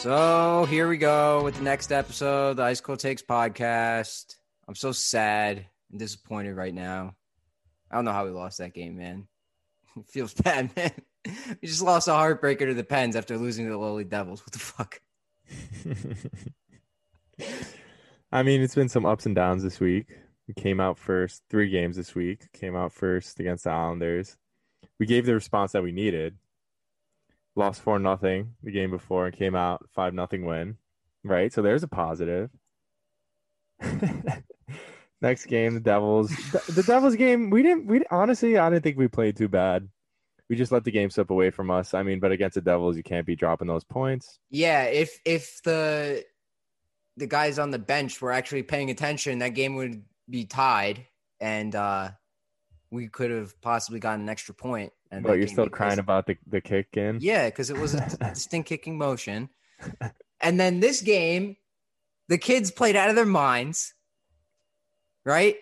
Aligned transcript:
So 0.00 0.64
here 0.70 0.88
we 0.88 0.96
go 0.96 1.44
with 1.44 1.56
the 1.56 1.62
next 1.62 1.92
episode, 1.92 2.56
the 2.56 2.62
Ice 2.62 2.80
Cold 2.80 3.00
Takes 3.00 3.20
podcast. 3.20 4.36
I'm 4.66 4.74
so 4.74 4.92
sad 4.92 5.66
and 5.90 6.00
disappointed 6.00 6.54
right 6.54 6.72
now. 6.72 7.14
I 7.90 7.96
don't 7.96 8.06
know 8.06 8.12
how 8.12 8.24
we 8.24 8.30
lost 8.30 8.56
that 8.58 8.72
game, 8.72 8.96
man. 8.96 9.28
It 9.98 10.06
feels 10.06 10.32
bad, 10.32 10.74
man. 10.76 10.92
We 11.60 11.68
just 11.68 11.82
lost 11.82 12.08
a 12.08 12.12
heartbreaker 12.12 12.60
to 12.60 12.72
the 12.72 12.82
Pens 12.82 13.14
after 13.14 13.36
losing 13.36 13.66
to 13.66 13.72
the 13.72 13.76
Lowly 13.76 14.04
Devils. 14.04 14.40
What 14.40 14.52
the 14.52 14.58
fuck? 14.58 15.02
I 18.32 18.42
mean, 18.42 18.62
it's 18.62 18.74
been 18.74 18.88
some 18.88 19.04
ups 19.04 19.26
and 19.26 19.34
downs 19.34 19.62
this 19.62 19.80
week. 19.80 20.06
We 20.48 20.54
came 20.54 20.80
out 20.80 20.96
first, 20.96 21.42
three 21.50 21.68
games 21.68 21.96
this 21.96 22.14
week. 22.14 22.50
Came 22.54 22.74
out 22.74 22.94
first 22.94 23.38
against 23.38 23.64
the 23.64 23.70
Islanders. 23.70 24.38
We 24.98 25.04
gave 25.04 25.26
the 25.26 25.34
response 25.34 25.72
that 25.72 25.82
we 25.82 25.92
needed. 25.92 26.38
Lost 27.56 27.82
four 27.82 27.98
nothing 27.98 28.54
the 28.62 28.70
game 28.70 28.90
before 28.90 29.26
and 29.26 29.36
came 29.36 29.54
out 29.54 29.84
five 29.94 30.14
nothing 30.14 30.44
win. 30.44 30.76
Right, 31.24 31.52
so 31.52 31.62
there's 31.62 31.82
a 31.82 31.88
positive. 31.88 32.50
Next 35.22 35.46
game, 35.46 35.74
the 35.74 35.80
Devils. 35.80 36.30
The, 36.52 36.72
the 36.72 36.82
Devils 36.82 37.16
game, 37.16 37.50
we 37.50 37.62
didn't. 37.62 37.86
We 37.86 38.02
honestly, 38.10 38.56
I 38.56 38.70
didn't 38.70 38.82
think 38.84 38.96
we 38.96 39.08
played 39.08 39.36
too 39.36 39.48
bad. 39.48 39.88
We 40.48 40.56
just 40.56 40.72
let 40.72 40.84
the 40.84 40.90
game 40.90 41.10
slip 41.10 41.30
away 41.30 41.50
from 41.50 41.70
us. 41.70 41.92
I 41.92 42.02
mean, 42.02 42.20
but 42.20 42.32
against 42.32 42.54
the 42.54 42.62
Devils, 42.62 42.96
you 42.96 43.02
can't 43.02 43.26
be 43.26 43.36
dropping 43.36 43.68
those 43.68 43.84
points. 43.84 44.38
Yeah, 44.50 44.84
if 44.84 45.20
if 45.24 45.62
the 45.62 46.24
the 47.18 47.26
guys 47.26 47.58
on 47.58 47.70
the 47.70 47.78
bench 47.78 48.20
were 48.22 48.32
actually 48.32 48.62
paying 48.62 48.90
attention, 48.90 49.40
that 49.40 49.50
game 49.50 49.76
would 49.76 50.02
be 50.28 50.46
tied, 50.46 51.06
and 51.40 51.74
uh 51.74 52.10
we 52.90 53.08
could 53.08 53.30
have 53.30 53.60
possibly 53.60 54.00
gotten 54.00 54.22
an 54.22 54.28
extra 54.28 54.54
point. 54.54 54.92
And 55.10 55.24
But 55.24 55.34
you're 55.34 55.48
still 55.48 55.68
crying 55.68 55.98
about 55.98 56.26
the 56.26 56.36
the 56.46 56.60
kick 56.60 56.96
in. 56.96 57.18
Yeah, 57.20 57.46
because 57.46 57.70
it 57.70 57.76
was 57.76 57.94
a 57.94 58.16
distinct 58.32 58.68
kicking 58.68 58.98
motion. 58.98 59.48
And 60.42 60.58
then 60.58 60.80
this 60.80 61.02
game, 61.02 61.56
the 62.28 62.38
kids 62.38 62.70
played 62.70 62.96
out 62.96 63.10
of 63.10 63.14
their 63.16 63.26
minds, 63.26 63.92
right? 65.24 65.56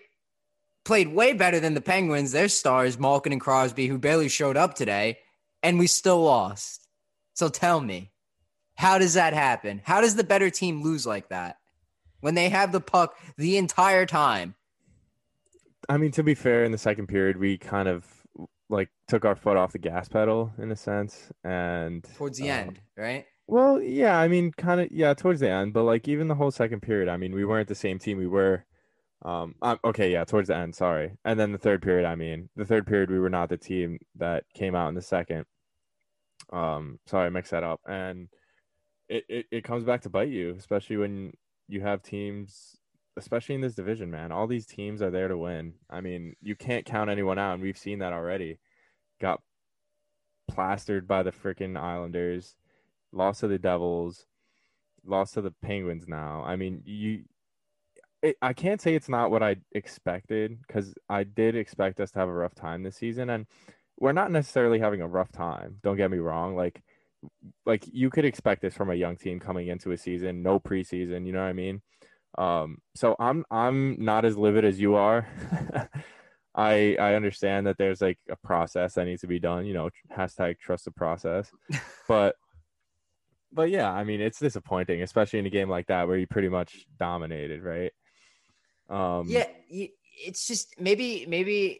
Played 0.85 1.09
way 1.09 1.33
better 1.33 1.59
than 1.59 1.73
the 1.73 1.81
Penguins, 1.81 2.31
their 2.31 2.47
stars, 2.47 2.97
Malkin 2.97 3.33
and 3.33 3.41
Crosby, 3.41 3.87
who 3.87 3.97
barely 3.97 4.29
showed 4.29 4.55
up 4.55 4.75
today, 4.75 5.19
and 5.61 5.77
we 5.77 5.87
still 5.87 6.23
lost. 6.23 6.87
So 7.33 7.49
tell 7.49 7.81
me, 7.81 8.11
how 8.75 8.97
does 8.97 9.15
that 9.15 9.33
happen? 9.33 9.81
How 9.83 9.99
does 9.99 10.15
the 10.15 10.23
better 10.23 10.49
team 10.49 10.81
lose 10.81 11.05
like 11.05 11.29
that 11.29 11.57
when 12.21 12.35
they 12.35 12.49
have 12.49 12.71
the 12.71 12.79
puck 12.79 13.17
the 13.37 13.57
entire 13.57 14.05
time? 14.05 14.55
I 15.89 15.97
mean, 15.97 16.11
to 16.11 16.23
be 16.23 16.35
fair, 16.35 16.63
in 16.63 16.71
the 16.71 16.77
second 16.77 17.07
period, 17.07 17.37
we 17.37 17.57
kind 17.57 17.89
of 17.89 18.05
like 18.69 18.89
took 19.07 19.25
our 19.25 19.35
foot 19.35 19.57
off 19.57 19.71
the 19.71 19.79
gas 19.79 20.07
pedal 20.07 20.53
in 20.57 20.71
a 20.71 20.75
sense, 20.75 21.31
and 21.43 22.07
Towards 22.15 22.37
the 22.37 22.51
um, 22.51 22.59
end, 22.59 22.81
right? 22.97 23.25
Well, 23.47 23.81
yeah, 23.81 24.19
I 24.19 24.27
mean, 24.27 24.51
kind 24.51 24.79
of, 24.79 24.91
yeah, 24.91 25.15
towards 25.15 25.39
the 25.39 25.49
end, 25.49 25.73
but 25.73 25.83
like 25.83 26.07
even 26.07 26.27
the 26.27 26.35
whole 26.35 26.51
second 26.51 26.81
period, 26.81 27.09
I 27.09 27.17
mean, 27.17 27.33
we 27.33 27.45
weren't 27.45 27.67
the 27.67 27.75
same 27.75 27.97
team 27.97 28.17
we 28.17 28.27
were. 28.27 28.65
Um, 29.25 29.55
um, 29.61 29.79
okay, 29.83 30.11
yeah, 30.11 30.23
towards 30.23 30.47
the 30.47 30.55
end, 30.55 30.75
sorry, 30.75 31.17
and 31.25 31.39
then 31.39 31.51
the 31.51 31.57
third 31.57 31.81
period, 31.81 32.05
I 32.05 32.15
mean, 32.15 32.49
the 32.55 32.65
third 32.65 32.85
period, 32.87 33.09
we 33.09 33.19
were 33.19 33.29
not 33.29 33.49
the 33.49 33.57
team 33.57 33.99
that 34.15 34.43
came 34.53 34.75
out 34.75 34.89
in 34.89 34.95
the 34.95 35.01
second. 35.01 35.45
Um, 36.53 36.99
sorry, 37.07 37.25
I 37.25 37.29
mixed 37.29 37.51
that 37.51 37.63
up, 37.63 37.81
and 37.87 38.29
it, 39.09 39.25
it 39.27 39.45
it 39.51 39.63
comes 39.63 39.83
back 39.83 40.01
to 40.01 40.09
bite 40.09 40.29
you, 40.29 40.55
especially 40.57 40.97
when 40.97 41.33
you 41.67 41.81
have 41.81 42.01
teams, 42.01 42.78
especially 43.19 43.55
in 43.55 43.61
this 43.61 43.75
division, 43.75 44.09
man. 44.09 44.31
All 44.31 44.47
these 44.47 44.65
teams 44.65 45.01
are 45.01 45.11
there 45.11 45.27
to 45.27 45.37
win. 45.37 45.73
I 45.89 46.01
mean, 46.01 46.35
you 46.41 46.55
can't 46.55 46.85
count 46.85 47.09
anyone 47.09 47.37
out, 47.37 47.53
and 47.53 47.61
we've 47.61 47.77
seen 47.77 47.99
that 47.99 48.13
already. 48.13 48.59
Got 49.21 49.41
plastered 50.49 51.07
by 51.07 51.23
the 51.23 51.31
freaking 51.31 51.77
Islanders 51.77 52.55
lost 53.11 53.41
to 53.41 53.47
the 53.47 53.59
Devils, 53.59 54.25
lost 55.05 55.35
to 55.35 55.41
the 55.41 55.53
Penguins 55.61 56.07
now. 56.07 56.43
I 56.45 56.55
mean, 56.55 56.81
you 56.85 57.23
it, 58.21 58.35
I 58.41 58.51
can't 58.53 58.81
say 58.81 58.95
it's 58.95 59.07
not 59.07 59.31
what 59.31 59.43
I 59.43 59.57
expected 59.71 60.59
cuz 60.67 60.93
I 61.07 61.23
did 61.23 61.55
expect 61.55 61.99
us 62.01 62.11
to 62.11 62.19
have 62.19 62.27
a 62.27 62.33
rough 62.33 62.53
time 62.53 62.83
this 62.83 62.97
season 62.97 63.29
and 63.29 63.45
we're 63.97 64.11
not 64.11 64.31
necessarily 64.31 64.79
having 64.79 65.01
a 65.01 65.07
rough 65.07 65.31
time. 65.31 65.77
Don't 65.83 65.97
get 65.97 66.11
me 66.11 66.17
wrong, 66.17 66.55
like 66.55 66.81
like 67.65 67.85
you 67.91 68.09
could 68.09 68.25
expect 68.25 68.61
this 68.61 68.75
from 68.75 68.89
a 68.89 68.95
young 68.95 69.17
team 69.17 69.39
coming 69.39 69.67
into 69.67 69.91
a 69.91 69.97
season, 69.97 70.41
no 70.41 70.59
preseason, 70.59 71.25
you 71.25 71.33
know 71.33 71.41
what 71.41 71.49
I 71.49 71.53
mean? 71.53 71.81
Um 72.37 72.77
so 72.95 73.15
I'm 73.19 73.45
I'm 73.51 74.03
not 74.03 74.25
as 74.25 74.37
livid 74.37 74.65
as 74.65 74.79
you 74.79 74.95
are. 74.95 75.27
I 76.55 76.97
I 76.99 77.15
understand 77.15 77.67
that 77.67 77.77
there's 77.77 78.01
like 78.01 78.19
a 78.29 78.35
process 78.35 78.93
that 78.93 79.05
needs 79.05 79.21
to 79.21 79.27
be 79.27 79.39
done, 79.39 79.65
you 79.65 79.73
know, 79.73 79.89
hashtag 80.15 80.59
trust 80.59 80.85
the 80.85 80.91
process. 80.91 81.51
But 82.07 82.35
but 83.51 83.69
yeah, 83.69 83.91
I 83.91 84.03
mean, 84.03 84.19
it's 84.19 84.39
disappointing, 84.39 85.03
especially 85.03 85.39
in 85.39 85.45
a 85.45 85.49
game 85.51 85.69
like 85.69 85.87
that 85.87 86.07
where 86.07 86.17
you 86.17 86.25
pretty 86.25 86.49
much 86.49 86.85
dominated, 86.97 87.63
right? 87.63 87.91
Um, 88.89 89.27
yeah 89.27 89.45
it's 90.19 90.47
just 90.47 90.79
maybe 90.79 91.25
maybe 91.27 91.79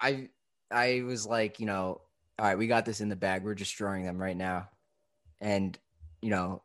i 0.00 0.28
i 0.70 1.02
was 1.04 1.26
like 1.26 1.58
you 1.58 1.66
know 1.66 2.00
all 2.38 2.46
right 2.46 2.58
we 2.58 2.66
got 2.66 2.84
this 2.84 3.00
in 3.00 3.08
the 3.08 3.16
bag 3.16 3.42
we're 3.42 3.54
destroying 3.54 4.04
them 4.04 4.18
right 4.18 4.36
now 4.36 4.68
and 5.40 5.78
you 6.20 6.30
know 6.30 6.62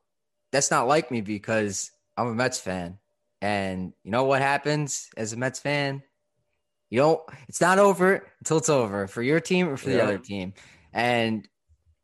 that's 0.51 0.71
not 0.71 0.87
like 0.87 1.11
me 1.11 1.21
because 1.21 1.91
i'm 2.15 2.27
a 2.27 2.33
mets 2.33 2.59
fan 2.59 2.97
and 3.41 3.93
you 4.03 4.11
know 4.11 4.23
what 4.25 4.41
happens 4.41 5.09
as 5.17 5.33
a 5.33 5.37
mets 5.37 5.59
fan 5.59 6.01
you 6.89 6.99
don't 6.99 7.21
it's 7.47 7.61
not 7.61 7.77
over 7.79 8.25
until 8.39 8.57
it's 8.57 8.69
over 8.69 9.07
for 9.07 9.21
your 9.21 9.39
team 9.39 9.67
or 9.69 9.77
for 9.77 9.89
the 9.89 9.97
Yeah. 9.97 10.03
other 10.03 10.17
team 10.17 10.53
and 10.93 11.47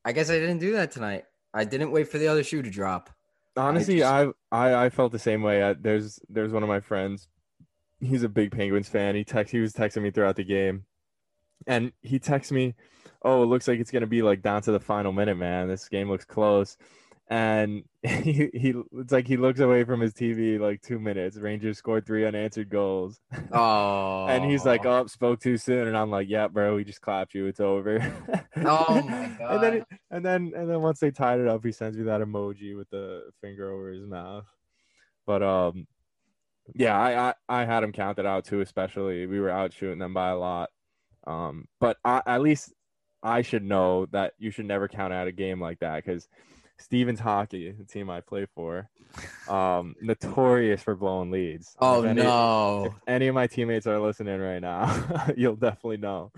i 0.05 0.11
guess 0.11 0.29
i 0.29 0.33
didn't 0.33 0.59
do 0.59 0.73
that 0.73 0.91
tonight 0.91 1.23
i 1.53 1.63
didn't 1.63 1.91
wait 1.91 2.07
for 2.09 2.17
the 2.19 2.27
other 2.27 2.44
shoe 2.44 2.61
to 2.61 2.69
drop 2.69 3.09
honestly, 3.55 3.99
just- 3.99 4.11
I, 4.11 4.27
I 4.51 4.85
I 4.85 4.89
felt 4.89 5.11
the 5.11 5.19
same 5.19 5.41
way. 5.44 5.61
I, 5.63 5.73
there's 5.73 6.19
there's 6.27 6.51
one 6.51 6.63
of 6.63 6.69
my 6.69 6.79
friends. 6.79 7.27
He's 8.00 8.23
a 8.23 8.27
big 8.29 8.51
Penguins 8.51 8.89
fan. 8.89 9.13
He 9.15 9.23
text 9.23 9.51
he 9.51 9.59
was 9.59 9.73
texting 9.73 10.01
me 10.01 10.09
throughout 10.09 10.35
the 10.38 10.44
game, 10.44 10.85
and 11.67 11.91
he 12.01 12.17
texts 12.17 12.51
me, 12.51 12.73
"Oh, 13.21 13.44
it 13.44 13.45
looks 13.45 13.67
like 13.67 13.79
it's 13.79 13.91
gonna 13.91 14.07
be 14.07 14.23
like 14.23 14.41
down 14.41 14.63
to 14.63 14.71
the 14.71 14.79
final 14.79 15.11
minute, 15.13 15.38
man. 15.38 15.67
This 15.67 15.88
game 15.88 16.09
looks 16.09 16.25
close." 16.25 16.77
And 17.29 17.84
he, 18.03 18.50
he 18.53 18.73
it's 18.94 19.11
like 19.11 19.28
he 19.28 19.38
looks 19.38 19.59
away 19.59 19.85
from 19.85 20.01
his 20.01 20.13
TV 20.13 20.59
like 20.59 20.81
two 20.81 21.00
minutes. 21.00 21.38
Rangers 21.38 21.78
scored 21.78 22.06
three 22.06 22.25
unanswered 22.25 22.69
goals. 22.69 23.19
oh 23.51 24.25
And 24.29 24.44
he's 24.50 24.66
like, 24.66 24.85
"Oh, 24.85 25.07
spoke 25.07 25.39
too 25.39 25.57
soon," 25.57 25.88
and 25.88 25.97
I'm 25.97 26.12
like, 26.12 26.28
"Yeah, 26.29 26.47
bro, 26.47 26.75
we 26.75 26.83
just 26.83 27.01
clapped 27.01 27.33
you. 27.33 27.47
It's 27.47 27.59
over." 27.59 28.00
Oh 28.66 29.01
my 29.01 29.23
and 29.50 29.63
then, 29.63 29.78
God. 29.79 29.85
and 30.12 30.25
then, 30.25 30.53
and 30.56 30.69
then 30.69 30.81
once 30.81 31.00
they 31.00 31.09
tied 31.12 31.39
it 31.39 31.47
up, 31.47 31.66
he 31.66 31.72
sends 31.72 31.97
me 31.97 32.03
that 32.03 32.22
emoji 32.22 32.78
with 32.78 32.89
the 32.91 33.31
finger 33.41 33.72
over 33.72 33.89
his 33.89 34.06
mouth. 34.06 34.45
But 35.25 35.42
um, 35.42 35.88
yeah, 36.75 36.97
I 36.97 37.30
I, 37.30 37.33
I 37.62 37.65
had 37.65 37.83
him 37.83 37.92
counted 37.92 38.25
out 38.25 38.45
too. 38.45 38.62
Especially 38.62 39.25
we 39.25 39.39
were 39.39 39.50
out 39.50 39.74
shooting 39.74 40.00
them 40.00 40.13
by 40.13 40.30
a 40.30 40.38
lot. 40.38 40.69
Um, 41.25 41.68
but 41.80 41.97
I, 42.06 42.21
at 42.25 42.42
least 42.42 42.74
I 43.24 43.42
should 43.42 43.63
know 43.63 44.06
that 44.12 44.33
you 44.38 44.51
should 44.51 44.65
never 44.65 44.88
count 44.88 45.13
out 45.13 45.27
a 45.27 45.31
game 45.31 45.59
like 45.59 45.80
that 45.80 46.03
because 46.06 46.27
Stevens 46.79 47.19
Hockey, 47.19 47.71
the 47.71 47.83
team 47.85 48.09
I 48.09 48.21
play 48.21 48.45
for, 48.53 48.89
um, 49.47 49.95
notorious 50.01 50.81
for 50.83 50.95
blowing 50.95 51.31
leads. 51.31 51.75
oh 51.79 51.99
If 52.03 52.09
any- 52.09 52.21
no 52.23 52.85
if 52.87 52.93
any 53.07 53.27
of 53.27 53.35
my 53.35 53.47
teammates 53.47 53.87
are 53.87 53.99
listening 53.99 54.39
right 54.39 54.59
now, 54.59 55.29
you'll 55.37 55.55
definitely 55.55 55.97
know. 55.97 56.31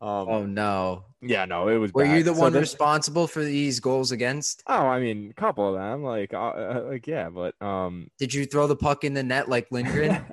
Um, 0.00 0.28
Oh 0.28 0.44
no! 0.46 1.04
yeah, 1.22 1.44
no, 1.46 1.68
it 1.68 1.76
was. 1.78 1.92
Were 1.94 2.04
you 2.04 2.22
the 2.22 2.34
So 2.34 2.40
one 2.40 2.52
responsible 2.52 3.26
for 3.26 3.42
these 3.44 3.80
goals 3.80 4.12
against? 4.12 4.62
Oh, 4.66 4.74
I 4.86 5.00
mean, 5.00 5.30
a 5.30 5.34
couple 5.34 5.68
of 5.68 5.74
them, 5.80 6.02
like, 6.02 6.34
uh, 6.34 6.38
uh, 6.48 6.84
like 6.90 7.06
yeah, 7.06 7.30
but 7.30 7.54
um. 7.62 8.10
Did 8.18 8.34
you 8.34 8.44
throw 8.44 8.66
the 8.66 8.76
puck 8.76 9.04
in 9.04 9.14
the 9.14 9.22
net 9.22 9.48
like 9.48 9.68
Lindgren? 9.70 10.10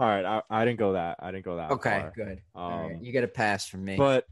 All 0.00 0.06
right, 0.06 0.24
I, 0.24 0.42
I 0.50 0.64
didn't 0.64 0.78
go 0.78 0.92
that. 0.92 1.16
I 1.20 1.30
didn't 1.30 1.44
go 1.44 1.56
that. 1.56 1.70
okay, 1.72 2.00
far. 2.00 2.12
good. 2.14 2.40
Right, 2.54 2.84
Um, 2.84 2.98
You 3.00 3.10
get 3.12 3.24
a 3.24 3.28
pass 3.28 3.66
from 3.66 3.84
me. 3.84 3.96
But, 3.96 4.26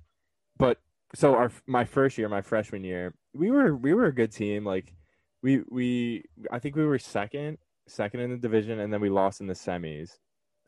but 0.58 0.78
so 1.14 1.34
our 1.34 1.50
my 1.66 1.84
first 1.84 2.18
year, 2.18 2.28
my 2.28 2.42
freshman 2.42 2.84
year, 2.84 3.14
we 3.36 3.50
were 3.50 3.76
we 3.76 3.94
were 3.94 4.06
a 4.06 4.14
good 4.14 4.32
team. 4.32 4.64
Like 4.64 4.94
we 5.42 5.62
we 5.70 6.24
I 6.50 6.58
think 6.58 6.76
we 6.76 6.84
were 6.84 6.98
second, 6.98 7.58
second 7.88 8.20
in 8.20 8.30
the 8.30 8.36
division, 8.36 8.80
and 8.80 8.92
then 8.92 9.00
we 9.00 9.08
lost 9.08 9.40
in 9.40 9.46
the 9.46 9.54
semis. 9.54 10.10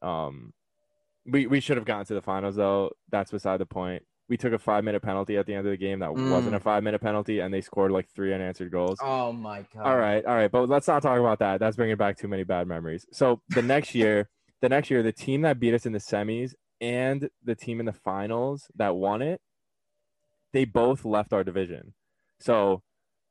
Um, 0.03 0.53
we 1.26 1.47
we 1.47 1.61
should 1.61 1.76
have 1.76 1.87
gotten 1.87 2.06
to 2.06 2.15
the 2.15 2.23
finals 2.23 2.56
though. 2.56 2.91
That's 3.11 3.31
beside 3.31 3.59
the 3.59 3.67
point. 3.67 4.03
We 4.29 4.37
took 4.37 4.53
a 4.53 4.59
five 4.59 4.85
minute 4.85 5.03
penalty 5.03 5.38
at 5.38 5.47
the 5.47 5.55
end 5.55 5.67
of 5.67 5.70
the 5.70 5.79
game 5.79 6.00
that 6.00 6.12
wasn't 6.12 6.55
a 6.55 6.61
five 6.61 6.82
minute 6.82 7.00
penalty, 7.00 7.41
and 7.41 7.53
they 7.53 7.62
scored 7.62 7.91
like 7.91 8.09
three 8.11 8.35
unanswered 8.35 8.70
goals. 8.70 8.99
Oh 9.03 9.32
my 9.32 9.65
god. 9.75 9.87
All 9.87 9.97
right, 9.97 10.25
all 10.25 10.35
right, 10.35 10.50
but 10.50 10.69
let's 10.69 10.87
not 10.87 11.03
talk 11.03 11.19
about 11.19 11.38
that. 11.38 11.61
That's 11.61 11.76
bringing 11.76 11.97
back 11.97 12.19
too 12.19 12.29
many 12.29 12.44
bad 12.44 12.67
memories. 12.67 13.06
So 13.11 13.41
the 13.49 13.62
next 13.62 13.94
year, 13.94 14.29
the 14.61 14.69
next 14.69 14.91
year, 14.91 15.03
the 15.03 15.12
team 15.12 15.43
that 15.43 15.59
beat 15.59 15.75
us 15.75 15.87
in 15.87 15.93
the 15.93 15.99
semis 15.99 16.53
and 16.81 17.31
the 17.43 17.55
team 17.55 17.81
in 17.81 17.87
the 17.87 17.93
finals 17.93 18.70
that 18.76 18.94
won 18.94 19.23
it, 19.23 19.41
they 20.53 20.65
both 20.67 21.05
left 21.05 21.32
our 21.32 21.43
division. 21.43 21.94
So 22.40 22.82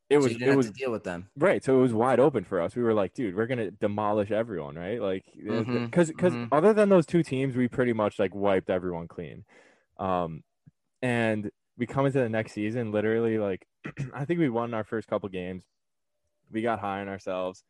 it 0.09 0.19
So 0.19 0.29
was 0.29 0.37
you 0.39 0.47
it 0.47 0.55
was 0.55 0.67
to 0.67 0.71
deal 0.71 0.91
with 0.91 1.03
them. 1.03 1.29
right. 1.37 1.63
So 1.63 1.77
it 1.79 1.81
was 1.81 1.93
wide 1.93 2.19
open 2.19 2.43
for 2.45 2.61
us. 2.61 2.75
We 2.75 2.83
were 2.83 2.93
like, 2.93 3.13
dude, 3.13 3.35
we're 3.35 3.47
gonna 3.47 3.71
demolish 3.71 4.31
everyone, 4.31 4.75
right? 4.75 5.01
Like, 5.01 5.25
because 5.35 6.09
because 6.09 6.35
mhm. 6.35 6.49
other 6.51 6.73
than 6.73 6.89
those 6.89 7.05
two 7.05 7.23
teams, 7.23 7.55
we 7.55 7.67
pretty 7.67 7.93
much 7.93 8.19
like 8.19 8.33
wiped 8.35 8.69
everyone 8.69 9.07
clean. 9.07 9.45
Um, 9.97 10.43
and 11.01 11.51
we 11.77 11.87
come 11.87 12.05
into 12.07 12.19
the 12.19 12.29
next 12.29 12.53
season, 12.53 12.91
literally 12.91 13.37
like, 13.39 13.67
I 14.13 14.25
think 14.25 14.39
we 14.39 14.49
won 14.49 14.73
our 14.73 14.83
first 14.83 15.07
couple 15.07 15.29
games. 15.29 15.65
We 16.51 16.61
got 16.61 16.79
high 16.79 17.01
on 17.01 17.09
ourselves. 17.09 17.63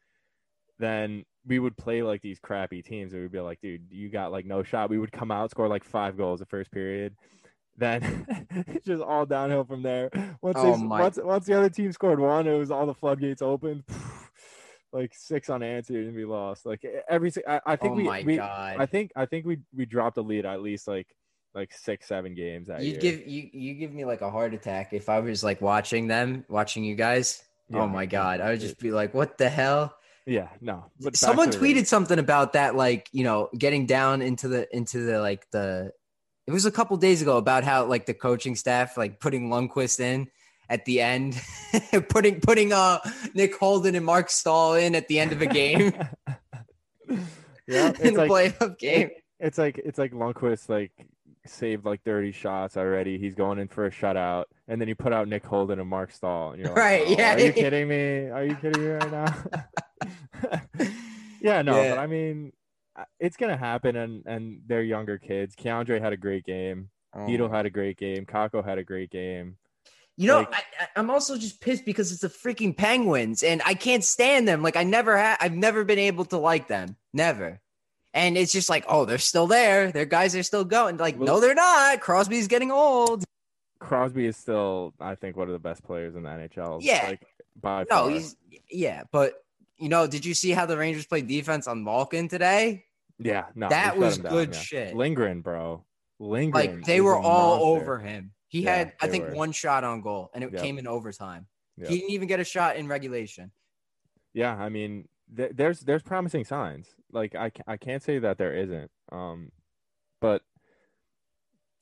Then 0.79 1.25
we 1.45 1.59
would 1.59 1.77
play 1.77 2.03
like 2.03 2.21
these 2.21 2.39
crappy 2.39 2.81
teams, 2.83 3.13
and 3.13 3.21
we'd 3.21 3.31
be 3.31 3.39
like, 3.39 3.61
dude, 3.61 3.87
you 3.91 4.09
got 4.09 4.31
like 4.31 4.45
no 4.45 4.63
shot. 4.63 4.89
We 4.89 4.99
would 4.99 5.11
come 5.11 5.31
out, 5.31 5.51
score 5.51 5.67
like 5.67 5.83
five 5.83 6.17
goals 6.17 6.39
the 6.39 6.45
first 6.45 6.71
period. 6.71 7.15
Then 7.77 8.25
it's 8.67 8.85
just 8.85 9.03
all 9.03 9.25
downhill 9.25 9.63
from 9.63 9.83
there. 9.83 10.09
Once 10.41 10.57
Oh 10.59 10.77
they, 10.77 10.85
once 10.85 11.19
once 11.21 11.45
the 11.45 11.57
other 11.57 11.69
team 11.69 11.91
scored 11.91 12.19
one, 12.19 12.47
it 12.47 12.57
was 12.57 12.71
all 12.71 12.85
the 12.85 12.93
floodgates 12.93 13.41
open. 13.41 13.83
Like 14.93 15.11
six 15.13 15.49
unanswered, 15.49 16.07
and 16.07 16.15
we 16.15 16.23
lost. 16.23 16.65
Like 16.65 16.81
every, 17.09 17.31
I, 17.45 17.59
I 17.65 17.75
think 17.75 17.91
oh 17.91 17.95
we, 17.95 18.23
we. 18.23 18.39
I 18.39 18.87
think 18.89 19.11
I 19.17 19.25
think 19.25 19.45
we 19.45 19.59
we 19.75 19.85
dropped 19.85 20.17
a 20.17 20.21
lead 20.21 20.45
at 20.45 20.61
least 20.61 20.87
like 20.87 21.07
like 21.53 21.73
six 21.73 22.07
seven 22.07 22.35
games 22.35 22.67
that 22.67 22.81
You'd 22.81 23.03
year. 23.03 23.17
give 23.17 23.27
you 23.27 23.49
you 23.51 23.73
give 23.73 23.91
me 23.91 24.05
like 24.05 24.21
a 24.21 24.31
heart 24.31 24.53
attack 24.53 24.93
if 24.93 25.09
I 25.09 25.19
was 25.19 25.43
like 25.43 25.59
watching 25.59 26.07
them, 26.07 26.45
watching 26.47 26.85
you 26.85 26.95
guys. 26.95 27.43
Yeah. 27.69 27.79
Oh 27.79 27.87
my 27.87 28.05
god, 28.05 28.39
I 28.39 28.51
would 28.51 28.61
just 28.61 28.79
be 28.79 28.91
like, 28.91 29.13
"What 29.13 29.37
the 29.37 29.49
hell?" 29.49 29.93
yeah, 30.25 30.49
no. 30.61 30.85
But 30.99 31.17
Someone 31.17 31.49
tweeted 31.51 31.87
something 31.87 32.19
about 32.19 32.53
that, 32.53 32.75
like 32.75 33.09
you 33.11 33.23
know, 33.25 33.49
getting 33.57 33.87
down 33.87 34.21
into 34.21 34.47
the 34.47 34.73
into 34.75 34.99
the 34.99 35.19
like 35.19 35.49
the. 35.51 35.91
It 36.47 36.51
was 36.51 36.65
a 36.65 36.71
couple 36.71 36.95
days 36.97 37.21
ago 37.21 37.37
about 37.37 37.63
how 37.65 37.85
like 37.85 38.05
the 38.05 38.13
coaching 38.13 38.55
staff 38.55 38.97
like 38.97 39.19
putting 39.19 39.49
Lundqvist 39.49 39.99
in 39.99 40.27
at 40.69 40.85
the 40.85 41.01
end, 41.01 41.39
putting 42.09 42.39
putting 42.39 42.71
uh 42.73 42.99
Nick 43.33 43.55
Holden 43.57 43.95
and 43.95 44.05
Marc 44.05 44.29
Staal 44.29 44.75
in 44.75 44.95
at 44.95 45.07
the 45.09 45.19
end 45.19 45.31
of 45.33 45.41
a 45.41 45.45
game 45.45 45.91
yeah, 47.09 47.17
in 47.89 47.95
it's 47.95 47.99
the 48.01 48.11
like 48.11 48.31
playoff 48.31 48.77
game. 48.79 49.09
it's 49.39 49.57
like 49.57 49.79
it's 49.83 49.97
like 49.99 50.11
Lundqvist 50.13 50.69
like 50.69 50.91
saved 51.45 51.85
like 51.85 52.01
30 52.03 52.31
shots 52.31 52.75
already. 52.77 53.17
He's 53.17 53.35
going 53.35 53.59
in 53.59 53.67
for 53.69 53.85
a 53.85 53.91
shutout, 53.91 54.45
and 54.67 54.79
then 54.81 54.87
you 54.87 54.95
put 54.95 55.13
out 55.13 55.27
Nick 55.27 55.45
Holden 55.45 55.79
and 55.79 55.89
Marc 55.89 56.11
Staal, 56.11 56.51
and 56.51 56.59
you're 56.59 56.69
like, 56.69 56.77
Right, 56.77 57.03
"Oh, 57.07 57.11
yeah. 57.11 57.35
Are 57.35 57.39
you 57.39 57.53
kidding 57.53 57.87
me? 57.87 58.29
Are 58.29 58.43
you 58.45 58.55
kidding 58.55 58.81
me 58.81 58.87
right 58.89 59.11
now? 59.11 59.33
yeah, 61.41 61.61
no, 61.61 61.81
Yeah. 61.81 61.95
but 61.95 61.99
I 61.99 62.07
mean, 62.07 62.51
it's 63.19 63.37
gonna 63.37 63.57
happen, 63.57 63.95
and 63.95 64.23
and 64.25 64.61
they're 64.67 64.83
younger 64.83 65.17
kids. 65.17 65.55
K'Andre 65.55 66.01
had 66.01 66.13
a 66.13 66.17
great 66.17 66.45
game. 66.45 66.89
Oh. 67.13 67.25
Hito 67.25 67.49
had 67.49 67.65
a 67.65 67.69
great 67.69 67.97
game. 67.97 68.25
Kakko 68.25 68.63
had 68.63 68.77
a 68.77 68.83
great 68.83 69.09
game. 69.11 69.57
You 70.17 70.27
know, 70.27 70.37
Like- 70.39 70.53
I, 70.53 70.83
I- 70.83 70.87
I'm 70.95 71.09
also 71.11 71.37
just 71.37 71.61
pissed 71.61 71.85
because 71.85 72.11
it's 72.11 72.21
the 72.21 72.27
freaking 72.29 72.75
Penguins, 72.75 73.43
and 73.43 73.61
I 73.65 73.75
can't 73.75 74.03
stand 74.03 74.47
them. 74.47 74.61
Like 74.63 74.75
I 74.75 74.83
never 74.83 75.17
had, 75.17 75.37
I've 75.39 75.53
never 75.55 75.83
been 75.83 75.99
able 75.99 76.25
to 76.25 76.37
like 76.37 76.67
them, 76.67 76.95
never. 77.13 77.61
And 78.13 78.35
it's 78.35 78.51
just 78.51 78.67
like, 78.69 78.83
oh, 78.87 79.05
they're 79.05 79.19
still 79.19 79.45
there. 79.45 79.91
Their 79.91 80.05
guys 80.05 80.35
are 80.35 80.41
still 80.41 80.63
going. 80.65 80.97
Like, 80.97 81.19
no, 81.19 81.39
they're 81.39 81.53
not. 81.53 82.01
Crosby's 82.01 82.47
getting 82.47 82.71
old. 82.71 83.23
Crosby 83.79 84.25
is 84.25 84.35
still, 84.35 84.95
I 84.99 85.13
think, 85.13 85.37
one 85.37 85.47
of 85.47 85.53
the 85.53 85.59
best 85.59 85.83
players 85.83 86.15
in 86.15 86.23
the 86.23 86.29
NHL. 86.29 86.79
Yeah. 86.81 87.05
like 87.09 87.21
by 87.61 87.81
No, 87.81 87.85
far. 88.05 88.09
he's 88.09 88.35
yeah, 88.71 89.03
but 89.11 89.33
you 89.77 89.89
know, 89.89 90.07
did 90.07 90.25
you 90.25 90.33
see 90.33 90.49
how 90.51 90.65
the 90.65 90.77
Rangers 90.77 91.05
played 91.05 91.27
defense 91.27 91.67
on 91.67 91.83
Malkin 91.83 92.27
today? 92.27 92.85
Yeah, 93.19 93.45
no, 93.55 93.69
that 93.69 93.97
was 93.97 94.17
down, 94.19 94.31
good 94.31 94.53
yeah. 94.53 94.59
shit. 94.59 94.95
Lindgren, 94.95 95.41
bro, 95.41 95.83
Lindgren. 96.19 96.75
Like 96.77 96.85
they 96.85 97.01
were 97.01 97.17
all 97.17 97.57
monster. 97.57 97.65
over 97.83 97.99
him. 97.99 98.31
He 98.49 98.61
Yeah, 98.63 98.75
had, 98.75 98.93
I 99.01 99.07
think, 99.07 99.25
were. 99.25 99.33
one 99.35 99.51
shot 99.51 99.83
on 99.83 100.01
goal, 100.01 100.29
and 100.33 100.43
it 100.43 100.53
Yep. 100.53 100.61
came 100.61 100.77
in 100.77 100.87
overtime. 100.87 101.47
Yep. 101.77 101.89
He 101.89 101.97
didn't 101.97 102.11
even 102.11 102.27
get 102.27 102.39
a 102.39 102.43
shot 102.43 102.75
in 102.77 102.87
regulation. 102.87 103.51
Yeah, 104.33 104.55
I 104.55 104.69
mean, 104.69 105.07
th- 105.35 105.51
there's 105.55 105.79
there's 105.81 106.03
promising 106.03 106.45
signs. 106.45 106.87
Like 107.11 107.35
I 107.35 107.51
I 107.65 107.77
can't 107.77 108.03
say 108.03 108.19
that 108.19 108.37
there 108.37 108.53
isn't. 108.53 108.91
Um, 109.11 109.51
but 110.21 110.43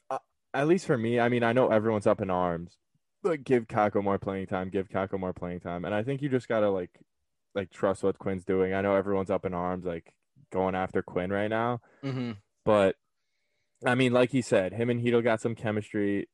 uh, 0.10 0.20
at 0.54 0.68
least 0.68 0.86
for 0.86 0.98
me, 0.98 1.20
I 1.20 1.30
mean, 1.30 1.44
I 1.44 1.54
know 1.54 1.68
everyone's 1.70 2.08
up 2.08 2.22
in 2.22 2.30
arms. 2.30 2.78
Like, 3.24 3.44
give 3.44 3.68
Kakko 3.68 4.04
more 4.04 4.20
playing 4.20 4.48
time. 4.48 4.70
Give 4.70 4.88
Kakko 4.88 5.20
more 5.20 5.34
playing 5.34 5.60
time. 5.62 5.84
And 5.86 5.94
I 5.96 6.04
think 6.04 6.22
you 6.22 6.30
just 6.30 6.48
gotta 6.48 6.70
like 6.70 6.92
like 7.56 7.72
trust 7.72 8.04
what 8.04 8.18
Quinn's 8.20 8.46
doing. 8.46 8.74
I 8.74 8.82
know 8.82 8.96
everyone's 8.96 9.30
up 9.32 9.46
in 9.46 9.54
arms, 9.54 9.86
like 9.86 10.14
going 10.56 10.74
after 10.74 11.04
Quinn 11.04 11.32
right 11.32 11.50
now. 11.50 11.82
Mm-hmm. 12.04 12.32
But 12.64 12.96
I 13.86 13.94
mean, 13.94 14.14
like 14.14 14.32
he 14.32 14.42
said, 14.42 14.74
him 14.74 14.90
and 14.90 15.02
Hito 15.02 15.22
got 15.22 15.42
some 15.42 15.54
chemistry. 15.54 16.28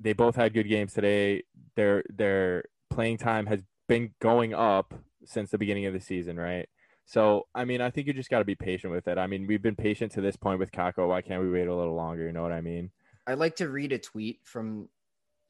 They 0.00 0.12
both 0.12 0.34
had 0.34 0.54
good 0.54 0.68
games 0.68 0.92
today. 0.94 1.44
Their 1.76 2.02
their 2.08 2.64
playing 2.90 3.18
time 3.18 3.46
has 3.46 3.60
been 3.88 4.12
going 4.20 4.54
up 4.54 4.94
since 5.24 5.50
the 5.50 5.58
beginning 5.58 5.86
of 5.86 5.92
the 5.92 6.00
season, 6.00 6.36
right? 6.36 6.68
So 7.04 7.46
I 7.54 7.64
mean, 7.64 7.80
I 7.80 7.90
think 7.90 8.06
you 8.06 8.12
just 8.12 8.30
got 8.30 8.40
to 8.40 8.44
be 8.44 8.56
patient 8.56 8.92
with 8.92 9.06
it. 9.06 9.18
I 9.18 9.26
mean, 9.26 9.46
we've 9.46 9.62
been 9.62 9.76
patient 9.76 10.12
to 10.12 10.20
this 10.20 10.36
point 10.36 10.58
with 10.58 10.72
Kakko. 10.72 11.08
Why 11.08 11.20
can't 11.20 11.42
we 11.42 11.50
wait 11.50 11.68
a 11.68 11.74
little 11.74 11.94
longer? 11.94 12.26
You 12.26 12.32
know 12.32 12.42
what 12.42 12.52
I 12.52 12.62
mean? 12.62 12.90
I'd 13.26 13.38
like 13.38 13.56
to 13.56 13.68
read 13.68 13.92
a 13.92 13.98
tweet 13.98 14.40
from 14.44 14.88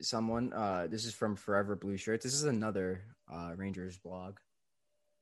someone. 0.01 0.53
Uh, 0.53 0.87
this 0.91 1.05
is 1.05 1.15
from 1.15 1.37
Forever 1.37 1.77
Blue 1.77 1.97
Shirts. 1.97 2.25
This 2.25 2.35
is 2.35 2.45
another 2.45 3.05
uh, 3.33 3.53
Rangers 3.57 3.99
blog. 3.99 4.39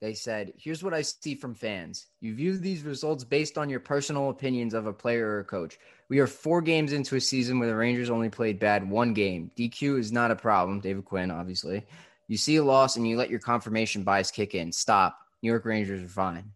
They 0.05 0.12
said, 0.12 0.53
"Here's 0.59 0.83
what 0.85 0.93
I 0.93 1.01
see 1.01 1.35
from 1.35 1.55
fans. 1.55 2.09
You 2.21 2.35
view 2.35 2.59
these 2.59 2.83
results 2.83 3.25
based 3.25 3.56
on 3.56 3.71
your 3.71 3.81
personal 3.81 4.29
opinions 4.29 4.75
of 4.75 4.87
a 4.87 4.93
player 4.93 5.27
or 5.27 5.39
a 5.39 5.45
coach. 5.45 5.79
We 6.11 6.19
are 6.19 6.27
four 6.27 6.61
games 6.61 6.93
into 6.93 7.17
a 7.17 7.21
season 7.23 7.59
where 7.59 7.71
the 7.71 7.75
Rangers 7.75 8.11
only 8.11 8.29
played 8.29 8.59
bad 8.59 8.87
one 8.87 9.15
game. 9.15 9.51
DQ 9.56 9.99
is 9.99 10.12
not 10.12 10.31
a 10.31 10.37
problem. 10.37 10.81
David 10.81 11.06
Quinn, 11.06 11.31
obviously. 11.31 11.87
You 12.29 12.37
see 12.37 12.56
a 12.56 12.62
loss 12.62 12.97
and 12.97 13.09
you 13.09 13.17
let 13.17 13.31
your 13.31 13.41
confirmation 13.41 14.03
bias 14.03 14.31
kick 14.31 14.55
in. 14.55 14.73
Stop. 14.73 15.19
New 15.43 15.49
York 15.49 15.65
Rangers 15.65 16.03
are 16.05 16.09
fine. 16.09 16.53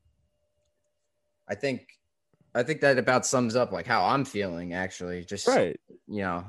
I 1.48 1.54
think, 1.54 1.88
I 2.54 2.64
think 2.64 2.82
that 2.82 2.98
about 2.98 3.24
sums 3.24 3.56
up 3.56 3.72
like 3.72 3.86
how 3.86 4.04
I'm 4.04 4.26
feeling. 4.26 4.74
Actually, 4.74 5.24
just 5.24 5.48
Right. 5.48 5.80
you 6.06 6.20
know, 6.20 6.44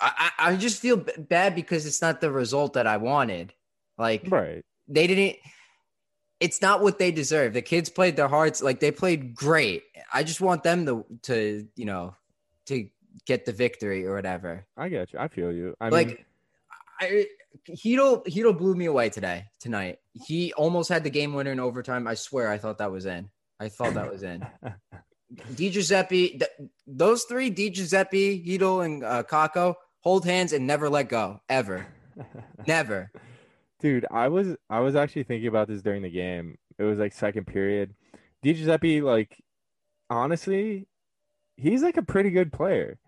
I, 0.00 0.30
I, 0.38 0.50
I 0.52 0.56
just 0.56 0.80
feel 0.80 0.98
b- 0.98 1.10
bad 1.18 1.56
because 1.56 1.84
it's 1.84 2.00
not 2.00 2.20
the 2.20 2.30
result 2.30 2.74
that 2.74 2.86
I 2.86 2.98
wanted. 2.98 3.52
Like 3.98 4.22
Right. 4.30 4.64
they 4.86 5.08
didn't. 5.08 5.38
It's 6.44 6.60
not 6.60 6.82
what 6.82 6.98
they 6.98 7.10
deserve. 7.10 7.54
The 7.54 7.62
kids 7.62 7.88
played 7.88 8.16
their 8.16 8.28
hearts 8.28 8.62
like 8.62 8.78
they 8.78 8.90
played 8.90 9.34
great. 9.34 9.82
I 10.12 10.22
just 10.22 10.42
want 10.42 10.62
them 10.62 10.84
to 10.84 11.04
to 11.22 11.66
you 11.74 11.86
know 11.86 12.14
to 12.66 12.86
get 13.24 13.46
the 13.46 13.52
victory 13.52 14.04
or 14.06 14.14
whatever. 14.14 14.66
I 14.76 14.90
get 14.90 15.14
you. 15.14 15.18
I 15.18 15.28
feel 15.28 15.50
you. 15.50 15.74
I 15.80 15.88
like 15.88 16.08
mean, 16.08 16.18
I 17.00 17.26
Hito 17.66 18.22
Hito 18.26 18.52
blew 18.52 18.74
me 18.74 18.84
away 18.84 19.08
today 19.08 19.46
tonight. 19.58 20.00
He 20.12 20.52
almost 20.52 20.90
had 20.90 21.02
the 21.02 21.10
game 21.10 21.32
winner 21.32 21.52
in 21.52 21.60
overtime. 21.60 22.06
I 22.06 22.14
swear 22.14 22.50
I 22.50 22.58
thought 22.58 22.76
that 22.76 22.92
was 22.92 23.06
in. 23.06 23.30
I 23.58 23.70
thought 23.70 23.94
that 23.94 24.10
was 24.12 24.22
in. 24.22 24.46
Di 25.56 25.70
Giuseppe, 25.70 26.28
th- 26.28 26.68
those 26.86 27.24
three, 27.24 27.48
Di 27.48 27.70
Giuseppe, 27.70 28.38
Hito, 28.38 28.80
and 28.80 29.02
uh, 29.02 29.22
Kakko, 29.22 29.74
hold 30.00 30.26
hands 30.26 30.52
and 30.52 30.66
never 30.66 30.90
let 30.90 31.08
go 31.08 31.40
ever, 31.48 31.86
never. 32.66 33.10
Dude, 33.84 34.06
I 34.10 34.28
was 34.28 34.56
I 34.70 34.80
was 34.80 34.96
actually 34.96 35.24
thinking 35.24 35.46
about 35.46 35.68
this 35.68 35.82
during 35.82 36.00
the 36.00 36.08
game. 36.08 36.56
It 36.78 36.84
was 36.84 36.98
like 36.98 37.12
second 37.12 37.46
period. 37.46 37.94
Di 38.42 38.54
Giuseppe, 38.54 39.02
like 39.02 39.44
honestly, 40.08 40.88
he's 41.58 41.82
like 41.82 41.98
a 41.98 42.02
pretty 42.02 42.30
good 42.30 42.50
player. 42.50 42.98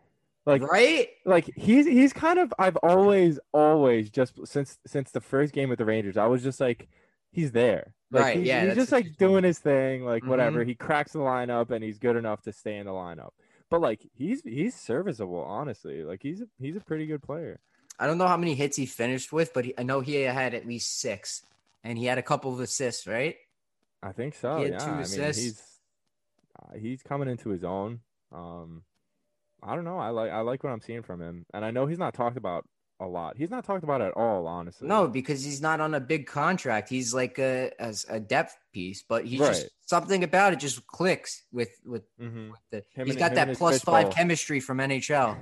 Like 0.44 0.60
right? 0.60 1.08
like 1.24 1.50
he's 1.56 1.86
he's 1.86 2.12
kind 2.12 2.38
of 2.38 2.52
I've 2.58 2.76
always 2.82 3.40
always 3.54 4.10
just 4.10 4.38
since 4.46 4.76
since 4.86 5.12
the 5.12 5.22
first 5.22 5.54
game 5.54 5.70
with 5.70 5.78
the 5.78 5.86
Rangers, 5.86 6.18
I 6.18 6.26
was 6.26 6.42
just 6.42 6.60
like 6.60 6.90
he's 7.32 7.52
there. 7.52 7.94
Like, 8.10 8.22
Right, 8.22 8.36
He's, 8.36 8.46
yeah, 8.46 8.66
He's 8.66 8.74
just 8.74 8.92
like 8.92 9.16
doing 9.16 9.44
his 9.44 9.58
thing, 9.58 10.04
like 10.04 10.26
whatever. 10.26 10.60
Mm-hmm. 10.60 10.68
He 10.68 10.74
cracks 10.74 11.12
the 11.12 11.20
lineup 11.20 11.70
and 11.70 11.82
he's 11.82 11.98
good 11.98 12.16
enough 12.16 12.42
to 12.42 12.52
stay 12.52 12.76
in 12.76 12.84
the 12.84 12.92
lineup. 12.92 13.30
But 13.70 13.80
like 13.80 14.06
he's 14.12 14.42
he's 14.42 14.74
serviceable, 14.74 15.42
honestly. 15.42 16.04
Like 16.04 16.20
he's 16.22 16.42
a, 16.42 16.48
he's 16.60 16.76
a 16.76 16.80
pretty 16.80 17.06
good 17.06 17.22
player. 17.22 17.60
I 17.98 18.06
don't 18.06 18.18
know 18.18 18.26
how 18.26 18.36
many 18.36 18.54
hits 18.54 18.76
he 18.76 18.86
finished 18.86 19.32
with, 19.32 19.54
but 19.54 19.64
he, 19.64 19.74
I 19.78 19.82
know 19.82 20.00
he 20.00 20.14
had 20.22 20.54
at 20.54 20.66
least 20.66 21.00
six, 21.00 21.42
and 21.82 21.96
he 21.96 22.04
had 22.04 22.18
a 22.18 22.22
couple 22.22 22.52
of 22.52 22.60
assists, 22.60 23.06
right? 23.06 23.36
I 24.02 24.12
think 24.12 24.34
so. 24.34 24.58
He 24.58 24.64
had 24.64 24.72
yeah, 24.72 24.78
two 24.78 24.90
I 24.90 24.92
mean 24.92 25.00
assists. 25.02 25.42
he's 25.42 25.62
uh, 26.60 26.78
he's 26.78 27.02
coming 27.02 27.28
into 27.28 27.48
his 27.50 27.64
own. 27.64 28.00
Um, 28.32 28.82
I 29.62 29.74
don't 29.74 29.84
know. 29.84 29.98
I 29.98 30.10
like 30.10 30.30
I 30.30 30.40
like 30.40 30.62
what 30.62 30.70
I'm 30.70 30.80
seeing 30.80 31.02
from 31.02 31.20
him, 31.20 31.46
and 31.54 31.64
I 31.64 31.70
know 31.70 31.86
he's 31.86 31.98
not 31.98 32.14
talked 32.14 32.36
about 32.36 32.66
a 32.98 33.06
lot. 33.06 33.36
He's 33.36 33.50
not 33.50 33.64
talked 33.64 33.84
about 33.84 34.00
at 34.00 34.12
all, 34.16 34.46
honestly. 34.46 34.88
No, 34.88 35.06
because 35.06 35.44
he's 35.44 35.60
not 35.60 35.80
on 35.80 35.94
a 35.94 36.00
big 36.00 36.26
contract. 36.26 36.88
He's 36.88 37.12
like 37.12 37.38
a 37.38 37.70
as 37.78 38.06
a 38.08 38.18
depth 38.18 38.56
piece, 38.72 39.02
but 39.06 39.26
he's 39.26 39.38
Right. 39.40 39.48
just 39.48 39.68
something 39.88 40.24
about 40.24 40.54
it 40.54 40.58
just 40.60 40.86
clicks 40.86 41.44
with 41.52 41.70
with, 41.84 42.04
Mhm. 42.18 42.50
with 42.52 42.60
the. 42.70 42.76
Him 42.94 43.06
he's 43.06 43.10
and- 43.16 43.18
got 43.18 43.34
that 43.34 43.54
plus 43.56 43.80
five 43.82 44.04
bowl. 44.04 44.12
chemistry 44.12 44.60
from 44.60 44.78
NHL. 44.80 45.36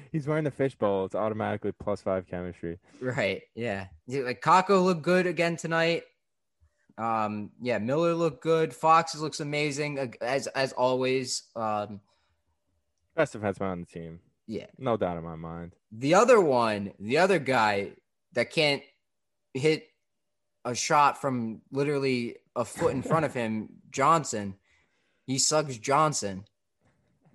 He's 0.12 0.26
wearing 0.26 0.44
the 0.44 0.50
fishbowl. 0.50 1.04
It's 1.06 1.14
automatically 1.14 1.72
plus 1.72 2.00
five 2.02 2.26
chemistry. 2.26 2.78
right? 3.00 3.42
Yeah. 3.54 3.88
Yeah, 4.06 4.22
Like 4.22 4.40
Kakko 4.42 4.82
looked 4.84 5.02
good 5.02 5.26
again 5.26 5.56
tonight. 5.56 6.04
Um, 6.98 7.50
yeah, 7.60 7.78
Miller 7.78 8.14
looked 8.14 8.42
good. 8.42 8.74
Fox 8.74 9.14
looks 9.16 9.40
amazing 9.40 10.14
as 10.20 10.46
as 10.48 10.72
always. 10.72 11.44
Um, 11.56 12.00
Best 13.14 13.34
defenseman 13.34 13.70
on 13.72 13.80
the 13.80 13.86
team. 13.86 14.20
Yeah. 14.46 14.66
No 14.78 14.96
doubt 14.96 15.16
in 15.18 15.24
my 15.24 15.36
mind. 15.36 15.72
The 15.90 16.14
other 16.14 16.40
one, 16.40 16.92
the 16.98 17.18
other 17.18 17.38
guy 17.38 17.92
that 18.32 18.50
can't 18.50 18.82
hit 19.54 19.88
a 20.64 20.74
shot 20.74 21.20
from 21.20 21.60
literally 21.70 22.36
a 22.56 22.64
foot 22.64 22.94
in 22.94 23.02
front 23.10 23.24
of 23.24 23.34
him, 23.34 23.68
Johnson. 23.90 24.54
He 25.26 25.38
sucks 25.38 25.76
Johnson. 25.78 26.44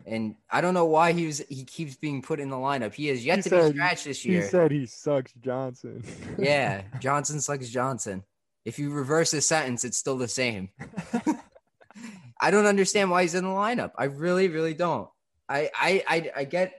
And 0.05 0.35
I 0.49 0.61
don't 0.61 0.73
know 0.73 0.85
why 0.85 1.11
he 1.11 1.25
was 1.25 1.39
he 1.49 1.65
keeps 1.65 1.95
being 1.97 2.21
put 2.21 2.39
in 2.39 2.49
the 2.49 2.55
lineup. 2.55 2.93
He 2.93 3.07
has 3.07 3.25
yet 3.25 3.37
He 3.39 3.41
to 3.43 3.49
said- 3.49 3.73
be 3.73 3.77
scratched 3.77 4.05
this 4.05 4.25
year. 4.25 4.41
He 4.41 4.47
said 4.47 4.71
he 4.71 4.85
sucks 4.85 5.33
Johnson. 5.33 6.01
yeah, 6.37 6.83
Johnson 6.99 7.41
sucks 7.41 7.67
Johnson. 7.69 8.23
If 8.63 8.79
you 8.79 8.91
reverse 8.91 9.31
the 9.31 9.41
sentence, 9.41 9.83
it's 9.83 9.97
still 9.97 10.17
the 10.17 10.27
same. 10.27 10.69
I 12.39 12.51
don't 12.51 12.65
understand 12.65 13.09
why 13.09 13.23
he's 13.23 13.35
in 13.35 13.43
the 13.43 13.49
lineup. 13.49 13.91
I 13.97 14.05
really, 14.05 14.47
really 14.47 14.73
don't. 14.73 15.09
I, 15.49 15.69
I, 15.73 16.03
I, 16.07 16.31
I 16.37 16.43
get, 16.43 16.73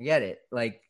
I 0.00 0.04
get 0.04 0.22
it. 0.22 0.40
Like 0.50 0.80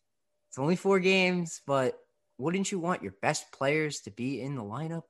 it's 0.51 0.59
only 0.59 0.77
four 0.77 1.01
games, 1.01 1.61
but 1.67 1.99
wouldn't 2.39 2.73
you 2.73 2.79
want 2.79 3.03
your 3.03 3.15
best 3.23 3.53
players 3.53 4.01
to 4.01 4.11
be 4.11 4.41
in 4.41 4.57
the 4.57 4.63
lineup? 4.63 5.03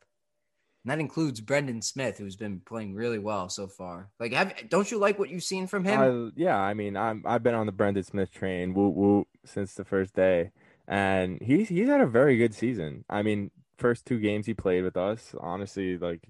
And 0.84 0.90
that 0.90 0.98
includes 0.98 1.40
Brendan 1.40 1.80
Smith, 1.80 2.18
who's 2.18 2.36
been 2.36 2.60
playing 2.60 2.94
really 2.94 3.18
well 3.18 3.48
so 3.48 3.66
far. 3.66 4.10
Like, 4.20 4.34
have 4.34 4.68
don't 4.68 4.90
you 4.90 4.98
like 4.98 5.18
what 5.18 5.30
you've 5.30 5.42
seen 5.42 5.66
from 5.66 5.84
him? 5.84 6.00
I, 6.00 6.30
yeah, 6.38 6.58
I 6.58 6.74
mean, 6.74 6.96
I'm 6.96 7.22
I've 7.26 7.42
been 7.42 7.54
on 7.54 7.66
the 7.66 7.72
Brendan 7.72 8.04
Smith 8.04 8.30
train, 8.30 8.74
woo 8.74 8.88
woo, 8.88 9.26
since 9.46 9.74
the 9.74 9.84
first 9.84 10.14
day, 10.14 10.50
and 10.86 11.40
he's 11.40 11.70
he's 11.70 11.88
had 11.88 12.02
a 12.02 12.06
very 12.06 12.36
good 12.36 12.54
season. 12.54 13.04
I 13.08 13.22
mean, 13.22 13.50
first 13.78 14.04
two 14.04 14.20
games 14.20 14.44
he 14.44 14.52
played 14.52 14.84
with 14.84 14.96
us, 14.96 15.34
honestly, 15.40 15.96
like 15.96 16.20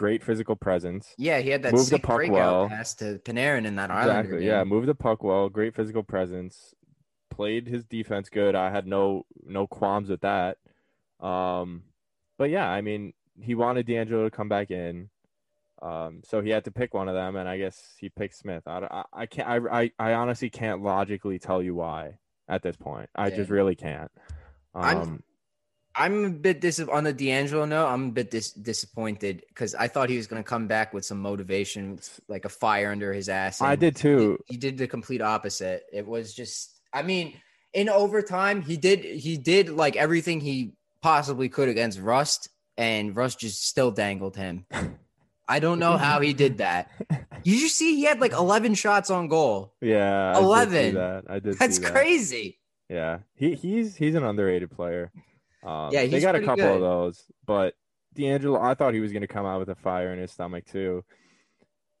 great 0.00 0.22
physical 0.24 0.56
presence. 0.56 1.14
yeah, 1.18 1.38
he 1.40 1.50
had 1.50 1.62
that 1.62 1.74
Move 1.74 1.90
the 1.90 1.98
puck 1.98 2.16
breakout 2.16 2.34
well. 2.34 2.68
pass 2.70 2.94
to 2.94 3.18
Panarin 3.18 3.66
in 3.66 3.76
that 3.76 3.90
Islander 3.90 4.20
Exactly. 4.20 4.38
game. 4.40 4.48
Yeah, 4.48 4.64
moved 4.64 4.88
the 4.88 4.94
puck 4.94 5.22
well, 5.22 5.50
great 5.50 5.74
physical 5.76 6.02
presence, 6.02 6.74
played 7.30 7.68
his 7.68 7.84
defense 7.84 8.30
good. 8.30 8.54
I 8.54 8.70
had 8.70 8.86
no 8.86 9.26
no 9.44 9.66
qualms 9.66 10.08
with 10.08 10.22
that. 10.22 10.56
Um, 11.20 11.82
but 12.38 12.48
yeah, 12.48 12.66
I 12.70 12.80
mean, 12.80 13.12
he 13.42 13.54
wanted 13.54 13.86
DeAngelo 13.86 14.24
to 14.24 14.30
come 14.30 14.48
back 14.48 14.70
in. 14.70 15.10
Um, 15.82 16.22
so 16.24 16.40
he 16.40 16.48
had 16.50 16.64
to 16.64 16.70
pick 16.70 16.94
one 16.94 17.08
of 17.08 17.14
them, 17.14 17.36
and 17.36 17.46
I 17.48 17.58
guess 17.58 17.94
he 17.98 18.08
picked 18.08 18.36
Smith. 18.36 18.62
I, 18.66 18.78
I, 18.90 19.04
I 19.22 19.26
can't. 19.26 19.48
I, 19.48 19.80
I, 19.82 19.90
I 19.98 20.12
honestly 20.14 20.48
can't 20.50 20.82
logically 20.82 21.38
tell 21.38 21.62
you 21.62 21.74
why 21.74 22.18
at 22.48 22.62
this 22.62 22.76
point. 22.76 23.10
I 23.14 23.28
Yeah. 23.28 23.36
just 23.36 23.50
really 23.50 23.76
can't. 23.76 24.10
Um, 24.74 24.84
I'm 24.84 25.22
a 26.06 26.30
bit 26.30 26.60
dis 26.60 26.80
on 26.80 27.04
the 27.04 27.12
DeAngelo 27.12 27.68
note. 27.68 27.86
I'm 27.86 28.08
a 28.08 28.12
bit 28.12 28.30
dis- 28.30 28.52
disappointed 28.52 29.44
because 29.48 29.74
I 29.74 29.88
thought 29.88 30.08
he 30.08 30.16
was 30.16 30.26
going 30.26 30.42
to 30.42 30.48
come 30.48 30.66
back 30.66 30.94
with 30.94 31.04
some 31.04 31.20
motivation, 31.20 31.98
like 32.28 32.44
a 32.44 32.48
fire 32.48 32.90
under 32.90 33.12
his 33.12 33.28
ass. 33.28 33.60
I 33.60 33.76
did 33.76 33.96
too. 33.96 34.38
He, 34.46 34.54
he 34.54 34.58
did 34.58 34.78
the 34.78 34.86
complete 34.86 35.20
opposite. 35.20 35.84
It 35.92 36.06
was 36.06 36.32
just, 36.34 36.80
I 36.92 37.02
mean, 37.02 37.34
in 37.72 37.88
overtime, 37.88 38.62
he 38.62 38.76
did 38.76 39.04
he 39.04 39.36
did 39.36 39.68
like 39.68 39.96
everything 39.96 40.40
he 40.40 40.72
possibly 41.02 41.48
could 41.48 41.68
against 41.68 42.00
Rust, 42.00 42.48
and 42.76 43.14
Rust 43.14 43.40
just 43.40 43.66
still 43.66 43.90
dangled 43.90 44.36
him. 44.36 44.66
I 45.48 45.58
don't 45.58 45.80
know 45.80 45.96
how 45.96 46.20
he 46.20 46.32
did 46.32 46.58
that. 46.58 46.90
Did 47.08 47.60
you 47.60 47.68
see 47.68 47.96
he 47.96 48.04
had 48.04 48.20
like 48.20 48.32
11 48.32 48.74
shots 48.74 49.10
on 49.10 49.26
goal? 49.26 49.74
Yeah, 49.80 50.30
I 50.36 50.64
did 50.64 50.94
11. 50.94 51.22
I 51.28 51.38
did. 51.40 51.58
That's 51.58 51.76
see 51.76 51.82
that. 51.82 51.92
crazy. 51.92 52.58
Yeah, 52.88 53.18
he 53.34 53.54
he's 53.54 53.96
he's 53.96 54.14
an 54.14 54.24
underrated 54.24 54.70
player. 54.70 55.10
Um, 55.64 55.90
Yeah, 55.92 56.06
they 56.06 56.20
got 56.20 56.34
a 56.34 56.40
couple 56.40 56.56
good. 56.64 56.74
of 56.76 56.80
those, 56.80 57.22
but 57.46 57.74
DeAngelo, 58.16 58.60
I 58.60 58.74
thought 58.74 58.94
he 58.94 59.00
was 59.00 59.12
going 59.12 59.22
to 59.22 59.28
come 59.28 59.46
out 59.46 59.60
with 59.60 59.68
a 59.68 59.74
fire 59.74 60.12
in 60.12 60.18
his 60.18 60.32
stomach 60.32 60.64
too. 60.66 61.04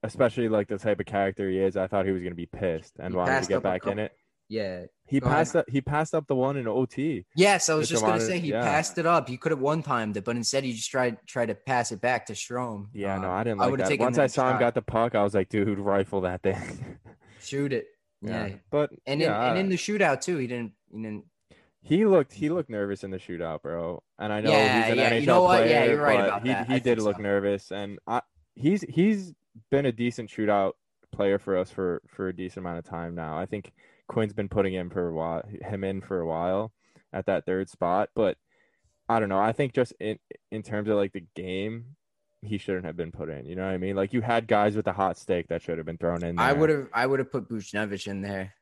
Especially 0.02 0.48
like 0.48 0.66
the 0.68 0.78
type 0.78 0.98
of 0.98 1.04
character 1.06 1.48
he 1.50 1.58
is, 1.58 1.76
I 1.76 1.86
thought 1.86 2.06
he 2.06 2.12
was 2.12 2.22
going 2.22 2.32
to 2.32 2.36
be 2.36 2.46
pissed 2.46 2.94
and 2.98 3.12
He 3.12 3.16
wanted 3.18 3.42
to 3.42 3.48
get 3.48 3.62
back 3.62 3.86
in 3.86 3.98
it. 3.98 4.12
Yeah. 4.48 4.86
He 5.06 5.20
Go 5.20 5.26
ahead. 5.26 5.36
passed 5.36 5.56
up. 5.56 5.64
He 5.68 5.80
passed 5.82 6.14
up 6.14 6.26
the 6.26 6.34
one 6.34 6.56
in 6.56 6.66
OT. 6.66 7.26
Yes, 7.36 7.68
I 7.68 7.74
was 7.74 7.88
just 7.88 8.02
gonna 8.02 8.20
say 8.20 8.40
he 8.40 8.48
yeah. 8.48 8.62
passed 8.62 8.96
it 8.98 9.06
up. 9.06 9.28
He 9.28 9.36
could 9.36 9.52
have 9.52 9.60
one 9.60 9.82
timed 9.82 10.16
it, 10.16 10.24
but 10.24 10.34
instead 10.36 10.64
he 10.64 10.72
just 10.72 10.90
tried 10.90 11.18
tried 11.26 11.46
to 11.46 11.54
pass 11.54 11.92
it 11.92 12.00
back 12.00 12.26
to 12.26 12.32
Strome. 12.32 12.86
Yeah, 12.92 13.18
no, 13.18 13.28
Um, 13.28 13.34
I 13.34 13.44
didn't 13.44 13.60
I 13.60 13.66
like 13.66 13.78
that. 13.78 13.88
taken 13.88 14.04
Once 14.06 14.18
I 14.18 14.26
saw 14.26 14.50
him 14.50 14.58
got 14.58 14.74
the 14.74 14.82
puck, 14.82 15.14
I 15.14 15.22
was 15.22 15.34
like, 15.34 15.48
dude, 15.50 15.78
rifle 15.78 16.22
that 16.22 16.42
thing. 16.42 16.96
shoot 17.40 17.72
it. 17.72 17.86
Yeah, 18.22 18.50
but 18.70 18.90
and 19.06 19.20
yeah, 19.20 19.44
in, 19.44 19.50
and 19.50 19.58
in 19.60 19.68
the 19.68 19.76
shootout 19.76 20.20
too, 20.20 20.36
he 20.38 20.46
didn't. 20.48 20.72
He 20.92 21.00
didn't. 21.02 21.24
He 21.82 22.04
looked 22.04 22.32
he 22.32 22.50
looked 22.50 22.68
nervous 22.70 23.04
in 23.04 23.10
the 23.10 23.18
shootout, 23.18 23.62
bro. 23.62 24.02
And 24.18 24.32
I 24.32 24.40
know 24.40 24.50
Yeah, 24.50 24.82
he's 24.82 24.92
an 24.92 24.98
yeah, 24.98 25.10
NHL 25.12 25.20
you 25.20 25.26
know 25.26 25.42
what? 25.42 25.60
player, 25.62 25.70
Yeah, 25.70 25.84
you're 25.84 26.00
right 26.02 26.16
but 26.18 26.28
about 26.28 26.42
he, 26.42 26.48
that. 26.48 26.66
he 26.66 26.74
I 26.74 26.78
did 26.78 27.00
look 27.00 27.16
so. 27.16 27.22
nervous, 27.22 27.70
and 27.72 27.98
I, 28.06 28.20
he's 28.54 28.82
he's 28.82 29.32
been 29.70 29.86
a 29.86 29.92
decent 29.92 30.30
shootout 30.30 30.72
player 31.12 31.38
for 31.38 31.56
us 31.56 31.70
for 31.70 32.02
for 32.08 32.28
a 32.28 32.36
decent 32.36 32.58
amount 32.64 32.78
of 32.78 32.84
time 32.84 33.14
now. 33.14 33.38
I 33.38 33.46
think 33.46 33.72
Quinn's 34.08 34.32
been 34.34 34.48
putting 34.48 34.74
him 34.74 34.90
for 34.90 35.08
a 35.08 35.12
while, 35.14 35.42
him 35.62 35.84
in 35.84 36.00
for 36.02 36.20
a 36.20 36.26
while 36.26 36.72
at 37.12 37.26
that 37.26 37.46
third 37.46 37.68
spot, 37.70 38.10
but 38.14 38.36
I 39.08 39.18
don't 39.18 39.28
know. 39.28 39.40
I 39.40 39.52
think 39.52 39.72
just 39.72 39.92
in 40.00 40.18
in 40.52 40.62
terms 40.62 40.88
of 40.88 40.96
like 40.96 41.12
the 41.12 41.24
game, 41.34 41.96
he 42.42 42.58
shouldn't 42.58 42.84
have 42.84 42.96
been 42.96 43.10
put 43.10 43.30
in. 43.30 43.46
You 43.46 43.56
know 43.56 43.64
what 43.64 43.72
I 43.74 43.78
mean? 43.78 43.96
Like 43.96 44.12
you 44.12 44.20
had 44.20 44.46
guys 44.46 44.76
with 44.76 44.86
a 44.86 44.92
hot 44.92 45.16
stake 45.18 45.48
that 45.48 45.62
should 45.62 45.78
have 45.78 45.86
been 45.86 45.98
thrown 45.98 46.22
in. 46.22 46.36
There. 46.36 46.44
I 46.46 46.52
would 46.52 46.68
have. 46.70 46.88
I 46.92 47.06
would 47.06 47.18
have 47.20 47.32
put 47.32 47.48
Buchnevich 47.48 48.06
in 48.06 48.20
there 48.20 48.52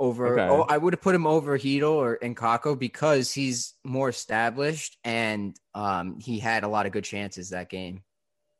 over. 0.00 0.38
Okay. 0.38 0.48
Oh, 0.52 0.66
I 0.68 0.76
would 0.78 0.92
have 0.92 1.00
put 1.02 1.14
him 1.14 1.26
over 1.26 1.58
Chytil 1.58 1.92
or 1.92 2.18
Nkako 2.22 2.78
because 2.78 3.32
he's 3.32 3.74
more 3.84 4.08
established 4.08 4.98
and 5.04 5.56
um 5.74 6.18
he 6.20 6.38
had 6.38 6.64
a 6.64 6.68
lot 6.68 6.86
of 6.86 6.92
good 6.92 7.04
chances 7.04 7.50
that 7.50 7.68
game. 7.70 8.02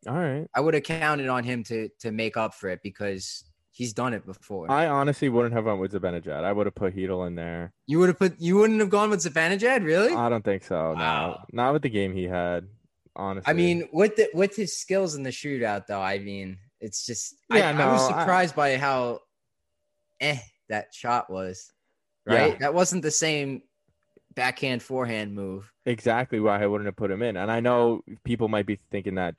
All 0.06 0.14
right. 0.14 0.46
I 0.54 0.60
would 0.60 0.74
have 0.74 0.82
counted 0.84 1.28
on 1.28 1.44
him 1.44 1.64
to 1.64 1.88
to 2.00 2.12
make 2.12 2.36
up 2.36 2.54
for 2.54 2.68
it 2.68 2.80
because 2.82 3.44
he's 3.72 3.92
done 3.92 4.14
it 4.14 4.24
before. 4.24 4.70
I 4.70 4.86
honestly 4.86 5.28
wouldn't 5.28 5.54
have 5.54 5.64
went 5.64 5.80
with 5.80 5.92
Zibanejad. 5.92 6.44
I 6.44 6.52
would 6.52 6.66
have 6.66 6.74
put 6.74 6.94
Chytil 6.94 7.26
in 7.26 7.34
there. 7.34 7.72
you 7.86 7.98
would 7.98 8.08
have 8.08 8.18
put. 8.18 8.40
You 8.40 8.56
wouldn't 8.58 8.78
have 8.80 8.90
gone 8.90 9.10
with 9.10 9.20
Zibanejad, 9.20 9.82
really? 9.84 10.14
I 10.14 10.28
don't 10.28 10.44
think 10.44 10.62
so. 10.64 10.92
Wow. 10.96 11.44
No, 11.52 11.64
not 11.64 11.72
with 11.72 11.82
the 11.82 11.90
game 11.90 12.12
he 12.14 12.24
had. 12.24 12.68
Honestly, 13.16 13.48
I 13.50 13.54
mean, 13.54 13.88
with 13.92 14.16
the 14.16 14.28
with 14.34 14.54
his 14.56 14.76
skills 14.78 15.14
in 15.14 15.22
the 15.22 15.30
shootout, 15.30 15.86
though, 15.86 16.00
I 16.02 16.18
mean, 16.18 16.58
it's 16.80 17.06
just 17.06 17.34
Yeah, 17.52 17.68
I, 17.70 17.72
no, 17.72 17.88
I 17.88 17.92
was 17.92 18.02
I- 18.10 18.20
surprised 18.20 18.54
by 18.56 18.76
how 18.76 19.20
eh 20.20 20.38
that 20.68 20.94
shot 20.94 21.30
was. 21.30 21.72
Yeah. 22.28 22.34
Right, 22.36 22.58
that 22.60 22.74
wasn't 22.74 23.02
the 23.02 23.10
same 23.10 23.62
backhand 24.34 24.82
forehand 24.82 25.34
move. 25.34 25.72
exactly 25.86 26.40
why 26.40 26.62
I 26.62 26.66
wouldn't 26.66 26.86
have 26.86 26.96
put 26.96 27.10
him 27.10 27.22
in. 27.22 27.36
And 27.36 27.50
I 27.50 27.60
know 27.60 28.02
people 28.24 28.48
might 28.48 28.66
be 28.66 28.80
thinking 28.90 29.14
that, 29.16 29.34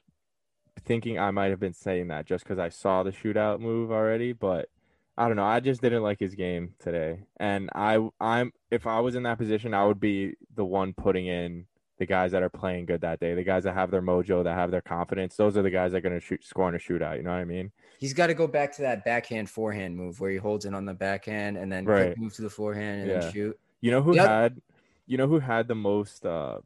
thinking 0.85 1.19
I 1.19 1.31
might 1.31 1.49
have 1.49 1.59
been 1.59 1.73
saying 1.73 2.07
that 2.09 2.25
just 2.25 2.43
because 2.43 2.59
I 2.59 2.69
saw 2.69 3.03
the 3.03 3.11
shootout 3.11 3.59
move 3.59 3.91
already. 3.91 4.33
But 4.33 4.69
I 5.17 5.27
don't 5.27 5.37
know. 5.37 5.45
I 5.45 5.59
just 5.59 5.81
didn't 5.81 6.03
like 6.03 6.19
his 6.19 6.35
game 6.35 6.75
today. 6.79 7.19
And 7.37 7.69
I, 7.73 8.07
I'm 8.19 8.53
if 8.71 8.85
I 8.85 8.99
was 8.99 9.15
in 9.15 9.23
that 9.23 9.37
position, 9.37 9.73
I 9.73 9.85
would 9.85 9.99
be 9.99 10.35
the 10.55 10.65
one 10.65 10.93
putting 10.93 11.27
in 11.27 11.65
the 11.97 12.05
guys 12.05 12.31
that 12.31 12.43
are 12.43 12.49
playing 12.49 12.85
good 12.85 13.01
that 13.01 13.19
day, 13.19 13.33
the 13.33 13.43
guys 13.43 13.63
that 13.63 13.73
have 13.73 13.89
their 13.89 14.01
mojo, 14.01 14.43
that 14.43 14.55
have 14.55 14.71
their 14.71 14.81
confidence. 14.81 15.35
Those 15.35 15.55
are 15.55 15.61
the 15.61 15.69
guys 15.69 15.91
that 15.91 15.99
are 15.99 16.01
going 16.01 16.19
to 16.19 16.25
shoot, 16.25 16.43
score 16.43 16.67
in 16.67 16.75
a 16.75 16.77
shootout. 16.77 17.17
You 17.17 17.23
know 17.23 17.31
what 17.31 17.37
I 17.37 17.45
mean? 17.45 17.71
He's 17.99 18.13
got 18.13 18.27
to 18.27 18.33
go 18.33 18.47
back 18.47 18.73
to 18.75 18.81
that 18.81 19.05
backhand 19.05 19.49
forehand 19.49 19.95
move 19.95 20.19
where 20.19 20.31
he 20.31 20.37
holds 20.37 20.65
it 20.65 20.73
on 20.73 20.85
the 20.85 20.93
backhand 20.93 21.57
and 21.57 21.71
then 21.71 21.85
Right. 21.85 22.17
move 22.17 22.33
to 22.35 22.41
the 22.41 22.49
forehand 22.49 23.01
and 23.01 23.09
Yeah. 23.09 23.21
then 23.21 23.31
shoot. 23.31 23.59
You 23.81 23.91
know 23.91 24.01
who 24.01 24.13
Yep. 24.13 24.27
had 24.27 24.61
you 25.07 25.17
know 25.17 25.27
who 25.27 25.39
had 25.39 25.67
the 25.67 25.75
most 25.75 26.25
uh 26.25 26.59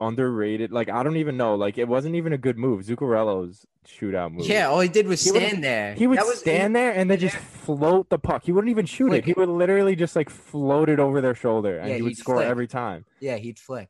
underrated 0.00 0.70
like 0.70 0.88
I 0.90 1.02
don't 1.02 1.16
even 1.16 1.36
know 1.36 1.54
like 1.54 1.78
it 1.78 1.88
wasn't 1.88 2.16
even 2.16 2.32
a 2.34 2.38
good 2.38 2.58
move 2.58 2.82
Zuccarello's 2.84 3.64
shootout 3.86 4.32
move 4.32 4.46
Yeah, 4.46 4.68
all 4.68 4.80
he 4.80 4.88
did 4.88 5.06
was 5.06 5.22
He 5.24 5.30
would- 5.32 5.42
stand 5.42 5.64
there. 5.64 5.94
he 5.94 6.06
would 6.06 6.18
was- 6.18 6.40
stand 6.40 6.74
there 6.76 6.92
and 6.92 7.10
then 7.10 7.18
just 7.18 7.36
float 7.36 8.08
the 8.10 8.18
puck 8.18 8.44
he 8.44 8.52
wouldn't 8.52 8.70
even 8.70 8.86
shoot 8.86 9.08
Flick 9.08 9.24
it 9.24 9.26
he 9.26 9.32
would 9.32 9.48
literally 9.48 9.96
just 9.96 10.14
like 10.16 10.30
float 10.30 10.88
it 10.88 10.98
over 11.00 11.20
their 11.20 11.34
shoulder 11.34 11.78
and 11.78 11.88
Yeah, 11.90 11.96
he 11.96 12.02
would 12.02 12.16
score 12.16 12.36
flick. 12.36 12.46
every 12.48 12.66
time 12.66 13.04
Yeah, 13.20 13.36
he'd 13.36 13.58
flick. 13.58 13.88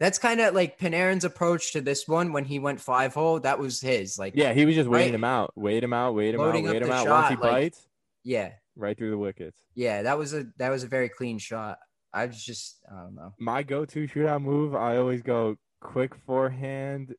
That's 0.00 0.18
kind 0.18 0.40
of 0.40 0.52
like 0.54 0.78
Panarin's 0.80 1.24
approach 1.24 1.72
to 1.74 1.80
this 1.80 2.08
one 2.08 2.32
when 2.32 2.44
he 2.44 2.58
went 2.58 2.80
five 2.80 3.14
hole. 3.14 3.38
That 3.38 3.60
was 3.60 3.80
his. 3.80 4.18
Like, 4.18 4.32
yeah 4.34 4.52
he 4.52 4.64
was 4.66 4.74
just 4.74 4.88
waiting 4.90 5.08
Right. 5.12 5.14
him 5.14 5.24
out 5.24 5.52
wait 5.56 5.84
him 5.84 5.92
out 5.92 6.14
wait 6.14 6.34
him 6.34 6.40
out 6.40 6.46
Loading 6.46 6.66
up 6.66 6.72
wait 6.74 6.82
him 6.82 6.90
out 6.90 7.08
once 7.08 7.28
he 7.28 7.34
like- 7.36 7.42
bites 7.42 7.86
yeah, 8.24 8.52
right 8.76 8.96
through 8.96 9.10
the 9.10 9.18
wickets 9.18 9.56
yeah. 9.74 10.02
That 10.02 10.18
was 10.18 10.34
a 10.34 10.46
that 10.58 10.70
was 10.70 10.82
a 10.84 10.86
very 10.88 11.08
clean 11.08 11.38
shot. 11.38 11.78
I 12.12 12.26
was 12.26 12.42
just 12.44 12.80
I 12.90 13.02
don't 13.02 13.14
know. 13.14 13.32
my 13.38 13.62
go-to 13.62 14.06
shootout 14.06 14.42
move 14.42 14.74
I 14.74 14.96
always 14.98 15.22
go 15.22 15.56
quick 15.80 16.14
forehand 16.26 17.14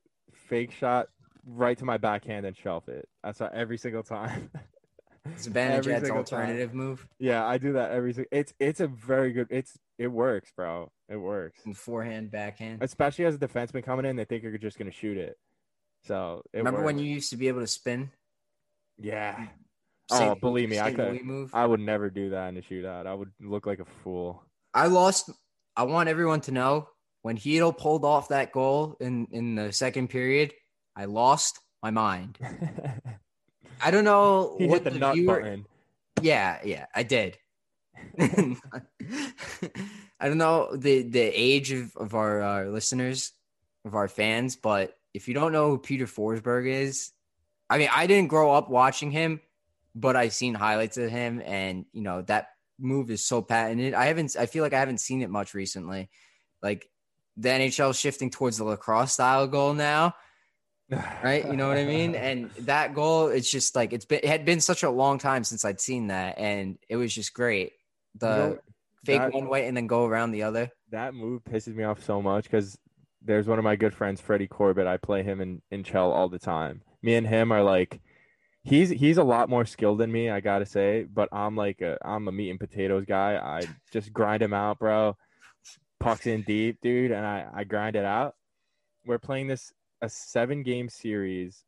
fake 0.47 0.71
shot 0.71 1.07
right 1.45 1.77
to 1.77 1.85
my 1.85 1.97
backhand 1.97 2.45
and 2.45 2.55
shelf 2.55 2.87
it 2.87 3.07
that's 3.23 3.39
how 3.39 3.49
every 3.53 3.77
single 3.77 4.03
time 4.03 4.49
It's 5.25 5.43
single 5.45 6.01
time. 6.01 6.17
alternative 6.17 6.73
move. 6.73 7.07
Yeah, 7.17 7.45
I 7.45 7.57
do 7.57 7.73
that 7.73 7.91
every. 7.91 8.13
si- 8.13 8.25
It's 8.31 8.53
it's 8.59 8.81
a 8.81 8.87
very 8.87 9.31
good. 9.31 9.47
It's 9.49 9.77
it 9.97 10.07
works, 10.07 10.51
bro. 10.55 10.91
It 11.07 11.15
works. 11.15 11.61
And 11.65 11.77
forehand, 11.77 12.29
backhand. 12.31 12.83
Especially 12.83 13.23
as 13.25 13.35
a 13.35 13.37
defenseman 13.37 13.83
coming 13.85 14.05
in, 14.05 14.17
they 14.17 14.25
think 14.25 14.43
you're 14.43 14.57
just 14.57 14.77
gonna 14.77 14.91
shoot 14.91 15.17
it. 15.17 15.37
So 16.05 16.41
it 16.51 16.57
Remember 16.57 16.83
when 16.83 16.99
you 16.99 17.05
used 17.05 17.29
to 17.29 17.37
be 17.37 17.47
able 17.47 17.61
to 17.61 17.67
spin? 17.67 18.11
Yeah. 18.97 19.47
Oh, 20.11 20.35
believe 20.35 20.69
me, 20.69 20.79
I 20.79 20.91
could. 20.91 21.23
Move. 21.23 21.51
I 21.53 21.65
would 21.65 21.79
never 21.79 22.09
do 22.09 22.31
that 22.31 22.49
in 22.49 22.57
a 22.57 22.61
shootout. 22.61 23.07
I 23.07 23.13
would 23.13 23.31
look 23.39 23.65
like 23.65 23.79
a 23.79 23.85
fool. 24.03 24.43
I 24.73 24.87
lost. 24.87 25.31
I 25.77 25.83
want 25.83 26.09
everyone 26.09 26.41
to 26.41 26.51
know 26.51 26.89
when 27.21 27.37
Chytil 27.37 27.77
pulled 27.77 28.03
off 28.03 28.27
that 28.27 28.51
goal 28.51 28.97
in 28.99 29.27
in 29.31 29.55
the 29.55 29.71
second 29.71 30.09
period. 30.09 30.53
I 30.95 31.05
lost 31.05 31.59
my 31.81 31.91
mind. 31.91 32.37
I 33.81 33.91
don't 33.91 34.03
know 34.03 34.55
he 34.57 34.67
what 34.67 34.83
hit 34.83 34.93
the, 34.93 34.99
nut 34.99 35.15
viewer. 35.15 35.41
button. 35.41 35.65
Yeah, 36.21 36.59
yeah, 36.63 36.85
I 36.93 37.03
did. 37.03 37.37
I 38.19 38.57
don't 40.21 40.37
know 40.37 40.75
the 40.75 41.03
the 41.03 41.19
age 41.21 41.71
of, 41.71 41.95
of 41.97 42.13
our 42.13 42.41
uh, 42.41 42.65
listeners, 42.65 43.33
of 43.85 43.95
our 43.95 44.07
fans, 44.07 44.55
but 44.55 44.93
if 45.13 45.27
you 45.27 45.33
don't 45.33 45.51
know 45.51 45.69
who 45.69 45.77
Peter 45.77 46.05
Forsberg 46.05 46.67
is, 46.67 47.11
I 47.69 47.77
mean, 47.77 47.89
I 47.93 48.07
didn't 48.07 48.29
grow 48.29 48.53
up 48.53 48.69
watching 48.69 49.11
him, 49.11 49.41
but 49.95 50.15
I've 50.15 50.33
seen 50.33 50.53
highlights 50.53 50.97
of 50.97 51.09
him, 51.09 51.41
and 51.45 51.85
you 51.91 52.01
know 52.01 52.21
that 52.23 52.47
move 52.79 53.11
is 53.11 53.25
so 53.25 53.41
patented. 53.41 53.93
I 53.93 54.05
haven't, 54.05 54.35
I 54.37 54.45
feel 54.45 54.63
like 54.63 54.73
I 54.73 54.79
haven't 54.79 54.99
seen 54.99 55.21
it 55.21 55.29
much 55.29 55.53
recently. 55.53 56.09
Like 56.61 56.89
the 57.37 57.49
NHL 57.49 57.91
is 57.91 57.99
shifting 57.99 58.29
towards 58.29 58.57
the 58.57 58.63
lacrosse 58.63 59.13
style 59.13 59.47
goal 59.47 59.73
now, 59.73 60.15
right? 61.23 61.45
You 61.45 61.53
know 61.55 61.67
what 61.67 61.77
I 61.77 61.85
mean? 61.85 62.15
And 62.15 62.49
that 62.59 62.93
goal, 62.93 63.27
it's 63.27 63.49
just 63.49 63.75
like 63.75 63.93
it's 63.93 64.05
been 64.05 64.19
it 64.23 64.25
had 64.25 64.45
been 64.45 64.59
such 64.61 64.83
a 64.83 64.89
long 64.89 65.17
time 65.19 65.43
since 65.43 65.63
I'd 65.65 65.79
seen 65.81 66.07
that, 66.07 66.37
and 66.37 66.77
it 66.89 66.95
was 66.95 67.13
just 67.13 67.33
great. 67.33 67.73
The 68.15 68.27
You 68.27 68.33
know, 68.55 68.59
fake 69.05 69.19
that- 69.21 69.33
one 69.33 69.47
way 69.49 69.67
and 69.67 69.75
then 69.75 69.87
go 69.87 70.05
around 70.05 70.31
the 70.31 70.43
other. 70.43 70.69
that 70.91 71.13
move 71.15 71.43
pisses 71.43 71.73
me 71.75 71.83
off 71.83 72.03
so 72.03 72.21
much 72.21 72.43
because 72.45 72.77
there's 73.21 73.47
one 73.47 73.57
of 73.57 73.63
my 73.63 73.75
good 73.75 73.93
friends, 73.95 74.21
Freddie 74.21 74.47
Corbett. 74.47 74.85
I 74.87 74.97
play 74.97 75.23
him 75.23 75.41
in 75.41 75.61
in 75.71 75.83
Chell 75.83 76.11
all 76.11 76.29
the 76.29 76.39
time. 76.39 76.81
Me 77.01 77.15
and 77.15 77.25
him 77.27 77.51
are 77.51 77.63
like, 77.63 77.99
he's 78.63 78.89
he's 78.89 79.17
a 79.17 79.23
lot 79.23 79.49
more 79.49 79.65
skilled 79.65 79.97
than 79.99 80.11
me, 80.11 80.29
I 80.29 80.39
gotta 80.39 80.65
say. 80.65 81.03
But 81.03 81.29
I'm 81.31 81.55
like 81.55 81.81
a 81.81 81.97
I'm 82.03 82.27
a 82.27 82.31
meat 82.31 82.49
and 82.51 82.59
potatoes 82.59 83.05
guy. 83.05 83.35
I 83.37 83.61
just 83.91 84.11
grind 84.13 84.43
him 84.43 84.53
out, 84.53 84.79
bro. 84.79 85.17
Pucks 85.99 86.27
in 86.27 86.41
deep, 86.43 86.79
dude, 86.81 87.11
and 87.11 87.25
I 87.25 87.47
I 87.53 87.63
grind 87.63 87.95
it 87.95 88.03
out. 88.05 88.35
We're 89.05 89.19
playing 89.19 89.47
this 89.47 89.71
a 90.03 90.09
seven 90.09 90.61
game 90.61 90.89
series. 90.89 91.63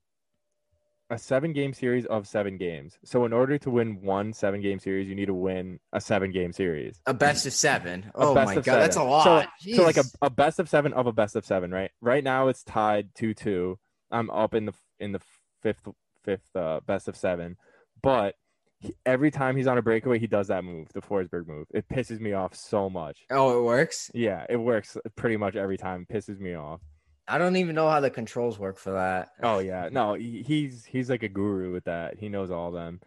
A 1.10 1.18
seven 1.18 1.54
game 1.54 1.72
series 1.72 2.06
of 2.08 2.27
seven 2.27 2.58
games. 2.58 2.98
So 3.06 3.25
in 3.25 3.34
order 3.34 3.58
to 3.60 3.70
win 3.70 4.01
one 4.01 4.34
seven 4.34 4.60
game 4.62 4.80
series, 4.80 5.08
you 5.08 5.13
need 5.15 5.27
to 5.27 5.36
win 5.36 5.80
a 5.94 6.01
seven 6.01 6.32
game 6.32 6.51
series. 6.51 7.00
A 7.06 7.13
best 7.13 7.46
of 7.46 7.54
seven. 7.54 8.12
Oh 8.15 8.34
best 8.34 8.48
my 8.48 8.56
god, 8.56 8.80
that's 8.80 8.98
a 8.98 9.04
lot. 9.04 9.48
So 9.60 9.84
like 9.84 9.98
a, 9.98 10.04
a 10.22 10.30
best 10.32 10.60
of 10.60 10.68
seven 10.68 10.94
of 10.94 11.08
a 11.08 11.13
best 11.13 11.36
of 11.36 11.46
seven, 11.46 11.72
right? 11.72 11.92
Right 12.01 12.24
now 12.24 12.48
it's 12.48 12.63
tied 12.63 13.10
two 13.15 13.34
two. 13.34 13.77
I'm 14.12 14.30
up 14.32 14.54
in 14.56 14.65
the 14.65 14.74
in 15.00 15.12
the 15.12 15.22
fifth 15.62 15.88
fifth 16.24 16.56
uh, 16.56 16.80
best 16.88 17.08
of 17.08 17.15
seven, 17.15 17.56
but 18.01 18.34
he, 18.80 18.96
every 19.06 19.30
time 19.30 19.56
he's 19.56 19.68
on 19.68 19.77
a 19.77 19.84
breakaway, 19.84 20.18
he 20.18 20.27
does 20.27 20.48
that 20.48 20.63
move, 20.63 20.88
the 20.92 21.01
Forsberg 21.01 21.48
move. 21.48 21.68
It 21.72 21.88
pisses 21.88 22.20
me 22.20 22.34
off 22.34 22.56
so 22.56 22.89
much. 22.89 23.25
oh, 23.30 23.60
it 23.60 23.63
works. 23.63 24.10
Yeah, 24.13 24.46
it 24.50 24.58
works 24.58 24.98
pretty 25.15 25.38
much 25.38 25.56
every 25.56 25.77
time. 25.77 26.08
It 26.10 26.13
pisses 26.13 26.39
me 26.39 26.56
off. 26.56 26.82
I 27.27 27.38
don't 27.38 27.55
even 27.55 27.75
know 27.75 27.89
how 27.89 28.00
the 28.00 28.10
controls 28.10 28.60
work 28.60 28.77
for 28.77 28.91
that. 28.91 29.29
Oh 29.41 29.60
yeah, 29.60 29.89
no, 29.91 30.13
he's 30.13 30.86
he's 30.86 31.10
like 31.10 31.24
a 31.24 31.27
guru 31.29 31.72
with 31.74 31.86
that. 31.86 32.17
He 32.20 32.29
knows 32.29 32.51
all 32.51 32.67
of 32.70 32.74
them. 32.74 33.01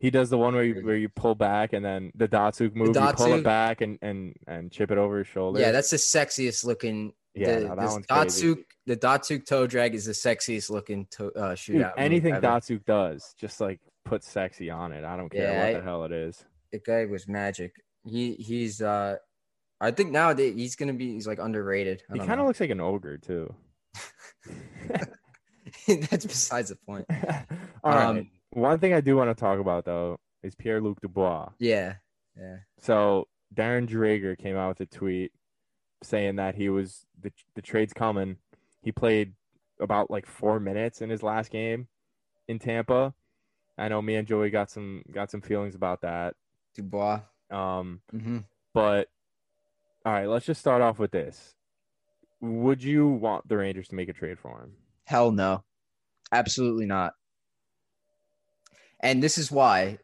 He 0.00 0.10
does 0.10 0.28
the 0.28 0.36
one 0.38 0.54
where 0.54 0.64
you 0.64 0.74
where 0.84 0.96
you 0.96 1.08
pull 1.08 1.34
back 1.34 1.72
and 1.72 1.84
then 1.84 2.10
the 2.14 2.28
Datsyuk 2.28 2.74
move, 2.74 2.88
you 2.96 3.12
pull 3.14 3.34
it 3.34 3.44
back 3.44 3.80
and 3.80 3.98
and 4.02 4.34
and 4.46 4.70
chip 4.72 4.90
it 4.90 4.98
over 4.98 5.18
his 5.18 5.26
shoulder. 5.28 5.60
Yeah, 5.60 5.70
that's 5.72 5.90
the 5.90 5.96
sexiest 5.96 6.64
looking. 6.64 7.12
Yeah, 7.36 7.60
the, 7.60 7.68
no, 7.68 7.74
that 7.76 7.88
one's 7.88 8.06
crazy. 8.06 8.46
Datsyuk, 8.54 8.64
the 8.86 8.96
Datsyuk 8.96 9.46
toe 9.46 9.66
drag 9.66 9.94
is 9.94 10.04
the 10.04 10.12
sexiest 10.12 10.70
looking 10.70 11.06
to, 11.12 11.32
uh, 11.32 11.48
Dude, 11.50 11.58
shootout. 11.58 11.74
move 11.78 11.92
anything 11.96 12.34
ever. 12.34 12.46
Datsyuk 12.46 12.84
does, 12.84 13.34
just 13.36 13.60
like 13.60 13.80
put 14.04 14.22
sexy 14.22 14.70
on 14.70 14.92
it. 14.92 15.04
I 15.04 15.16
don't 15.16 15.30
care 15.30 15.42
Yeah, 15.52 15.58
what 15.58 15.66
I- 15.66 15.72
the 15.74 15.82
hell 15.82 16.04
it 16.04 16.12
is. 16.12 16.44
the 16.70 16.78
guy 16.78 17.06
was 17.06 17.26
magic. 17.26 17.72
He 18.04 18.34
he's 18.34 18.82
uh, 18.82 19.16
I 19.80 19.90
think 19.90 20.10
nowadays 20.12 20.54
he's 20.56 20.76
gonna 20.76 20.92
be 20.92 21.12
he's 21.12 21.26
like 21.26 21.38
underrated. 21.38 22.02
I 22.10 22.14
He 22.14 22.20
kind 22.20 22.40
of 22.40 22.46
looks 22.46 22.60
like 22.60 22.70
an 22.70 22.80
ogre 22.80 23.18
too. 23.18 23.54
That's 25.86 26.26
besides 26.26 26.70
the 26.70 26.76
point. 26.86 27.06
All 27.84 27.92
right. 27.92 28.06
Um, 28.06 28.30
One 28.50 28.78
thing 28.78 28.94
I 28.94 29.00
do 29.00 29.16
want 29.16 29.30
to 29.30 29.34
talk 29.38 29.58
about 29.58 29.84
though 29.84 30.18
is 30.42 30.54
Pierre 30.54 30.80
Luc 30.80 31.00
Dubois. 31.00 31.50
Yeah, 31.58 31.94
yeah. 32.38 32.58
So 32.78 33.28
Darren 33.54 33.88
Dreger 33.88 34.38
came 34.38 34.56
out 34.56 34.78
with 34.78 34.88
a 34.88 34.96
tweet 34.96 35.32
saying 36.02 36.36
that 36.36 36.54
he 36.54 36.68
was 36.68 37.06
the 37.20 37.32
the 37.54 37.62
trade's 37.62 37.92
coming. 37.92 38.36
He 38.82 38.92
played 38.92 39.34
about 39.80 40.10
like 40.10 40.26
four 40.26 40.60
minutes 40.60 41.02
in 41.02 41.10
his 41.10 41.22
last 41.22 41.50
game 41.50 41.88
in 42.48 42.58
Tampa. 42.58 43.14
I 43.76 43.88
know 43.88 44.00
me 44.00 44.14
and 44.14 44.28
Joey 44.28 44.50
got 44.50 44.70
some 44.70 45.02
got 45.12 45.30
some 45.30 45.40
feelings 45.40 45.74
about 45.74 46.02
that. 46.02 46.34
Dubois. 46.74 47.20
Um, 47.50 48.00
hmm 48.10 48.38
but 48.72 49.08
all 50.04 50.12
right, 50.12 50.28
let's 50.28 50.46
just 50.46 50.60
start 50.60 50.82
off 50.82 50.98
with 50.98 51.10
this. 51.10 51.54
Would 52.40 52.82
you 52.82 53.08
want 53.08 53.48
the 53.48 53.56
Rangers 53.56 53.88
to 53.88 53.94
make 53.94 54.08
a 54.08 54.12
trade 54.12 54.38
for 54.38 54.60
him? 54.60 54.72
Hell 55.04 55.30
no. 55.30 55.64
Absolutely 56.30 56.86
not. 56.86 57.14
And 59.00 59.22
this 59.22 59.38
is 59.38 59.50
why 59.50 59.98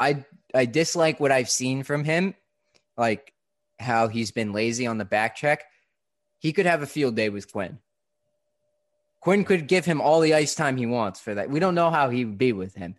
I 0.00 0.24
I 0.54 0.64
dislike 0.64 1.20
what 1.20 1.32
I've 1.32 1.50
seen 1.50 1.82
from 1.82 2.04
him, 2.04 2.34
like 2.96 3.32
how 3.78 4.08
he's 4.08 4.30
been 4.30 4.52
lazy 4.52 4.86
on 4.86 4.98
the 4.98 5.04
back 5.04 5.36
check. 5.36 5.64
He 6.38 6.52
could 6.52 6.66
have 6.66 6.82
a 6.82 6.86
field 6.86 7.14
day 7.16 7.28
with 7.28 7.52
Quinn. 7.52 7.78
Quinn 9.20 9.44
could 9.44 9.66
give 9.66 9.84
him 9.84 10.00
all 10.00 10.20
the 10.20 10.34
ice 10.34 10.54
time 10.54 10.76
he 10.76 10.86
wants 10.86 11.20
for 11.20 11.34
that. 11.34 11.50
We 11.50 11.60
don't 11.60 11.74
know 11.74 11.90
how 11.90 12.10
he 12.10 12.24
would 12.24 12.38
be 12.38 12.52
with 12.52 12.74
him. 12.74 12.94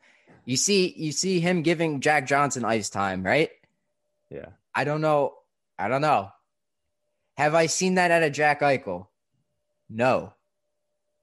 You 0.45 0.57
see, 0.57 0.93
you 0.95 1.11
see 1.11 1.39
him 1.39 1.61
giving 1.61 2.01
Jack 2.01 2.27
Johnson 2.27 2.65
ice 2.65 2.89
time, 2.89 3.23
right? 3.23 3.49
Yeah. 4.29 4.47
I 4.75 4.83
don't 4.83 5.01
know. 5.01 5.35
I 5.79 5.87
don't 5.87 6.01
know. 6.01 6.31
Have 7.37 7.53
I 7.53 7.67
seen 7.67 7.95
that 7.95 8.11
out 8.11 8.23
of 8.23 8.31
Jack 8.31 8.61
Eichel? 8.61 9.07
No. 9.89 10.33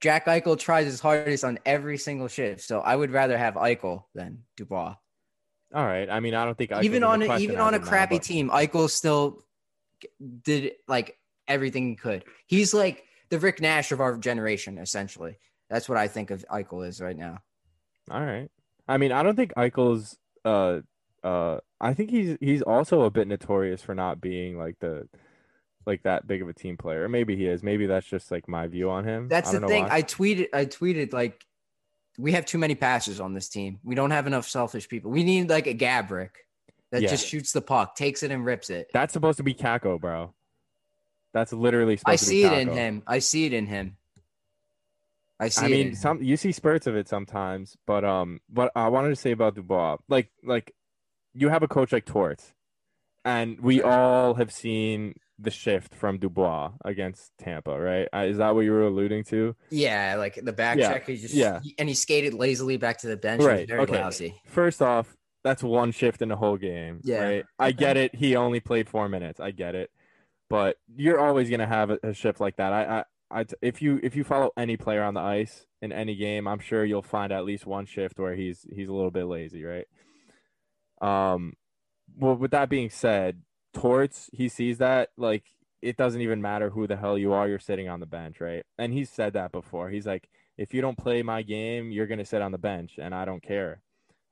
Jack 0.01 0.27
Eichel 0.27 0.59
tries 0.59 0.87
his 0.87 1.01
hardest 1.01 1.45
on 1.45 1.59
every 1.65 1.99
single 1.99 2.29
shift, 2.29 2.61
so 2.61 2.81
I 2.81 2.95
would 2.95 3.11
rather 3.11 3.37
have 3.37 3.55
Eichel 3.55 4.05
than 4.15 4.45
Dubois. 4.57 4.95
All 5.75 5.85
right. 5.85 6.09
I 6.09 6.21
mean, 6.21 6.35
I 6.35 6.45
don't 6.45 6.57
think 6.57 6.71
Eichel's 6.71 6.85
even 6.85 7.03
on 7.03 7.23
a, 7.23 7.39
even 7.39 7.59
on 7.59 7.75
a 7.75 7.79
of 7.79 7.83
now, 7.85 7.89
crappy 7.89 8.17
but- 8.17 8.23
team, 8.23 8.51
Eichel 8.51 8.89
still 8.89 9.45
did 10.43 10.73
like 10.87 11.19
everything 11.49 11.89
he 11.89 11.97
could. 11.97 12.25
He's 12.47 12.75
like 12.75 13.05
the 13.31 13.39
Rick 13.39 13.61
Nash 13.61 13.91
of 13.91 14.01
our 14.01 14.17
generation, 14.19 14.79
essentially. 14.79 15.37
That's 15.71 15.89
what 15.89 15.99
I 15.99 16.07
think 16.09 16.31
of 16.31 16.45
Eichel 16.51 16.87
is 16.87 17.01
right 17.01 17.17
now. 17.17 17.39
All 18.11 18.21
right. 18.25 18.51
I 18.87 18.99
mean, 18.99 19.13
I 19.13 19.23
don't 19.23 19.35
think 19.35 19.55
Eichel's. 19.55 20.17
Uh, 20.45 20.81
uh, 21.25 21.59
I 21.81 21.95
think 21.95 22.11
he's 22.11 22.37
he's 22.41 22.61
also 22.63 23.03
a 23.03 23.11
bit 23.11 23.27
notorious 23.27 23.81
for 23.81 23.95
not 23.95 24.21
being 24.21 24.59
like 24.59 24.79
the 24.79 25.09
like 25.87 26.03
that 26.05 26.27
big 26.27 26.43
of 26.43 26.49
a 26.49 26.53
team 26.53 26.77
player. 26.77 27.09
Maybe 27.09 27.37
he 27.37 27.47
is. 27.47 27.63
Maybe 27.63 27.87
that's 27.87 28.07
just 28.07 28.31
like 28.31 28.49
my 28.49 28.67
view 28.67 28.91
on 28.91 29.05
him. 29.05 29.29
That's 29.29 29.51
I 29.55 29.59
the 29.59 29.67
thing. 29.69 29.85
why. 29.85 29.97
I 29.97 30.03
tweeted. 30.03 30.49
I 30.53 30.67
tweeted 30.67 31.13
like 31.13 31.45
we 32.19 32.33
have 32.33 32.47
too 32.47 32.59
many 32.59 32.75
passes 32.75 33.21
on 33.21 33.35
this 33.35 33.49
team. 33.49 33.81
We 33.83 33.95
don't 33.95 34.11
have 34.13 34.27
enough 34.27 34.49
selfish 34.49 34.89
people. 34.89 35.11
We 35.11 35.25
need 35.25 35.49
like 35.51 35.67
a 35.67 35.75
Gaborik 35.75 36.31
that 36.93 37.03
Yeah. 37.03 37.11
just 37.11 37.27
shoots 37.27 37.53
the 37.53 37.61
puck, 37.63 37.97
takes 37.97 38.23
it, 38.23 38.31
and 38.31 38.45
rips 38.45 38.71
it. 38.71 38.89
That's 38.93 39.13
supposed 39.13 39.39
to 39.39 39.43
be 39.43 39.53
Kakko, 39.55 40.01
bro. 40.01 40.33
That's 41.33 41.53
literally 41.53 41.97
supposed 41.97 42.23
I 42.23 42.25
to 42.25 42.31
be 42.31 42.43
see 42.43 42.45
it 42.45 42.53
in 42.53 42.69
him. 42.73 43.03
I 43.07 43.19
see 43.19 43.47
it 43.47 43.53
in 43.53 43.67
him. 43.67 43.97
I 45.41 45.49
see. 45.49 45.67
I 45.67 45.69
mean, 45.69 45.97
some 45.97 46.23
you 46.23 46.37
see 46.37 46.53
spurts 46.53 46.87
of 46.87 46.95
it 46.95 47.09
sometimes, 47.09 47.77
but 47.87 48.05
um, 48.05 48.41
what 48.49 48.71
I 48.77 48.87
wanted 48.89 49.09
to 49.09 49.17
say 49.17 49.33
about 49.33 49.57
Dubois, 49.57 49.97
like 50.09 50.31
like 50.45 50.73
you 51.33 51.49
have 51.49 51.65
a 51.65 51.69
coach 51.69 51.91
like 51.91 52.05
Torts, 52.05 52.53
and 53.25 53.59
we 53.59 53.83
all 53.83 54.35
have 54.35 54.53
seen 54.53 55.17
the 55.39 55.51
shift 55.51 55.95
from 55.95 56.19
Dubois 56.19 56.73
against 56.85 57.33
Tampa, 57.39 57.79
right? 57.79 58.09
Is 58.27 58.39
that 58.39 58.55
what 58.55 58.63
you 58.63 58.73
were 58.73 58.83
alluding 58.83 59.25
to? 59.25 59.57
Yeah, 59.71 60.17
like 60.17 60.39
the 60.43 60.53
back 60.53 60.79
Yeah, 60.79 60.93
check. 60.93 61.07
He 61.07 61.17
just 61.17 61.35
yeah. 61.35 61.61
and 61.79 61.89
he 61.89 61.95
skated 61.95 62.35
lazily 62.35 62.77
back 62.77 62.99
to 62.99 63.09
the 63.09 63.17
bench. 63.17 63.43
Right, 63.43 63.67
very 63.67 63.81
okay. 63.81 64.01
lousy. 64.01 64.35
First 64.47 64.81
off, 64.81 65.17
that's 65.43 65.63
one 65.63 65.93
shift 65.93 66.23
in 66.23 66.29
the 66.29 66.37
whole 66.37 66.57
game. 66.57 67.01
Yeah. 67.03 67.23
Right? 67.23 67.45
I 67.59 67.73
get 67.73 67.97
it. 67.97 68.15
He 68.15 68.37
only 68.37 68.61
played 68.61 68.89
four 68.89 69.09
minutes. 69.09 69.41
I 69.41 69.51
get 69.51 69.75
it. 69.75 69.91
But 70.49 70.77
you're 70.95 71.21
always 71.21 71.51
gonna 71.51 71.67
have 71.67 71.91
a, 71.91 71.99
a 72.03 72.15
shift 72.15 72.41
like 72.41 72.57
that. 72.57 72.73
I, 72.73 73.05
I, 73.31 73.41
I, 73.41 73.45
if 73.61 73.83
you 73.83 73.99
if 74.03 74.15
you 74.15 74.25
follow 74.25 74.51
any 74.57 74.77
player 74.77 75.03
on 75.03 75.15
the 75.15 75.21
ice 75.21 75.67
in 75.83 75.93
any 75.93 76.15
game, 76.15 76.47
I'm 76.47 76.61
sure 76.61 76.85
you'll 76.85 77.03
find 77.03 77.33
at 77.33 77.45
least 77.45 77.67
one 77.67 77.87
shift 77.87 78.19
where 78.19 78.35
he's 78.35 78.65
he's 78.73 78.89
a 78.89 78.93
little 78.93 79.11
bit 79.11 79.25
lazy, 79.25 79.65
right? 79.65 79.87
Um, 81.01 81.55
well, 82.17 82.37
with 82.37 82.53
that 82.53 82.69
being 82.69 82.91
said, 82.91 83.43
Torts 83.75 84.31
he 84.33 84.49
sees 84.49 84.79
that 84.79 85.11
like 85.17 85.45
it 85.83 85.97
doesn't 85.99 86.23
even 86.23 86.41
matter 86.41 86.71
who 86.71 86.87
the 86.87 86.97
hell 86.97 87.19
you 87.19 87.33
are, 87.35 87.47
you're 87.47 87.59
sitting 87.59 87.89
on 87.91 88.01
the 88.01 88.07
bench, 88.07 88.41
right? 88.41 88.65
And 88.79 88.93
he's 88.93 89.11
said 89.11 89.35
that 89.35 89.53
before. 89.53 89.91
He's 89.91 90.07
like, 90.07 90.31
if 90.57 90.73
you 90.73 90.81
don't 90.81 90.97
play 90.97 91.23
my 91.23 91.43
game, 91.43 91.91
you're 91.91 92.07
gonna 92.07 92.25
sit 92.25 92.41
on 92.41 92.53
the 92.53 92.59
bench, 92.59 92.95
and 92.99 93.15
I 93.15 93.25
don't 93.27 93.43
care. 93.43 93.83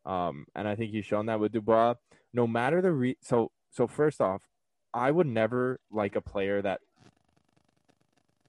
Um, 0.06 0.46
and 0.54 0.66
I 0.66 0.74
think 0.74 0.92
he's 0.92 1.04
shown 1.04 1.26
that 1.26 1.40
with 1.40 1.52
Dubois. 1.52 1.94
No 2.32 2.46
matter 2.46 2.80
the 2.80 2.92
re 2.92 3.16
so 3.20 3.50
so 3.70 3.86
first 3.86 4.20
off, 4.20 4.42
I 4.94 5.10
would 5.10 5.26
never 5.26 5.80
like 5.90 6.16
a 6.16 6.20
player 6.22 6.62
that 6.62 6.80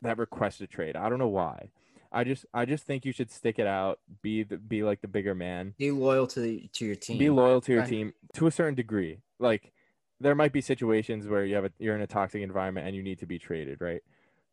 that 0.01 0.17
requests 0.17 0.61
a 0.61 0.67
trade. 0.67 0.95
I 0.95 1.09
don't 1.09 1.19
know 1.19 1.27
why. 1.27 1.69
I 2.11 2.23
just 2.23 2.45
I 2.53 2.65
just 2.65 2.85
think 2.85 3.05
you 3.05 3.11
should 3.11 3.31
stick 3.31 3.57
it 3.57 3.67
out. 3.67 3.99
Be 4.21 4.43
the, 4.43 4.57
be 4.57 4.83
like 4.83 5.01
the 5.01 5.07
bigger 5.07 5.33
man. 5.33 5.73
Be 5.77 5.91
loyal 5.91 6.27
to 6.27 6.39
the, 6.39 6.69
to 6.73 6.85
your 6.85 6.95
team. 6.95 7.17
Be 7.17 7.29
loyal 7.29 7.59
to 7.61 7.71
your 7.71 7.81
Right. 7.81 7.89
team 7.89 8.13
to 8.33 8.47
a 8.47 8.51
certain 8.51 8.75
degree. 8.75 9.19
Like 9.39 9.73
there 10.23 10.35
might 10.35 10.53
be 10.53 10.61
situations 10.61 11.27
where 11.27 11.45
you 11.45 11.55
have 11.55 11.65
a, 11.65 11.71
you're 11.79 11.95
in 11.95 12.01
a 12.01 12.07
toxic 12.07 12.41
environment 12.41 12.87
and 12.87 12.95
you 12.95 13.03
need 13.03 13.19
to 13.19 13.27
be 13.27 13.39
traded, 13.39 13.81
right? 13.81 14.01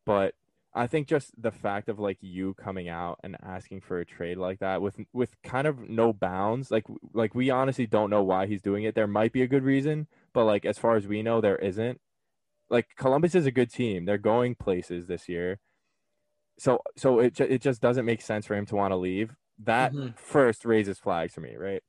But 0.06 0.34
I 0.74 0.86
think 0.88 1.08
just 1.08 1.32
the 1.40 1.52
fact 1.52 1.88
of 1.88 1.98
like 2.00 2.18
you 2.22 2.54
coming 2.54 2.88
out 2.88 3.20
and 3.24 3.36
asking 3.42 3.82
for 3.82 4.00
a 4.00 4.06
trade 4.06 4.38
like 4.38 4.60
that 4.60 4.82
with 4.82 4.98
with 5.12 5.36
kind 5.42 5.66
of 5.66 5.88
no 5.90 6.12
bounds, 6.12 6.70
like 6.70 6.86
like 7.14 7.34
we 7.34 7.50
honestly 7.50 7.86
don't 7.86 8.10
know 8.10 8.22
why 8.24 8.46
he's 8.46 8.62
doing 8.62 8.84
it. 8.84 8.94
There 8.96 9.08
might 9.08 9.32
be 9.32 9.42
a 9.42 9.48
good 9.48 9.64
reason, 9.64 10.08
but 10.34 10.46
like 10.46 10.64
as 10.66 10.78
far 10.78 10.96
as 10.96 11.06
we 11.08 11.22
know, 11.22 11.40
there 11.40 11.56
isn't. 11.58 12.00
Like 12.70 12.88
Columbus 12.96 13.34
is 13.36 13.46
a 13.46 13.52
good 13.52 13.70
team; 13.72 14.06
they're 14.06 14.18
going 14.18 14.54
places 14.56 15.06
this 15.08 15.28
year. 15.28 15.60
So 16.58 16.80
so 16.96 17.20
it 17.20 17.40
it 17.40 17.62
just 17.62 17.80
doesn't 17.80 18.04
make 18.04 18.22
sense 18.22 18.46
for 18.46 18.54
him 18.54 18.66
to 18.66 18.76
want 18.76 18.92
to 18.92 18.96
leave. 18.96 19.34
That 19.58 19.92
Mhm. 19.94 20.18
first 20.18 20.64
raises 20.64 20.98
flags 20.98 21.34
for 21.34 21.40
me, 21.40 21.56
right? 21.56 21.82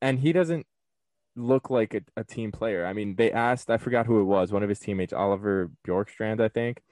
And 0.00 0.20
he 0.20 0.32
doesn't 0.32 0.66
look 1.36 1.70
like 1.70 1.94
a, 1.94 2.00
a 2.16 2.24
team 2.24 2.52
player. 2.52 2.86
I 2.86 2.92
mean, 2.92 3.16
they 3.16 3.32
asked, 3.32 3.70
I 3.70 3.76
forgot 3.76 4.06
who 4.06 4.20
it 4.20 4.24
was, 4.24 4.52
one 4.52 4.62
of 4.62 4.68
his 4.68 4.78
teammates, 4.78 5.12
Oliver 5.12 5.70
Bjorkstrand, 5.86 6.40
I 6.40 6.48
think. 6.48 6.82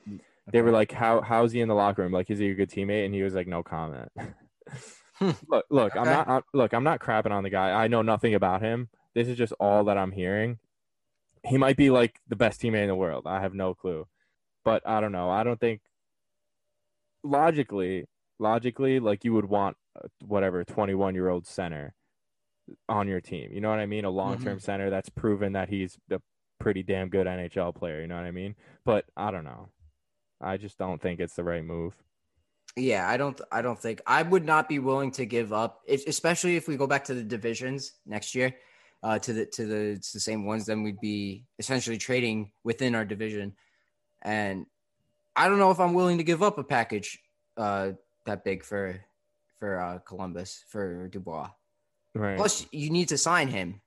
They 0.50 0.61
were 0.61 0.72
like, 0.72 0.90
"How 0.90 1.20
how's 1.20 1.52
he 1.52 1.61
in 1.61 1.68
the 1.68 1.74
locker 1.74 2.02
room? 2.02 2.12
Like, 2.12 2.31
is 2.31 2.40
he 2.40 2.50
a 2.50 2.55
good 2.55 2.68
teammate?" 2.68 3.05
And 3.05 3.14
he 3.14 3.22
was 3.22 3.35
like, 3.35 3.46
"No 3.46 3.62
comment." 3.62 4.11
look, 5.48 5.66
look, 5.70 5.96
I'm 5.96 6.05
not. 6.05 6.28
I'm, 6.28 6.42
look, 6.52 6.72
I'm 6.72 6.85
not 6.85 7.00
crapping 7.00 7.31
on 7.31 7.44
the 7.44 7.50
guy. 7.50 7.70
I 7.70 7.87
know 7.87 8.02
nothing 8.02 8.35
about 8.35 8.61
him. 8.61 8.88
This 9.14 9.28
is 9.28 9.38
just 9.38 9.52
all 9.61 9.85
that 9.85 9.96
I'm 9.96 10.11
hearing. 10.11 10.59
He 11.46 11.59
might 11.59 11.76
be 11.76 11.90
like 11.90 12.20
the 12.28 12.37
best 12.37 12.61
teammate 12.61 12.83
in 12.83 12.88
the 12.88 12.94
world. 12.94 13.24
I 13.26 13.40
have 13.40 13.55
no 13.55 13.74
clue, 13.74 14.07
but 14.64 14.83
I 14.87 15.00
don't 15.00 15.12
know. 15.12 15.31
I 15.31 15.44
don't 15.44 15.61
think 15.61 15.81
logically, 17.22 18.07
logically, 18.38 18.98
like 18.98 19.24
you 19.24 19.33
would 19.35 19.46
want 19.46 19.76
uh, 19.96 20.09
whatever 20.26 20.64
21 20.64 21.14
year 21.14 21.28
old 21.28 21.46
center 21.46 21.94
on 22.88 23.09
your 23.09 23.20
team. 23.20 23.51
You 23.53 23.61
know 23.61 23.70
what 23.70 23.79
I 23.79 23.87
mean? 23.87 24.05
A 24.05 24.11
long 24.11 24.42
term 24.42 24.59
center 24.61 24.90
that's 24.90 25.09
proven 25.09 25.53
that 25.53 25.68
he's 25.68 25.98
a 26.11 26.20
pretty 26.61 26.83
damn 26.83 27.09
good 27.09 27.27
NHL 27.27 27.75
player. 27.75 28.01
You 28.01 28.07
know 28.07 28.16
what 28.16 28.25
I 28.25 28.31
mean? 28.31 28.55
But 28.85 29.05
I 29.16 29.31
don't 29.31 29.44
know. 29.44 29.68
I 30.40 30.57
just 30.57 30.79
don't 30.79 31.01
think 31.01 31.20
it's 31.20 31.35
the 31.35 31.44
right 31.44 31.64
move. 31.64 31.94
Yeah, 32.77 33.09
I 33.09 33.16
don't. 33.16 33.38
I 33.51 33.61
don't 33.61 33.79
think 33.79 34.01
I 34.07 34.22
would 34.22 34.46
not 34.46 34.68
be 34.68 34.79
willing 34.79 35.11
to 35.12 35.27
give 35.27 35.53
up, 35.53 35.83
if, 35.87 36.07
especially 36.07 36.57
if 36.57 36.66
we 36.66 36.77
go 36.77 36.87
back 36.87 37.05
to 37.05 37.14
the 37.14 37.22
divisions 37.22 37.92
next 38.07 38.35
year, 38.35 38.55
uh, 39.03 39.18
to 39.18 39.33
the 39.33 39.46
to 39.46 39.66
the 39.66 39.77
it's 39.90 40.12
the 40.12 40.20
same 40.20 40.46
ones. 40.46 40.64
Then 40.64 40.83
we'd 40.83 41.01
be 41.01 41.44
essentially 41.59 41.98
trading 41.98 42.53
within 42.64 42.94
our 42.94 43.05
division, 43.05 43.55
and 44.22 44.64
I 45.37 45.48
don't 45.48 45.59
know 45.59 45.70
if 45.70 45.81
I'm 45.81 45.92
willing 45.92 46.16
to 46.18 46.25
give 46.25 46.42
up 46.42 46.57
a 46.57 46.64
package 46.64 47.18
uh, 47.59 47.90
that 48.25 48.42
big 48.42 48.64
for 48.64 48.98
for 49.59 49.79
uh, 49.79 49.98
Columbus 49.98 50.64
for 50.68 51.09
Dubois. 51.09 51.51
Right. 52.14 52.37
Plus, 52.37 52.66
you 52.72 52.90
need 52.90 53.09
to 53.09 53.18
sign 53.18 53.48
him. 53.48 53.81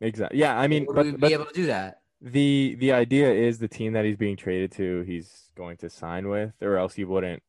Exactly. 0.00 0.38
Yeah. 0.38 0.58
I 0.58 0.68
mean, 0.68 0.86
Would 0.86 0.94
but, 0.94 1.04
we 1.06 1.12
be 1.12 1.16
but 1.18 1.32
able 1.32 1.44
to 1.46 1.54
do 1.54 1.66
that? 1.66 2.00
the 2.20 2.76
the 2.80 2.92
idea 2.92 3.30
is 3.32 3.58
the 3.58 3.68
team 3.68 3.92
that 3.92 4.04
he's 4.04 4.16
being 4.16 4.36
traded 4.36 4.72
to, 4.72 5.02
he's 5.02 5.50
going 5.56 5.76
to 5.78 5.90
sign 5.90 6.28
with, 6.28 6.52
or 6.62 6.76
else 6.76 6.94
he 6.94 7.04
wouldn't 7.04 7.42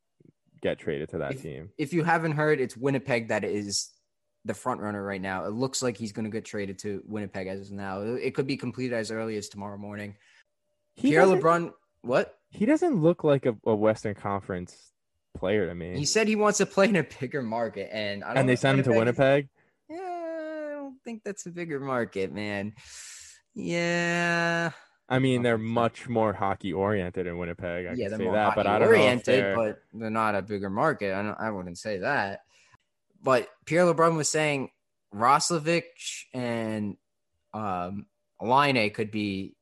get 0.62 0.80
traded 0.80 1.10
to 1.10 1.20
that 1.20 1.34
If- 1.34 1.42
team. 1.42 1.70
If 1.78 1.94
you 1.94 2.04
haven't 2.04 2.34
heard, 2.34 2.60
it's 2.60 2.76
Winnipeg 2.76 3.30
that 3.30 3.44
is 3.44 3.90
the 4.46 4.54
front 4.54 4.82
runner 4.82 5.04
right 5.04 5.22
now. 5.22 5.46
It 5.46 5.52
looks 5.54 5.82
like 5.84 5.98
he's 5.98 6.12
going 6.12 6.26
to 6.26 6.32
get 6.32 6.46
traded 6.46 6.80
to 6.80 7.02
Winnipeg 7.06 7.48
as 7.48 7.68
of 7.68 7.72
now. 7.72 8.02
It 8.02 8.34
could 8.34 8.48
be 8.48 8.58
completed 8.58 8.96
as 8.96 9.12
early 9.12 9.36
as 9.38 9.50
tomorrow 9.50 9.78
morning. 9.78 10.16
He 10.96 11.10
Pierre 11.10 11.26
LeBrun, 11.26 11.72
what? 12.02 12.38
he 12.50 12.66
doesn't 12.66 13.02
look 13.02 13.24
like 13.24 13.46
a, 13.46 13.56
a 13.66 13.76
Western 13.76 14.16
Conference 14.16 14.92
player 15.38 15.68
to 15.68 15.76
me. 15.76 15.98
He 15.98 16.06
said 16.06 16.28
he 16.28 16.36
wants 16.36 16.58
to 16.60 16.66
play 16.66 16.88
in 16.88 16.96
a 16.96 17.04
bigger 17.20 17.42
market, 17.42 17.90
and 17.92 18.24
I 18.24 18.30
don't 18.30 18.38
and 18.38 18.50
they 18.50 18.56
sent 18.56 18.80
him 18.80 18.86
to 18.86 18.98
Winnipeg. 18.98 19.50
Yeah, 21.08 21.14
I 21.14 21.14
think 21.14 21.24
that's 21.24 21.46
a 21.46 21.52
bigger 21.52 21.80
market, 21.80 22.34
man. 22.34 22.74
Yeah, 23.54 24.72
I 25.10 25.20
mean, 25.20 25.42
they're 25.42 25.58
much 25.58 26.10
more 26.10 26.34
hockey 26.34 26.74
oriented 26.74 27.28
in 27.28 27.38
Winnipeg. 27.38 27.88
I 27.88 27.94
yeah, 27.94 28.10
can 28.10 28.18
they're 28.20 28.28
say 28.28 28.32
that, 28.32 28.56
but 28.56 28.68
I 28.68 28.78
don't 28.78 28.90
know 28.90 28.94
if 28.94 29.00
oriented, 29.02 29.26
they're- 29.26 29.56
but 29.56 29.82
they're 29.94 30.10
not 30.10 30.36
a 30.36 30.42
bigger 30.42 30.70
market. 30.70 31.14
I 31.14 31.24
don't, 31.24 31.40
I 31.40 31.50
wouldn't 31.50 31.78
say 31.78 32.00
that. 32.00 32.42
But 33.24 33.48
Pierre 33.66 33.86
LeBrun 33.86 34.16
was 34.16 34.30
saying 34.30 34.70
Roslovic 35.16 35.84
and 36.34 36.98
um, 37.54 38.06
Laine 38.42 38.92
could 38.92 39.10
be 39.10 39.56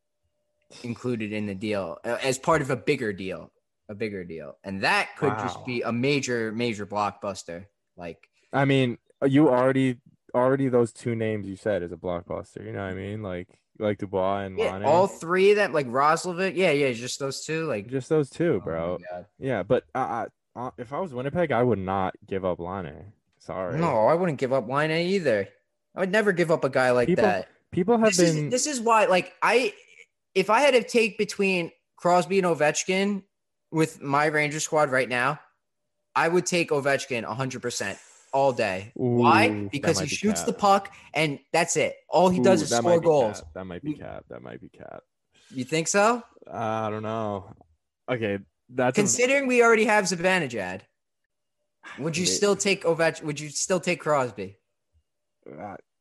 included 0.84 1.32
in 1.32 1.46
the 1.46 1.56
deal 1.56 2.00
uh, 2.04 2.18
as 2.22 2.38
part 2.38 2.62
of 2.62 2.70
a 2.70 2.76
bigger 2.76 3.14
deal, 3.14 3.52
a 3.88 3.96
bigger 3.96 4.26
deal, 4.26 4.58
and 4.64 4.82
that 4.82 5.16
could 5.18 5.30
Wow. 5.30 5.44
just 5.44 5.66
be 5.66 5.84
a 5.84 5.92
major, 5.92 6.52
major 6.52 6.86
blockbuster. 6.86 7.68
Like, 7.96 8.18
I 8.52 8.66
mean, 8.66 8.98
you 9.26 9.48
already 9.48 10.00
already 10.36 10.68
those 10.68 10.92
two 10.92 11.16
names 11.16 11.48
you 11.48 11.56
said 11.56 11.82
is 11.82 11.92
a 11.92 11.98
blockbuster. 11.98 12.64
You 12.64 12.74
know 12.74 12.84
what 12.84 12.92
I 12.92 12.94
mean? 12.94 13.24
Like 13.24 13.48
like 13.80 13.98
Dubois 13.98 14.42
and 14.42 14.58
yeah, 14.58 14.74
Laine. 14.74 14.84
all 14.84 15.08
three 15.08 15.52
of 15.52 15.58
them, 15.58 15.74
like 15.74 15.88
Roslovic, 15.88 16.56
yeah, 16.56 16.72
yeah, 16.72 16.92
just 16.94 17.20
those 17.20 17.44
two, 17.44 17.66
like, 17.66 17.88
just 17.88 18.10
those 18.10 18.30
two, 18.30 18.62
bro. 18.64 19.00
God. 19.12 19.26
yeah, 19.38 19.64
but 19.64 19.84
I, 19.94 20.28
uh, 20.56 20.72
if 20.78 20.94
I 20.94 21.00
was 21.00 21.14
Winnipeg, 21.14 21.52
I 21.52 21.62
would 21.62 21.80
not 21.80 22.16
give 22.26 22.46
up 22.46 22.60
Laine. 22.60 23.12
Sorry. 23.40 23.78
No, 23.80 24.08
I 24.08 24.14
wouldn't 24.14 24.38
give 24.38 24.54
up 24.54 24.70
Laine 24.70 24.92
either. 24.92 25.48
I 25.96 26.00
would 26.00 26.12
never 26.12 26.32
give 26.32 26.52
up 26.52 26.64
a 26.64 26.70
guy 26.70 26.92
like 26.92 27.08
People 27.08 27.24
that. 27.24 27.48
People 27.72 27.98
have 27.98 28.16
this 28.16 28.34
been 28.34 28.46
is 28.46 28.52
this 28.52 28.68
is 28.68 28.80
why 28.80 29.06
like 29.06 29.34
I 29.42 29.74
if 30.34 30.50
I 30.50 30.62
had 30.62 30.74
to 30.74 30.84
take 30.84 31.18
between 31.18 31.72
Crosby 31.98 32.40
and 32.40 32.48
Ovechkin 32.48 33.24
with 33.72 34.02
my 34.02 34.26
Ranger 34.26 34.60
squad 34.60 34.90
right 34.90 35.08
now, 35.08 35.40
I 36.16 36.28
would 36.28 36.46
take 36.46 36.70
Ovechkin 36.70 37.26
100% 37.26 37.98
all 38.36 38.52
day. 38.52 38.92
Ooh, 39.00 39.24
why? 39.24 39.68
Because 39.72 39.98
he 39.98 40.06
be 40.06 40.10
shoots 40.10 40.44
the 40.44 40.52
puck 40.52 40.94
and 41.14 41.40
that's 41.54 41.78
it. 41.78 41.96
All 42.10 42.30
he 42.30 42.42
does 42.42 42.60
Ooh, 42.60 42.66
is 42.66 42.70
that 42.72 42.84
might 42.84 42.90
score 42.90 43.00
be 43.00 43.06
goals. 43.06 43.40
cap. 43.40 43.50
That 43.56 43.64
might 43.64 43.82
be 43.82 43.94
cap. 43.94 44.26
That 44.30 44.44
might 44.44 44.60
be 44.60 44.68
cap. 44.68 45.04
You 45.52 45.64
think 45.64 45.88
so? 45.88 46.22
I 46.52 46.90
don't 46.90 47.02
know. 47.02 47.54
Okay, 48.12 48.40
that's 48.70 48.98
a, 48.98 49.02
Considering 49.02 49.48
we 49.48 49.64
already 49.64 49.86
have 49.86 50.04
Zibanejad, 50.04 50.82
would 51.98 52.18
you 52.18 52.26
still 52.26 52.58
take 52.58 52.84
Ovech? 52.84 53.24
Would 53.24 53.40
you 53.40 53.50
still 53.50 53.80
take 53.80 54.02
Crosby? 54.02 54.58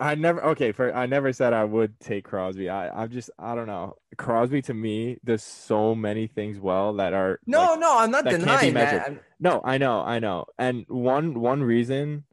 I 0.00 0.14
never 0.14 0.42
okay 0.46 0.72
for 0.72 0.94
I 0.94 1.06
never 1.06 1.32
said 1.32 1.52
I 1.52 1.64
would 1.64 1.98
take 2.00 2.24
Crosby. 2.24 2.68
I 2.70 2.88
I'm 3.02 3.10
just 3.10 3.30
I 3.38 3.54
don't 3.54 3.66
know. 3.66 3.94
Crosby 4.16 4.62
to 4.62 4.74
me 4.74 5.18
does 5.24 5.42
so 5.42 5.94
many 5.94 6.26
things 6.26 6.58
well 6.58 6.94
that 6.94 7.12
are 7.12 7.38
No, 7.46 7.60
like- 7.72 7.80
no, 7.80 7.98
I'm 7.98 8.10
not 8.10 8.24
that 8.24 8.38
denying 8.40 8.74
that. 8.74 9.02
I'm- 9.02 9.20
no, 9.40 9.60
I 9.64 9.78
know, 9.78 10.00
I 10.00 10.18
know. 10.18 10.46
And 10.58 10.84
one 10.88 11.38
one 11.40 11.62
reason 11.62 12.24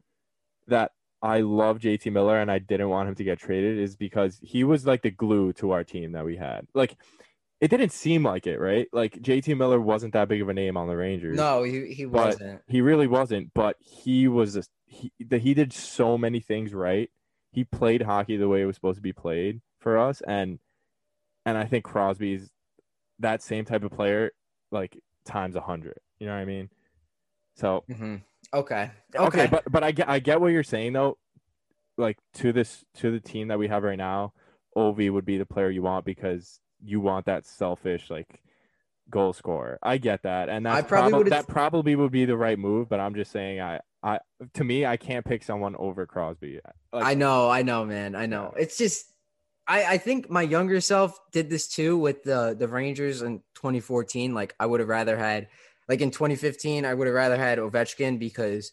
that 0.68 0.92
I 1.22 1.40
love 1.40 1.78
JT 1.78 2.10
Miller 2.12 2.38
and 2.40 2.50
I 2.50 2.58
didn't 2.58 2.88
want 2.88 3.08
him 3.08 3.14
to 3.16 3.24
get 3.24 3.38
traded 3.38 3.78
is 3.78 3.94
because 3.96 4.38
he 4.42 4.64
was 4.64 4.86
like 4.86 5.02
the 5.02 5.10
glue 5.10 5.52
to 5.54 5.70
our 5.72 5.84
team 5.84 6.12
that 6.12 6.24
we 6.24 6.36
had. 6.36 6.66
Like 6.74 6.96
it 7.62 7.68
didn't 7.68 7.92
seem 7.92 8.24
like 8.24 8.48
it, 8.48 8.58
right? 8.58 8.88
Like 8.92 9.22
JT 9.22 9.56
Miller 9.56 9.80
wasn't 9.80 10.14
that 10.14 10.28
big 10.28 10.42
of 10.42 10.48
a 10.48 10.52
name 10.52 10.76
on 10.76 10.88
the 10.88 10.96
Rangers. 10.96 11.38
No, 11.38 11.62
he, 11.62 11.94
he 11.94 12.06
wasn't. 12.06 12.60
He 12.66 12.80
really 12.80 13.06
wasn't, 13.06 13.54
but 13.54 13.76
he 13.78 14.26
was 14.26 14.56
a, 14.56 14.64
he 14.84 15.12
the, 15.20 15.38
he 15.38 15.54
did 15.54 15.72
so 15.72 16.18
many 16.18 16.40
things 16.40 16.74
right. 16.74 17.08
He 17.52 17.62
played 17.62 18.02
hockey 18.02 18.36
the 18.36 18.48
way 18.48 18.62
it 18.62 18.66
was 18.66 18.74
supposed 18.74 18.96
to 18.96 19.02
be 19.02 19.12
played 19.12 19.60
for 19.78 19.96
us 19.96 20.20
and 20.26 20.58
and 21.46 21.56
I 21.56 21.64
think 21.64 21.84
Crosby's 21.84 22.50
that 23.20 23.42
same 23.42 23.64
type 23.64 23.84
of 23.84 23.92
player 23.92 24.32
like 24.72 24.98
times 25.24 25.54
a 25.54 25.60
100. 25.60 25.98
You 26.18 26.26
know 26.26 26.34
what 26.34 26.40
I 26.40 26.44
mean? 26.44 26.68
So, 27.54 27.84
hmm 27.88 28.16
Okay. 28.52 28.90
okay, 29.14 29.26
Okay. 29.26 29.46
but 29.46 29.62
but 29.70 29.84
I 29.84 29.92
get 29.92 30.08
I 30.08 30.18
get 30.18 30.40
what 30.40 30.48
you're 30.48 30.64
saying 30.64 30.94
though. 30.94 31.16
Like 31.96 32.18
to 32.34 32.52
this 32.52 32.84
to 32.96 33.12
the 33.12 33.20
team 33.20 33.48
that 33.48 33.58
we 33.60 33.68
have 33.68 33.84
right 33.84 33.98
now, 33.98 34.32
Ovi 34.76 35.12
would 35.12 35.24
be 35.24 35.38
the 35.38 35.46
player 35.46 35.70
you 35.70 35.82
want 35.82 36.04
because 36.04 36.58
you 36.84 37.00
want 37.00 37.26
that 37.26 37.46
selfish 37.46 38.10
like 38.10 38.42
goal 39.10 39.32
scorer. 39.32 39.78
I 39.82 39.98
get 39.98 40.22
that, 40.22 40.48
and 40.48 40.64
that's 40.66 40.86
probably 40.88 41.10
probably 41.10 41.18
would've- 41.18 41.30
that 41.30 41.48
probably 41.48 41.96
would 41.96 42.12
be 42.12 42.24
the 42.24 42.36
right 42.36 42.58
move. 42.58 42.88
But 42.88 43.00
I'm 43.00 43.14
just 43.14 43.30
saying, 43.30 43.60
I 43.60 43.80
I 44.02 44.18
to 44.54 44.64
me, 44.64 44.84
I 44.86 44.96
can't 44.96 45.24
pick 45.24 45.42
someone 45.42 45.76
over 45.76 46.06
Crosby. 46.06 46.60
Like, 46.92 47.04
I 47.06 47.14
know, 47.14 47.48
I 47.48 47.62
know, 47.62 47.84
man. 47.84 48.14
I 48.14 48.26
know. 48.26 48.52
It's 48.58 48.76
just 48.76 49.06
I, 49.68 49.84
I 49.94 49.98
think 49.98 50.28
my 50.28 50.42
younger 50.42 50.80
self 50.80 51.18
did 51.30 51.48
this 51.48 51.68
too 51.68 51.96
with 51.96 52.24
the 52.24 52.56
the 52.58 52.66
Rangers 52.68 53.22
in 53.22 53.38
2014. 53.54 54.34
Like 54.34 54.54
I 54.58 54.66
would 54.66 54.80
have 54.80 54.88
rather 54.88 55.16
had 55.16 55.48
like 55.88 56.00
in 56.00 56.10
2015, 56.10 56.84
I 56.84 56.94
would 56.94 57.06
have 57.06 57.14
rather 57.14 57.36
had 57.36 57.58
Ovechkin 57.58 58.18
because 58.18 58.72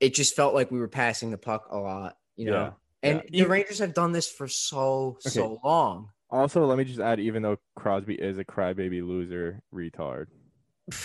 it 0.00 0.12
just 0.14 0.34
felt 0.34 0.54
like 0.54 0.70
we 0.70 0.80
were 0.80 0.88
passing 0.88 1.30
the 1.30 1.38
puck 1.38 1.68
a 1.70 1.78
lot, 1.78 2.16
you 2.36 2.46
know. 2.46 2.74
Yeah, 3.02 3.10
And 3.10 3.22
yeah. 3.30 3.44
the 3.44 3.48
Rangers 3.48 3.78
have 3.78 3.94
done 3.94 4.12
this 4.12 4.28
for 4.30 4.48
so 4.48 5.16
so 5.20 5.44
Okay. 5.44 5.60
long. 5.64 6.10
Also, 6.32 6.64
let 6.64 6.78
me 6.78 6.84
just 6.84 6.98
add, 6.98 7.20
even 7.20 7.42
though 7.42 7.58
Crosby 7.76 8.14
is 8.14 8.38
a 8.38 8.44
crybaby 8.44 9.06
loser 9.06 9.60
retard, 9.72 10.28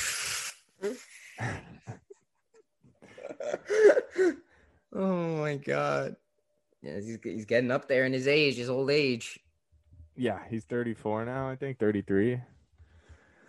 oh 4.93 5.37
my 5.37 5.57
god. 5.57 6.15
Yeah, 6.81 6.95
he's, 6.95 7.17
he's 7.21 7.45
getting 7.45 7.71
up 7.71 7.89
there 7.89 8.05
in 8.05 8.13
his 8.13 8.27
age, 8.27 8.55
his 8.55 8.69
old 8.69 8.89
age. 8.89 9.37
Yeah, 10.15 10.39
he's 10.49 10.63
34 10.63 11.25
now, 11.25 11.49
I 11.49 11.57
think 11.57 11.77
33. 11.77 12.39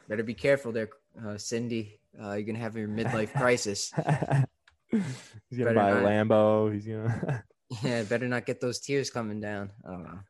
Better 0.08 0.24
be 0.24 0.34
careful 0.34 0.72
there, 0.72 0.88
uh, 1.24 1.38
Cindy. 1.38 2.00
Uh, 2.20 2.32
you're 2.32 2.42
gonna 2.42 2.58
have 2.58 2.76
your 2.76 2.88
midlife 2.88 3.32
crisis. 3.38 3.92
he's 4.90 5.58
gonna 5.58 5.72
Better 5.72 5.74
buy 5.74 5.90
a. 5.90 6.02
Lambo. 6.02 6.72
He's 6.72 6.86
gonna. 6.86 7.44
Yeah, 7.82 8.02
better 8.04 8.26
not 8.26 8.46
get 8.46 8.62
those 8.62 8.80
tears 8.80 9.10
coming 9.10 9.40
down. 9.42 9.70
I 9.86 9.90
don't 9.90 10.02
know. 10.02 10.20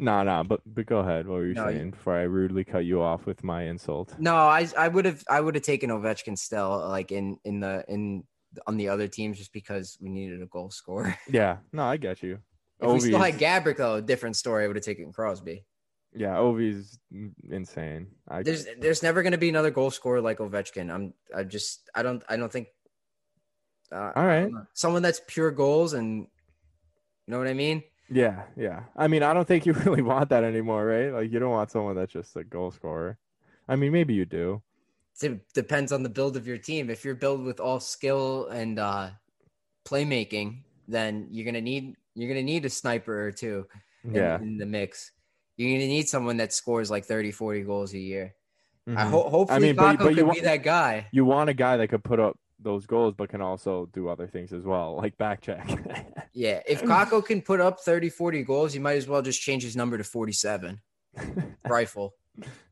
No, 0.00 0.22
no, 0.22 0.44
but 0.44 0.60
but 0.64 0.86
go 0.86 0.98
ahead. 1.00 1.26
What 1.26 1.34
were 1.34 1.46
you 1.46 1.54
No, 1.54 1.68
you- 1.68 1.76
saying 1.76 1.90
before 1.90 2.14
I 2.16 2.22
rudely 2.22 2.62
cut 2.64 2.84
you 2.84 3.02
off 3.02 3.26
with 3.26 3.42
my 3.42 3.64
insult? 3.64 4.14
No, 4.18 4.34
I 4.36 4.68
I 4.78 4.86
would 4.88 5.04
have 5.04 5.24
I 5.28 5.40
would 5.40 5.54
have 5.56 5.64
taken 5.64 5.90
Ovechkin 5.90 6.38
still, 6.38 6.86
like 6.88 7.10
in 7.12 7.38
in 7.44 7.58
the 7.60 7.84
in 7.88 8.24
on 8.66 8.76
the 8.76 8.88
other 8.88 9.08
teams, 9.08 9.36
just 9.38 9.52
because 9.52 9.98
we 10.00 10.08
needed 10.08 10.40
a 10.40 10.46
goal 10.46 10.70
scorer. 10.70 11.16
Yeah, 11.30 11.58
no, 11.72 11.82
I 11.84 11.96
get 11.96 12.22
you. 12.22 12.38
If 12.80 12.92
we 12.92 13.00
still 13.00 13.16
Ovi's- 13.20 13.40
had 13.40 13.64
Gaborik, 13.64 13.76
though, 13.78 13.96
a 13.96 14.02
different 14.02 14.36
story. 14.36 14.64
I 14.64 14.68
would 14.68 14.76
have 14.76 14.84
taken 14.84 15.12
Crosby. 15.12 15.64
Yeah, 16.14 16.38
Ovi's 16.38 16.98
insane. 17.50 18.06
I 18.28 18.42
There's 18.44 18.66
there's 18.80 19.02
never 19.02 19.22
gonna 19.24 19.36
be 19.36 19.48
another 19.48 19.70
goal 19.72 19.90
scorer 19.90 20.20
like 20.20 20.38
Ovechkin. 20.38 20.90
I'm 20.94 21.12
I 21.36 21.42
just 21.42 21.90
I 21.94 22.02
don't 22.04 22.22
I 22.28 22.36
don't 22.36 22.52
think. 22.52 22.68
Uh, 23.90 24.12
All 24.14 24.26
right. 24.26 24.50
someone 24.74 25.02
that's 25.02 25.20
pure 25.26 25.50
goals 25.50 25.92
and 25.94 26.20
you 26.20 27.30
know 27.32 27.38
what 27.38 27.48
I 27.48 27.54
mean. 27.54 27.82
Yeah, 28.10 28.44
yeah. 28.56 28.84
I 28.96 29.06
mean, 29.08 29.22
I 29.22 29.34
don't 29.34 29.46
think 29.46 29.66
you 29.66 29.72
really 29.84 30.02
want 30.02 30.30
that 30.30 30.44
anymore, 30.44 30.84
right? 30.86 31.12
Like, 31.12 31.30
you 31.32 31.38
don't 31.38 31.50
want 31.50 31.70
someone 31.70 31.94
that's 31.96 32.12
just 32.12 32.36
a 32.36 32.44
goal 32.44 32.70
scorer. 32.70 33.18
I 33.68 33.76
mean, 33.76 33.92
maybe 33.92 34.14
you 34.14 34.24
do. 34.24 34.62
It 35.20 35.40
depends 35.52 35.92
on 35.92 36.02
the 36.02 36.08
build 36.08 36.36
of 36.36 36.46
your 36.46 36.58
team. 36.58 36.88
If 36.90 37.04
you're 37.04 37.14
built 37.16 37.40
with 37.42 37.58
all 37.60 37.80
skill 37.80 38.46
and 38.48 38.78
uh, 38.78 39.10
playmaking, 39.84 40.60
then 40.86 41.26
you're 41.30 41.44
gonna 41.44 41.60
need 41.60 41.94
you're 42.14 42.28
gonna 42.28 42.42
need 42.42 42.64
a 42.64 42.70
sniper 42.70 43.26
or 43.26 43.32
two 43.32 43.66
in, 44.04 44.14
Yeah. 44.14 44.38
in 44.40 44.58
the 44.58 44.66
mix. 44.66 45.10
You're 45.56 45.76
gonna 45.76 45.88
need 45.88 46.08
someone 46.08 46.36
that 46.38 46.52
scores 46.52 46.90
like 46.90 47.04
30, 47.04 47.32
40 47.32 47.62
goals 47.62 47.92
a 47.94 47.98
year. 47.98 48.34
I 48.86 48.90
Mhm. 48.90 49.10
ho- 49.10 49.28
hopefully 49.28 49.60
mean, 49.60 49.76
but- 49.76 49.96
Kakko 49.96 49.98
but 50.04 50.08
you 50.10 50.14
could 50.16 50.26
wa- 50.28 50.34
be 50.34 50.40
that 50.40 50.62
guy. 50.62 51.08
You 51.12 51.24
want 51.24 51.50
a 51.50 51.54
guy 51.54 51.76
that 51.76 51.88
could 51.88 52.04
put 52.04 52.20
up 52.20 52.38
those 52.60 52.86
goals, 52.86 53.14
but 53.16 53.28
can 53.28 53.40
also 53.40 53.88
do 53.92 54.08
other 54.08 54.26
things 54.26 54.52
as 54.52 54.64
well, 54.64 54.96
like 54.96 55.16
back 55.18 55.40
check. 55.40 55.68
Yeah, 56.34 56.60
if 56.68 56.82
Kakko 56.82 57.24
can 57.24 57.42
put 57.42 57.60
up 57.60 57.80
30, 57.80 58.10
40 58.10 58.44
goals, 58.44 58.72
he 58.72 58.78
might 58.78 58.96
as 58.96 59.08
well 59.08 59.22
just 59.22 59.40
change 59.40 59.64
his 59.64 59.74
number 59.74 59.98
to 59.98 60.04
47. 60.04 60.80
Rifle. 61.68 62.14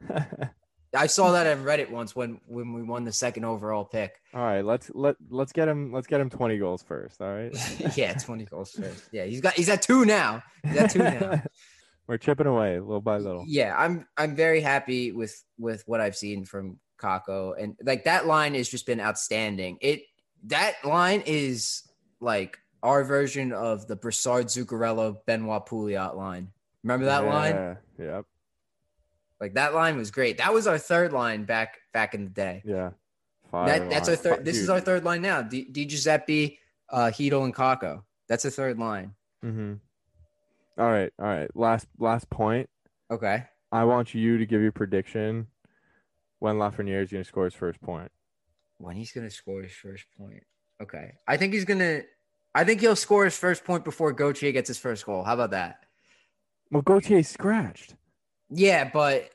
I 0.94 1.06
saw 1.08 1.32
that 1.32 1.48
on 1.48 1.64
Reddit 1.64 1.90
once 1.90 2.14
when 2.14 2.40
when 2.46 2.72
we 2.72 2.84
won 2.84 3.02
the 3.02 3.10
second 3.12 3.44
overall 3.44 3.84
pick. 3.84 4.14
all 4.32 4.42
right, 4.42 4.64
let's 4.64 4.90
let 4.94 5.16
let's 5.30 5.52
get 5.52 5.66
him 5.66 5.92
let's 5.92 6.06
get 6.06 6.20
him 6.20 6.30
20 6.30 6.58
goals 6.58 6.84
first. 6.84 7.20
All 7.20 7.32
right. 7.34 7.52
yeah, 7.96 8.12
20 8.12 8.44
goals 8.44 8.70
first. 8.70 9.08
Yeah, 9.10 9.24
he's 9.24 9.40
got 9.40 9.54
he's 9.54 9.68
at 9.68 9.82
two 9.82 10.04
now. 10.04 10.44
He's 10.62 10.76
at 10.76 10.90
two 10.90 11.00
now. 11.00 11.42
We're 12.06 12.18
chipping 12.18 12.46
away 12.46 12.78
little 12.78 13.00
by 13.00 13.16
little. 13.18 13.44
Yeah, 13.48 13.74
I'm 13.76 14.06
I'm 14.16 14.36
very 14.36 14.60
happy 14.60 15.10
with 15.10 15.42
with 15.58 15.82
what 15.86 16.00
I've 16.00 16.16
seen 16.16 16.44
from 16.44 16.78
Kakko, 16.98 17.54
and 17.58 17.76
like 17.84 18.04
that 18.04 18.26
line 18.26 18.54
has 18.54 18.68
just 18.68 18.86
been 18.86 19.00
outstanding. 19.00 19.78
It 19.80 20.02
that 20.44 20.74
line 20.84 21.22
is 21.26 21.82
like 22.20 22.58
our 22.82 23.04
version 23.04 23.52
of 23.52 23.86
the 23.86 23.96
Brassard 23.96 24.46
Zuccarello 24.46 25.18
Benoit 25.26 25.66
Pouliot 25.66 26.16
line. 26.16 26.52
Remember 26.82 27.06
that 27.06 27.24
line? 27.24 27.54
Yeah, 27.54 27.74
Yep. 27.98 28.24
Like 29.40 29.54
that 29.54 29.74
line 29.74 29.96
was 29.96 30.10
great. 30.10 30.38
That 30.38 30.54
was 30.54 30.66
our 30.66 30.78
third 30.78 31.12
line 31.12 31.44
back 31.44 31.78
back 31.92 32.14
in 32.14 32.24
the 32.24 32.30
day. 32.30 32.62
Yeah. 32.64 32.90
That, 33.52 33.88
that's 33.90 34.08
our 34.08 34.16
third. 34.16 34.44
This 34.44 34.58
is 34.58 34.68
our 34.68 34.80
third 34.80 35.04
line 35.04 35.22
now. 35.22 35.42
Di, 35.42 35.64
Giuseppe, 35.70 36.58
uh, 36.90 37.10
Chytil, 37.12 37.44
and 37.44 37.54
Kakko. 37.54 38.02
That's 38.28 38.44
a 38.44 38.50
third 38.50 38.78
line. 38.78 39.14
Mm-hmm. 39.44 39.74
All 40.78 40.90
right, 40.90 41.12
all 41.18 41.26
right. 41.26 41.48
Last 41.54 41.86
last 41.98 42.28
point. 42.28 42.68
Okay. 43.10 43.44
I 43.72 43.84
want 43.84 44.14
you 44.14 44.38
to 44.38 44.46
give 44.46 44.60
your 44.62 44.72
prediction 44.72 45.46
when 46.38 46.56
Lafreniere 46.56 47.02
is 47.02 47.10
going 47.10 47.24
to 47.24 47.28
score 47.28 47.44
his 47.44 47.54
first 47.54 47.80
point. 47.80 48.10
When 48.78 48.96
he's 48.96 49.12
gonna 49.12 49.30
score 49.30 49.62
his 49.62 49.72
first 49.72 50.04
point. 50.18 50.42
Okay. 50.82 51.14
I 51.26 51.36
think 51.36 51.54
he's 51.54 51.64
gonna. 51.64 52.02
I 52.54 52.64
think 52.64 52.80
he'll 52.80 52.96
score 52.96 53.24
his 53.24 53.36
first 53.36 53.64
point 53.64 53.84
before 53.84 54.12
Gauthier 54.12 54.52
gets 54.52 54.68
his 54.68 54.78
first 54.78 55.04
goal. 55.06 55.22
How 55.22 55.34
about 55.34 55.50
that? 55.52 55.84
Well, 56.70 56.82
Gauthier's 56.82 57.28
scratched. 57.28 57.94
Yeah, 58.50 58.90
but 58.92 59.30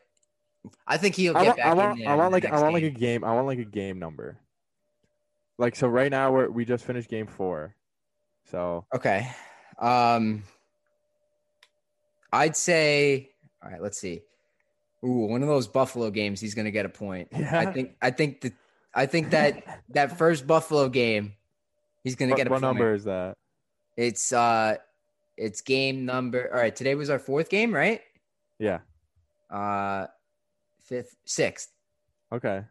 I 0.87 0.97
think 0.97 1.15
he'll 1.15 1.35
I 1.35 1.43
get 1.43 1.47
want, 1.47 1.57
back 1.57 1.65
I 1.65 1.73
want, 1.73 1.99
in 1.99 2.05
there. 2.05 2.13
I 2.13 2.15
want 2.15 2.31
the 2.31 2.35
like, 2.35 2.53
I 2.53 2.61
want 2.61 2.73
like 2.73 2.83
a 2.83 2.89
game. 2.89 2.99
game. 2.99 3.23
I 3.23 3.33
want 3.33 3.47
like 3.47 3.59
a 3.59 3.65
game 3.65 3.99
number. 3.99 4.37
Like 5.57 5.75
so, 5.75 5.87
right 5.87 6.11
now 6.11 6.31
we're 6.31 6.49
we 6.49 6.65
just 6.65 6.85
finished 6.85 7.09
game 7.09 7.27
four, 7.27 7.75
so 8.45 8.85
Okay. 8.93 9.27
Um 9.79 10.43
I'd 12.31 12.55
say 12.55 13.31
all 13.63 13.71
right, 13.71 13.81
let's 13.81 13.99
see. 13.99 14.21
Ooh, 15.03 15.25
one 15.27 15.41
of 15.41 15.47
those 15.47 15.67
Buffalo 15.67 16.11
games 16.11 16.39
he's 16.39 16.53
going 16.53 16.65
to 16.65 16.71
get 16.71 16.85
a 16.85 16.89
point. 16.89 17.29
yeah. 17.31 17.59
I 17.59 17.71
think 17.71 17.95
I 18.01 18.11
think 18.11 18.41
that 18.41 18.53
I 18.93 19.05
think 19.05 19.31
that 19.31 19.81
that 19.89 20.17
first 20.17 20.45
Buffalo 20.45 20.89
game 20.89 21.33
he's 22.03 22.15
going 22.15 22.29
to 22.29 22.33
what, 22.33 22.37
get 22.37 22.47
a 22.47 22.49
what 22.49 22.61
point. 22.61 22.75
number 22.77 22.93
is 22.93 23.05
that? 23.05 23.37
It's 23.97 24.31
uh 24.31 24.75
it's 25.37 25.61
game 25.61 26.05
number 26.05 26.49
All 26.53 26.59
right, 26.59 26.75
today 26.75 26.95
was 26.95 27.09
our 27.09 27.19
fourth 27.19 27.49
game, 27.49 27.73
right? 27.73 28.01
Yeah. 28.59 28.79
Uh 29.49 30.07
fifth, 30.83 31.15
sixth. 31.25 31.71
Okay. 32.31 32.63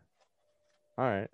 All 0.99 1.05
right. 1.05 1.29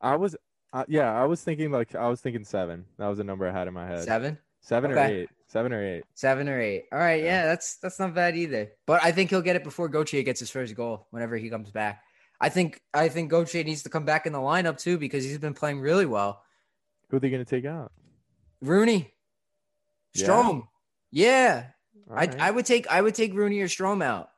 I 0.00 0.16
was, 0.16 0.34
uh, 0.72 0.84
yeah, 0.88 1.12
I 1.12 1.24
was 1.24 1.42
thinking 1.42 1.70
like 1.70 1.94
I 1.94 2.08
was 2.08 2.20
thinking 2.20 2.44
seven. 2.44 2.84
That 2.98 3.08
was 3.08 3.18
a 3.18 3.24
number 3.24 3.48
I 3.48 3.52
had 3.52 3.68
in 3.68 3.74
my 3.74 3.86
head. 3.86 4.04
Seven? 4.04 4.38
Seven 4.60 4.92
or 4.92 4.98
eight. 4.98 5.28
Seven 5.50 5.72
or 5.72 5.84
eight. 5.84 6.04
Seven 6.14 6.48
or 6.48 6.60
eight. 6.60 6.84
All 6.92 6.98
right, 6.98 7.22
Yeah. 7.22 7.42
yeah, 7.42 7.46
that's 7.46 7.76
that's 7.78 7.98
not 7.98 8.14
bad 8.14 8.36
either. 8.36 8.70
But 8.86 9.02
I 9.02 9.10
think 9.12 9.30
he'll 9.30 9.42
get 9.42 9.56
it 9.56 9.64
before 9.64 9.88
Gauthier 9.88 10.22
gets 10.22 10.38
his 10.40 10.50
first 10.50 10.74
goal 10.76 11.06
whenever 11.10 11.36
he 11.36 11.50
comes 11.50 11.70
back. 11.70 12.02
I 12.40 12.48
think 12.48 12.80
I 12.94 13.08
think 13.08 13.30
Gauthier 13.30 13.64
needs 13.64 13.82
to 13.82 13.88
come 13.90 14.04
back 14.04 14.26
in 14.26 14.32
the 14.32 14.38
lineup 14.38 14.78
too 14.78 14.96
because 14.96 15.24
he's 15.24 15.38
been 15.38 15.54
playing 15.54 15.80
really 15.80 16.06
well. 16.06 16.42
Who 17.08 17.16
are 17.16 17.20
they 17.20 17.30
going 17.30 17.44
to 17.44 17.48
take 17.50 17.64
out? 17.64 17.90
Rooney, 18.62 19.12
Yeah? 20.14 20.28
Strome, 20.28 20.68
yeah, 21.10 21.66
All 22.08 22.14
I 22.16 22.20
right. 22.26 22.40
I 22.40 22.50
would 22.52 22.64
take 22.66 22.86
I 22.88 23.00
would 23.02 23.14
take 23.16 23.34
Rooney 23.34 23.60
or 23.60 23.66
Strome 23.68 24.04
out. 24.04 24.30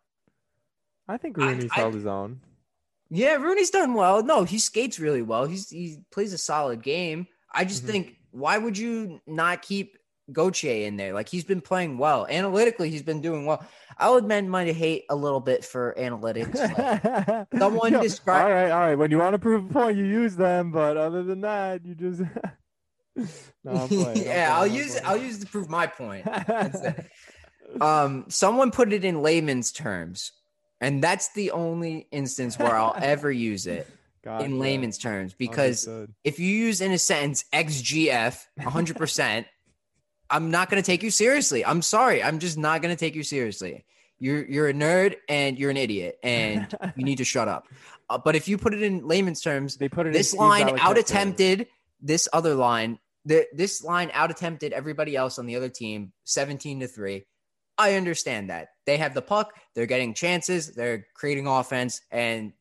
I 1.09 1.18
think 1.18 1.37
Rooney's 1.37 1.70
I- 1.72 1.75
held 1.77 1.94
his 1.94 2.07
own. 2.07 2.40
Yeah, 3.11 3.35
Rooney's 3.35 3.68
done 3.70 3.92
well. 3.92 4.22
No, 4.22 4.44
he 4.44 4.59
skates 4.59 4.98
really 4.98 5.20
well. 5.20 5.44
He's 5.44 5.68
he 5.68 5.98
plays 6.11 6.33
a 6.33 6.38
solid 6.38 6.83
game. 6.83 7.27
I 7.53 7.66
just 7.66 7.85
Mhm. 7.85 7.88
think 7.90 8.16
why 8.31 8.57
would 8.57 8.79
you 8.79 9.20
not 9.27 9.61
keep 9.61 9.98
Gauthier 10.31 10.87
in 10.87 10.97
there? 10.97 11.13
Like 11.15 11.29
he's 11.29 11.45
been 11.45 11.61
playing 11.61 11.99
well. 11.99 12.27
Analytically, 12.29 12.91
he's 12.91 13.03
been 13.03 13.21
doing 13.21 13.47
well. 13.47 13.65
I 13.99 14.11
would 14.11 14.25
admit 14.25 14.47
my 14.47 14.65
hate 14.67 15.05
a 15.11 15.17
little 15.17 15.41
bit 15.41 15.65
for 15.65 15.95
analytics. 15.99 16.55
like, 16.55 17.49
Someone 17.59 17.93
Yo, 17.93 18.03
describe- 18.03 18.45
All 18.45 18.51
right, 18.51 18.71
all 18.71 18.81
right. 18.81 18.95
When 18.95 19.11
you 19.11 19.19
want 19.19 19.35
to 19.35 19.39
prove 19.39 19.69
a 19.69 19.73
point, 19.73 19.97
you 19.97 20.05
use 20.05 20.37
them. 20.37 20.71
But 20.71 20.97
other 20.97 21.23
than 21.23 21.41
that, 21.43 21.85
you 21.85 21.95
just. 21.95 22.21
no, 23.65 23.73
I'm 23.73 23.89
playing. 23.89 24.09
I'm 24.09 24.17
yeah, 24.25 24.51
I'll 24.57 24.67
use. 24.67 24.97
I'll 25.05 25.17
use 25.17 25.39
to 25.41 25.47
prove 25.47 25.69
my 25.69 25.87
point. 25.87 26.27
Um, 27.81 28.27
someone 28.29 28.71
put 28.71 28.93
it 28.93 29.05
in 29.05 29.23
layman's 29.23 29.73
terms, 29.73 30.33
and 30.81 31.03
that's 31.03 31.33
the 31.33 31.53
only 31.53 32.07
instance 32.11 32.59
where 32.59 32.75
I'll 32.77 32.95
ever 33.01 33.31
use 33.33 33.67
it 33.67 33.89
Gotcha. 34.23 34.45
in 34.45 34.59
layman's 34.59 34.99
terms 34.99 35.33
because 35.33 35.87
Understood. 35.89 36.15
if 36.23 36.39
you 36.39 36.49
use 36.49 36.81
in 36.83 36.93
a 36.93 36.99
sentence 36.99 37.45
XGF 37.53 38.39
100%, 38.61 39.47
I'm 40.33 40.51
not 40.51 40.71
going 40.71 40.83
to 40.83 40.87
take 40.87 41.03
you 41.03 41.11
seriously. 41.11 41.64
I'm 41.64 41.83
sorry. 41.83 42.23
I'm 42.23 42.38
just 42.38 42.57
not 42.59 42.83
going 42.83 42.95
to 42.95 42.99
take 42.99 43.14
you 43.14 43.23
seriously. 43.23 43.85
You're 44.18 44.45
you're 44.47 44.68
a 44.68 44.73
nerd 44.73 45.16
and 45.29 45.59
you're 45.59 45.71
an 45.71 45.77
idiot 45.77 46.18
and 46.23 46.75
you 46.97 47.05
need 47.05 47.18
to 47.18 47.25
shut 47.25 47.49
up. 47.49 47.68
Uh, 48.09 48.18
but 48.18 48.35
if 48.35 48.49
you 48.49 48.57
put 48.57 48.73
it 48.73 48.83
in 48.83 49.07
layman's 49.07 49.40
terms, 49.40 49.77
They 49.77 49.88
put 49.88 50.07
it 50.07 50.11
in 50.11 50.12
this 50.14 50.35
line 50.35 50.79
out 50.79 50.97
attempted 50.97 51.68
this 52.01 52.29
other 52.33 52.55
line. 52.55 52.99
The, 53.25 53.47
this 53.53 53.85
line 53.85 54.11
out 54.14 54.31
attempted 54.31 54.73
everybody 54.73 55.14
else 55.14 55.38
on 55.38 55.47
the 55.47 55.57
other 55.57 55.68
team 55.68 56.12
17 56.25 56.81
to 56.81 56.88
3. 56.88 57.25
I 57.79 57.95
understand 57.95 58.51
that. 58.51 58.68
They 58.85 58.97
have 58.97 59.14
the 59.14 59.23
puck, 59.23 59.55
they're 59.75 59.87
getting 59.87 60.14
chances, 60.14 60.75
they're 60.75 61.07
creating 61.14 61.47
offense, 61.47 62.01
and 62.11 62.53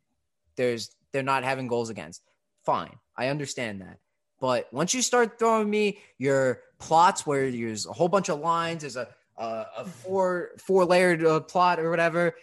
there's 0.56 0.96
they're 1.12 1.24
not 1.24 1.44
having 1.44 1.68
goals 1.68 1.90
against. 1.90 2.22
Fine. 2.66 2.98
I 3.18 3.28
understand 3.28 3.82
that. 3.82 3.98
But 4.40 4.68
once 4.74 4.94
you 4.94 5.02
start 5.02 5.38
throwing 5.38 5.70
me 5.70 6.00
your 6.18 6.62
plots 6.82 7.26
where 7.26 7.50
there's 7.50 7.86
a 7.86 7.94
whole 7.94 8.10
bunch 8.10 8.30
of 8.30 8.40
lines, 8.40 8.82
there's 8.82 8.98
a 8.98 9.08
a, 9.38 9.66
a 9.78 9.86
four 9.86 10.52
four 10.58 10.86
layered 10.86 11.26
uh, 11.26 11.40
plot 11.40 11.80
or 11.80 11.90
whatever, 11.90 12.36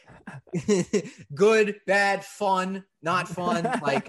good, 1.35 1.77
bad, 1.87 2.25
fun, 2.25 2.85
not 3.03 3.29
fun, 3.29 3.65
like 3.83 4.09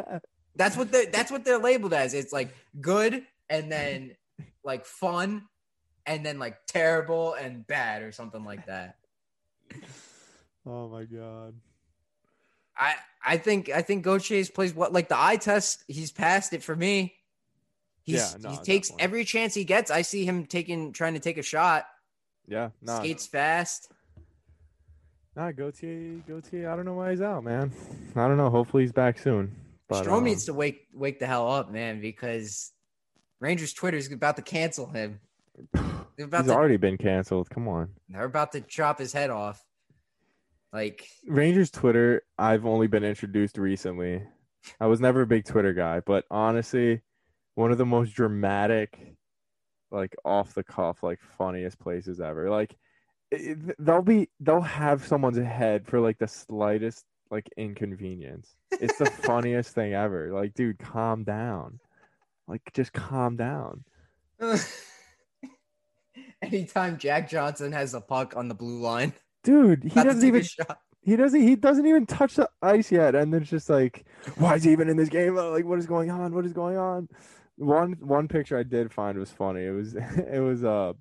that's 0.55 0.75
what 0.75 0.91
they 0.91 1.05
that's 1.05 1.31
what 1.31 1.45
they're 1.45 1.59
labeled 1.59 1.93
as. 1.93 2.13
It's 2.13 2.33
like 2.33 2.53
good 2.79 3.23
and 3.49 3.71
then 3.71 4.15
like 4.63 4.85
fun 4.85 5.43
and 6.05 6.25
then 6.25 6.39
like 6.39 6.57
terrible 6.67 7.33
and 7.33 7.65
bad 7.65 8.01
or 8.01 8.11
something 8.11 8.43
like 8.43 8.65
that. 8.65 8.95
Oh 10.65 10.89
my 10.89 11.03
god. 11.03 11.55
I 12.77 12.95
I 13.25 13.37
think 13.37 13.69
I 13.69 13.81
think 13.81 14.05
Gauthier's 14.05 14.49
plays 14.49 14.73
what 14.73 14.93
like 14.93 15.09
the 15.09 15.19
eye 15.19 15.37
test. 15.37 15.83
He's 15.87 16.11
passed 16.11 16.53
it 16.53 16.63
for 16.63 16.75
me. 16.75 17.15
He's, 18.09 18.33
Yeah, 18.33 18.49
no, 18.49 18.49
he 18.51 18.57
takes 18.57 18.91
every 18.97 19.23
chance 19.23 19.53
he 19.53 19.63
gets. 19.63 19.91
I 19.91 20.01
see 20.01 20.25
him 20.25 20.45
taking 20.45 20.91
trying 20.93 21.13
to 21.13 21.19
take 21.19 21.37
a 21.37 21.43
shot. 21.43 21.85
Yeah, 22.47 22.69
no, 22.81 22.97
Skates 22.97 23.27
fast. 23.27 23.91
nah, 25.35 25.51
Gauthier, 25.51 26.21
Gauthier. 26.27 26.69
I 26.69 26.75
don't 26.75 26.85
know 26.85 26.95
why 26.95 27.11
he's 27.11 27.21
out, 27.21 27.43
man. 27.43 27.71
I 28.15 28.27
don't 28.27 28.37
know. 28.37 28.49
Hopefully 28.49 28.83
he's 28.83 28.91
back 28.91 29.19
soon. 29.19 29.55
But 29.87 30.05
Strome 30.05 30.17
um, 30.17 30.23
needs 30.23 30.45
to 30.45 30.53
wake 30.53 30.87
wake 30.93 31.19
the 31.19 31.27
hell 31.27 31.51
up, 31.51 31.71
man, 31.71 32.01
because 32.01 32.71
Rangers 33.39 33.73
Twitter 33.73 33.97
is 33.97 34.11
about 34.11 34.35
to 34.37 34.41
cancel 34.41 34.87
him. 34.87 35.19
They're 35.73 36.25
about 36.25 36.41
he's 36.41 36.51
to 36.51 36.55
already 36.55 36.77
been 36.77 36.97
canceled. 36.97 37.49
Come 37.49 37.67
on. 37.69 37.89
they're 38.09 38.25
about 38.25 38.51
to 38.51 38.61
chop 38.61 38.99
his 38.99 39.13
head 39.13 39.29
off. 39.29 39.63
Like 40.73 41.07
Rangers 41.25 41.71
Twitter, 41.71 42.23
I've 42.37 42.65
only 42.65 42.87
been 42.87 43.05
introduced 43.05 43.57
recently. 43.57 44.21
I 44.81 44.87
was 44.87 44.99
never 44.99 45.21
a 45.21 45.27
big 45.27 45.45
Twitter 45.45 45.73
guy, 45.73 46.01
but 46.01 46.25
honestly, 46.29 47.01
one 47.59 47.73
of 47.73 47.77
the 47.77 47.85
most 47.85 48.13
dramatic, 48.13 48.97
like 49.91 50.15
off 50.23 50.53
the 50.53 50.63
cuff, 50.63 51.03
like 51.03 51.19
funniest 51.37 51.77
places 51.77 52.21
ever. 52.21 52.49
Like 52.49 52.77
it, 53.31 53.75
they'll 53.77 54.01
be 54.01 54.29
they'll 54.39 54.61
have 54.61 55.05
someone's 55.05 55.37
head 55.37 55.85
for 55.85 55.99
like 55.99 56.17
the 56.17 56.27
slightest 56.27 57.03
like 57.29 57.49
inconvenience. 57.57 58.55
It's 58.71 58.97
the 58.97 59.05
funniest 59.23 59.75
thing 59.75 59.93
ever. 59.93 60.31
Like, 60.31 60.53
dude, 60.53 60.79
calm 60.79 61.25
down. 61.25 61.81
Like, 62.47 62.61
just 62.73 62.93
calm 62.93 63.35
down. 63.35 63.83
anytime 66.41 66.97
Jack 66.97 67.29
Johnson 67.29 67.73
has 67.73 67.93
a 67.93 67.99
puck 67.99 68.37
on 68.37 68.47
the 68.47 68.55
blue 68.55 68.79
line, 68.79 69.11
Dude, 69.43 69.83
he 69.83 70.01
doesn't 70.01 70.25
even 70.25 70.43
shot. 70.43 70.79
he 71.01 71.17
doesn't 71.17 71.41
he 71.41 71.57
doesn't 71.57 71.85
even 71.85 72.05
touch 72.05 72.35
the 72.35 72.49
ice 72.61 72.89
yet 72.91 73.15
and 73.15 73.33
then 73.33 73.41
it's 73.41 73.49
just 73.51 73.69
like 73.69 74.05
why 74.37 74.55
is 74.55 74.63
he 74.63 74.71
even 74.71 74.89
in 74.89 74.97
this 74.97 75.09
game 75.09 75.35
like 75.35 75.65
what 75.65 75.79
is 75.79 75.85
going 75.85 76.09
on 76.11 76.33
what 76.33 76.45
is 76.45 76.51
going 76.53 76.77
on 76.77 77.07
one 77.59 77.93
one 77.99 78.27
picture 78.27 78.57
i 78.57 78.63
did 78.63 78.91
find 78.91 79.17
was 79.17 79.31
funny 79.31 79.65
it 79.65 79.71
was 79.71 79.95
it 80.33 80.39
was 80.41 80.63
uh 80.63 80.93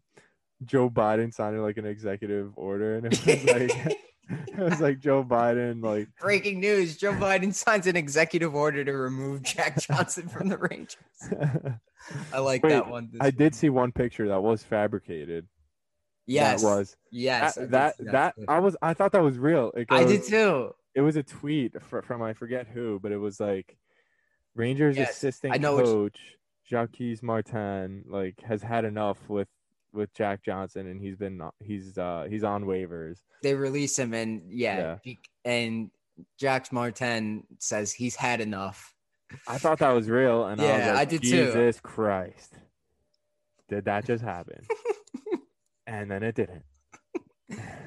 joe 0.65 0.91
biden 0.91 1.33
signing 1.33 1.63
like 1.63 1.77
an 1.79 1.87
executive 1.87 2.53
order 2.57 2.97
and 2.97 3.07
it 3.07 3.11
was 3.27 3.45
like 3.45 3.97
it 4.29 4.59
was 4.59 4.81
like 4.81 4.99
joe 4.99 5.23
biden 5.25 5.83
like 5.83 6.09
Breaking 6.21 6.61
news: 6.61 6.97
Joe 6.97 7.13
Biden 7.13 7.55
signs 7.55 7.87
an 7.87 7.97
executive 7.97 8.55
order 8.55 8.85
to 8.85 8.93
remove 8.93 9.43
Jack 9.43 9.81
Johnson 9.81 10.29
from 10.29 10.49
the 10.49 10.59
Rangers. 10.59 10.97
I 12.33 12.39
like 12.41 12.63
Wait, 12.63 12.71
that 12.71 12.89
one. 12.91 13.11
i 13.21 13.31
did 13.31 13.55
see 13.55 13.71
one 13.71 13.93
picture 13.93 14.29
that 14.29 14.43
was 14.43 14.63
fabricated 14.63 15.47
Yes, 16.27 16.61
that 16.61 16.67
was 16.69 16.97
yes. 17.11 17.55
That 17.55 17.71
that, 17.71 17.95
that 18.13 18.35
i 18.49 18.59
was 18.59 18.77
i 18.83 18.93
thought 18.95 19.13
that 19.13 19.23
was 19.23 19.39
real 19.39 19.71
it 19.77 19.87
I 19.91 20.05
did 20.05 20.25
too. 20.25 20.75
it 20.95 21.01
was 21.01 21.17
a 21.17 21.23
tweet 21.23 21.81
fr- 21.83 22.01
from 22.03 22.21
I 22.23 22.33
forget 22.35 22.67
who, 22.67 22.99
but 23.03 23.13
it 23.13 23.17
was 23.19 23.39
like 23.41 23.79
Rangers 24.55 24.97
Yes, 24.99 25.11
assistant 25.13 25.55
I 25.55 25.57
know 25.59 25.77
which- 25.77 25.87
coach 25.87 26.21
Jacques 26.69 27.23
Martin 27.23 28.05
like 28.09 28.41
has 28.43 28.63
had 28.63 28.85
enough 28.85 29.19
with 29.29 29.49
with 29.93 30.13
Jack 30.15 30.43
Johnson 30.45 30.87
and 30.87 31.01
he's 31.01 31.17
been 31.17 31.41
he's 31.61 31.97
uh 31.97 32.27
he's 32.29 32.45
on 32.45 32.65
waivers. 32.65 33.19
They 33.43 33.55
release 33.55 33.99
him, 33.99 34.13
and 34.15 34.43
yeah, 34.51 34.97
Yeah. 35.05 35.15
and 35.45 35.91
Jacques 36.41 36.73
Martin 36.73 37.45
says 37.59 37.93
he's 37.93 38.17
had 38.17 38.41
enough. 38.41 38.93
I 39.47 39.59
thought 39.59 39.79
that 39.79 39.93
was 39.93 40.09
real 40.09 40.47
and 40.47 40.61
I 40.61 40.65
was 40.65 40.71
Yeah, 40.71 40.87
like, 40.93 40.97
I 40.97 41.05
did 41.05 41.23
too. 41.23 41.29
Jesus 41.29 41.81
Christ. 41.81 42.55
Did 43.69 43.85
that 43.85 44.05
just 44.07 44.25
happen? 44.25 44.67
and 45.87 46.11
then 46.11 46.23
it 46.23 46.35
didn't. 46.35 46.65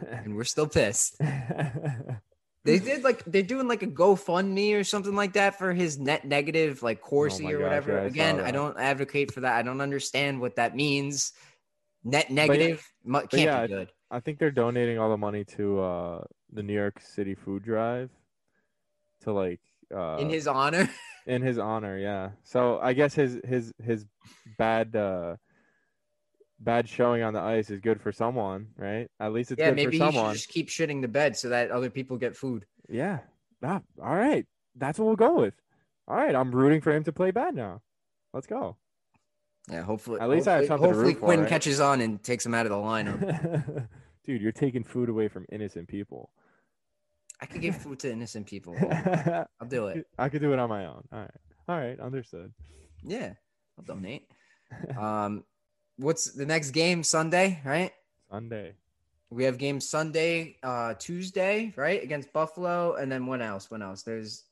and 0.10 0.36
we're 0.36 0.44
still 0.44 0.68
pissed. 0.68 1.20
They 2.64 2.78
did 2.78 3.04
like 3.04 3.24
they're 3.26 3.42
doing 3.42 3.68
like 3.68 3.82
a 3.82 3.88
GoFundMe 3.88 4.80
or 4.80 4.84
something 4.84 5.16
like 5.16 5.34
that 5.34 5.58
for 5.58 5.74
his 5.74 5.98
net 5.98 6.26
negative 6.26 6.84
like 6.84 7.02
Corsi 7.02 7.46
Oh 7.46 7.58
or 7.58 7.60
whatever. 7.60 7.98
yeah, 7.98 8.04
I 8.04 8.06
Again, 8.06 8.40
I 8.40 8.52
don't 8.52 8.78
advocate 8.78 9.32
for 9.34 9.42
that. 9.42 9.56
I 9.56 9.64
don't 9.64 9.82
understand 9.82 10.40
what 10.40 10.58
that 10.58 10.76
means. 10.76 11.34
Net 12.04 12.30
negative 12.30 12.88
mu- 13.04 13.22
can't 13.22 13.34
yeah, 13.34 13.62
be 13.64 13.74
good. 13.74 13.92
I 14.12 14.20
think 14.20 14.38
they're 14.38 14.52
donating 14.52 15.00
all 15.00 15.10
the 15.10 15.18
money 15.18 15.44
to 15.56 15.80
uh 15.80 16.24
the 16.54 16.62
New 16.62 16.74
York 16.74 17.00
City 17.00 17.34
food 17.34 17.64
drive 17.64 18.10
to 19.22 19.32
like 19.32 19.62
uh 19.96 20.18
In 20.18 20.30
his 20.30 20.48
honor, 20.48 20.90
in 21.28 21.42
his 21.42 21.60
honor 21.60 22.00
yeah 22.00 22.32
so 22.44 22.80
i 22.82 22.94
guess 22.94 23.14
his 23.14 23.40
his 23.46 23.72
his 23.84 24.08
bad 24.58 24.96
uh 24.96 25.36
bad 26.64 26.88
showing 26.88 27.24
on 27.24 27.34
the 27.34 27.40
ice 27.40 27.70
is 27.70 27.80
good 27.80 28.00
for 28.00 28.12
someone 28.12 28.68
right 28.78 29.08
at 29.20 29.34
least 29.34 29.52
it's 29.52 29.60
yeah, 29.60 29.70
good 29.70 29.76
maybe 29.76 29.98
for 29.98 30.06
he 30.06 30.12
should 30.12 30.14
someone 30.16 30.34
just 30.36 30.50
keep 30.50 30.70
shitting 30.70 31.02
the 31.02 31.08
bed 31.08 31.36
so 31.36 31.50
that 31.50 31.72
other 31.72 31.90
people 31.90 32.18
get 32.18 32.36
food. 32.36 32.66
yeah 32.90 33.20
ah, 33.64 33.82
all 34.02 34.16
right 34.16 34.46
that's 34.76 35.00
what 35.00 35.06
we'll 35.08 35.16
go 35.16 35.40
with 35.40 35.54
all 36.08 36.16
right 36.16 36.36
i'm 36.36 36.52
rooting 36.52 36.80
for 36.82 36.92
him 36.96 37.04
to 37.04 37.12
play 37.12 37.32
bad 37.32 37.56
now 37.56 37.82
let's 38.34 38.48
go 38.48 38.78
Yeah, 39.70 39.82
hopefully. 39.84 40.20
At 40.20 40.30
least 40.30 40.48
I 40.48 40.58
have 40.58 40.68
hopefully- 40.68 40.68
something 40.68 40.84
to 40.84 40.96
Hopefully, 40.96 41.14
root 41.14 41.20
for, 41.20 41.26
Quinn 41.26 41.40
right? 41.42 41.50
catches 41.50 41.80
on 41.80 42.02
and 42.02 42.22
takes 42.24 42.46
him 42.46 42.54
out 42.56 42.66
of 42.66 42.72
the 42.72 42.78
lineup. 42.78 43.88
dude 44.26 44.42
you're 44.42 44.52
taking 44.52 44.84
food 44.84 45.10
away 45.10 45.28
from 45.28 45.46
innocent 45.52 45.88
people 45.88 46.32
I 47.40 47.48
could 47.48 47.62
give 47.62 47.76
food 47.76 47.98
to 48.02 48.12
innocent 48.12 48.46
people. 48.46 48.76
I'll 49.60 49.68
do 49.68 49.88
it. 49.88 50.06
I 50.20 50.30
could 50.30 50.42
do 50.44 50.54
it 50.54 50.60
on 50.60 50.70
my 50.70 50.86
own 50.86 51.04
all 51.12 51.20
right 51.20 51.32
all 51.68 51.78
right 51.78 52.00
understood 52.00 52.54
Yeah, 53.04 53.34
I'll 53.78 53.84
donate. 53.84 54.28
Um, 54.98 55.44
what's 55.98 56.32
the 56.32 56.46
next 56.46 56.72
game? 56.72 57.04
Sunday, 57.04 57.62
right? 57.66 57.92
sunday 58.30 58.74
We 59.30 59.44
have 59.46 59.58
games 59.58 59.90
Sunday, 59.90 60.58
uh, 60.64 60.94
Tuesday, 60.96 61.74
right, 61.76 62.04
against 62.04 62.34
Buffalo, 62.34 62.96
and 62.96 63.12
then 63.12 63.28
when 63.28 63.42
else? 63.42 63.72
When 63.72 63.82
else? 63.82 64.04
There's. 64.04 64.44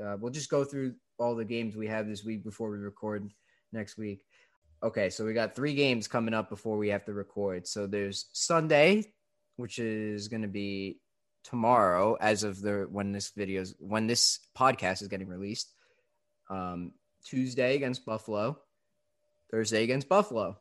Uh, 0.00 0.16
we'll 0.20 0.32
just 0.32 0.50
go 0.50 0.64
through 0.64 0.94
all 1.18 1.34
the 1.34 1.44
games 1.44 1.76
we 1.76 1.88
have 1.88 2.06
this 2.06 2.24
week 2.24 2.44
before 2.44 2.70
we 2.70 2.78
record 2.78 3.30
next 3.72 3.98
week. 3.98 4.24
Okay, 4.82 5.10
so 5.10 5.26
we 5.26 5.34
got 5.34 5.54
three 5.54 5.74
games 5.74 6.08
coming 6.08 6.32
up 6.32 6.48
before 6.48 6.78
we 6.78 6.88
have 6.88 7.04
to 7.04 7.12
record. 7.12 7.66
So 7.66 7.86
there's 7.86 8.26
Sunday, 8.32 9.12
which 9.56 9.78
is 9.78 10.28
going 10.28 10.42
to 10.42 10.48
be 10.48 11.00
tomorrow, 11.44 12.16
as 12.20 12.44
of 12.44 12.60
the 12.62 12.86
when 12.90 13.12
this 13.12 13.30
video's 13.30 13.74
when 13.78 14.06
this 14.06 14.38
podcast 14.56 15.02
is 15.02 15.08
getting 15.08 15.28
released. 15.28 15.70
Um, 16.48 16.92
Tuesday 17.24 17.76
against 17.76 18.06
Buffalo, 18.06 18.58
Thursday 19.50 19.82
against 19.82 20.08
Buffalo 20.08 20.58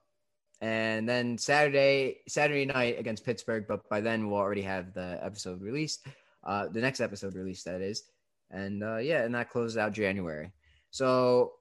and 0.61 1.07
then 1.07 1.37
Saturday 1.37 2.17
Saturday 2.27 2.65
night 2.65 2.99
against 2.99 3.25
Pittsburgh. 3.25 3.65
But 3.67 3.87
by 3.89 4.01
then 4.01 4.29
we'll 4.29 4.39
already 4.39 4.61
have 4.63 4.93
the 4.93 5.19
episode 5.21 5.61
released, 5.61 6.05
uh, 6.43 6.67
the 6.67 6.81
next 6.81 6.99
episode 6.99 7.35
released 7.35 7.65
that 7.65 7.81
is, 7.81 8.03
and 8.51 8.83
uh, 8.83 8.97
yeah, 8.97 9.23
and 9.23 9.33
that 9.35 9.49
closes 9.49 9.77
out 9.77 9.93
January. 9.93 10.51
So 10.91 11.53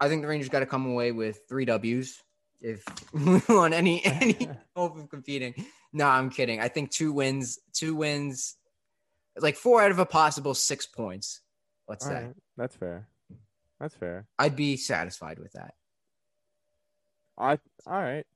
I 0.00 0.08
think 0.08 0.22
the 0.22 0.28
Rangers 0.28 0.48
got 0.48 0.60
to 0.60 0.66
come 0.66 0.86
away 0.86 1.12
with 1.12 1.40
three 1.48 1.64
Ws 1.64 2.22
if 2.60 2.84
we 3.12 3.40
want 3.48 3.74
any 3.74 4.04
any 4.04 4.48
hope 4.76 4.96
of 4.96 5.10
competing. 5.10 5.54
No, 5.92 6.06
I'm 6.06 6.30
kidding. 6.30 6.60
I 6.60 6.68
think 6.68 6.90
two 6.90 7.12
wins, 7.12 7.58
two 7.72 7.94
wins, 7.94 8.56
like 9.38 9.56
four 9.56 9.82
out 9.82 9.90
of 9.90 9.98
a 9.98 10.06
possible 10.06 10.54
six 10.54 10.86
points. 10.86 11.40
Let's 11.88 12.06
all 12.06 12.12
say 12.12 12.24
right 12.24 12.34
that's 12.56 12.76
fair 12.76 13.08
that's 13.80 13.94
fair 13.94 14.26
I'd 14.38 14.56
be 14.56 14.76
satisfied 14.76 15.38
with 15.38 15.52
that. 15.52 15.74
I 17.38 17.58
all 17.86 18.00
right. 18.02 18.26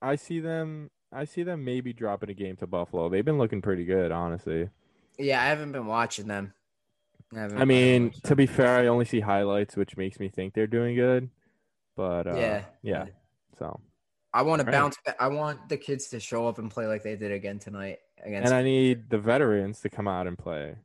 I 0.00 0.16
see 0.16 0.40
them. 0.40 0.90
I 1.12 1.24
see 1.26 1.42
them 1.42 1.64
maybe 1.64 1.92
dropping 1.92 2.30
a 2.30 2.34
game 2.34 2.56
to 2.56 2.66
Buffalo. 2.66 3.08
They've 3.08 3.24
been 3.24 3.38
looking 3.38 3.60
pretty 3.62 3.84
good, 3.84 4.10
honestly. 4.12 4.68
Yeah, 5.18 5.42
I 5.42 5.46
haven't 5.46 5.72
been 5.72 5.86
watching 5.86 6.26
them. 6.26 6.54
haven't- 7.34 7.58
I 7.60 7.64
mean, 7.64 8.04
watched 8.06 8.22
to 8.24 8.28
them. 8.28 8.36
be 8.36 8.46
fair, 8.46 8.78
I 8.78 8.86
only 8.88 9.04
see 9.04 9.20
highlights, 9.20 9.76
which 9.76 9.96
makes 9.96 10.18
me 10.20 10.28
think 10.28 10.54
they're 10.54 10.66
doing 10.66 10.94
good. 10.96 11.30
But 11.96 12.26
uh, 12.26 12.36
Yeah. 12.36 12.64
yeah. 12.82 13.06
So, 13.58 13.80
I 14.34 14.42
want 14.42 14.60
to 14.60 14.66
Right. 14.66 14.72
bounce. 14.72 14.96
Back. 15.04 15.16
I 15.20 15.28
want 15.28 15.68
the 15.68 15.76
kids 15.76 16.08
to 16.08 16.20
show 16.20 16.46
up 16.48 16.58
and 16.58 16.70
play 16.70 16.86
like 16.86 17.02
they 17.02 17.16
did 17.16 17.32
again 17.32 17.58
tonight 17.58 17.98
against. 18.22 18.46
and 18.46 18.54
I 18.54 18.62
need 18.62 19.10
the 19.10 19.18
veterans 19.18 19.80
to 19.80 19.90
come 19.90 20.08
out 20.08 20.26
and 20.26 20.36
play. 20.38 20.76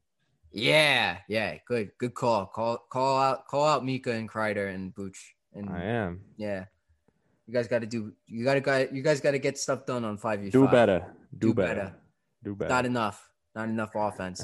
yeah, 0.51 1.19
yeah, 1.29 1.57
good, 1.65 1.91
good 1.97 2.13
call. 2.13 2.45
Call, 2.47 2.77
call 2.89 3.17
out, 3.17 3.47
call 3.47 3.65
out 3.65 3.85
Mika 3.85 4.11
and 4.11 4.29
Kreider 4.29 4.73
and 4.73 4.93
Booch. 4.93 5.35
And 5.53 5.69
I 5.69 5.83
am. 5.83 6.21
yeah, 6.35 6.65
you 7.47 7.53
guys 7.53 7.67
got 7.67 7.79
to 7.79 7.87
do. 7.87 8.11
You 8.27 8.43
got 8.43 8.63
to, 8.63 8.89
you 8.91 9.01
guys 9.01 9.21
got 9.21 9.31
to 9.31 9.39
get 9.39 9.57
stuff 9.57 9.85
done 9.85 10.03
on 10.05 10.17
five 10.17 10.41
v 10.41 10.49
Do 10.49 10.63
five. 10.65 10.71
better. 10.71 10.99
Do, 11.37 11.47
Do 11.47 11.53
better. 11.53 11.75
better. 11.75 11.95
Do 12.43 12.55
better. 12.55 12.69
Not 12.69 12.85
enough. 12.85 13.29
Not 13.55 13.69
enough 13.69 13.91
offense. 13.95 14.43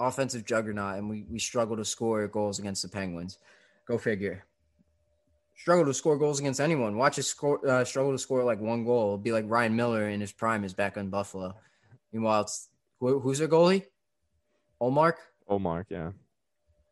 Offensive 0.00 0.44
juggernaut, 0.44 0.98
and 0.98 1.10
we 1.10 1.24
we 1.28 1.40
struggle 1.40 1.76
to 1.76 1.84
score 1.84 2.26
goals 2.28 2.60
against 2.60 2.82
the 2.82 2.88
Penguins. 2.88 3.38
Go 3.86 3.98
figure. 3.98 4.44
Struggle 5.56 5.86
to 5.86 5.94
score 5.94 6.16
goals 6.16 6.38
against 6.38 6.60
anyone. 6.60 6.96
Watch 6.96 7.18
us 7.18 7.26
score. 7.26 7.58
Uh, 7.66 7.84
struggle 7.84 8.12
to 8.12 8.18
score 8.18 8.44
like 8.44 8.60
one 8.60 8.84
goal. 8.84 9.06
It'll 9.06 9.18
be 9.18 9.32
like 9.32 9.44
Ryan 9.48 9.74
Miller 9.74 10.08
in 10.08 10.20
his 10.20 10.30
prime 10.30 10.62
is 10.62 10.72
back 10.72 10.96
on 10.96 11.08
Buffalo. 11.10 11.56
Meanwhile, 12.12 12.42
it's 12.42 12.68
who, 13.00 13.18
who's 13.18 13.38
their 13.40 13.48
goalie? 13.48 13.86
Ullmark. 14.80 15.14
oh, 15.48 15.58
Mark. 15.58 15.86
Yeah. 15.90 16.12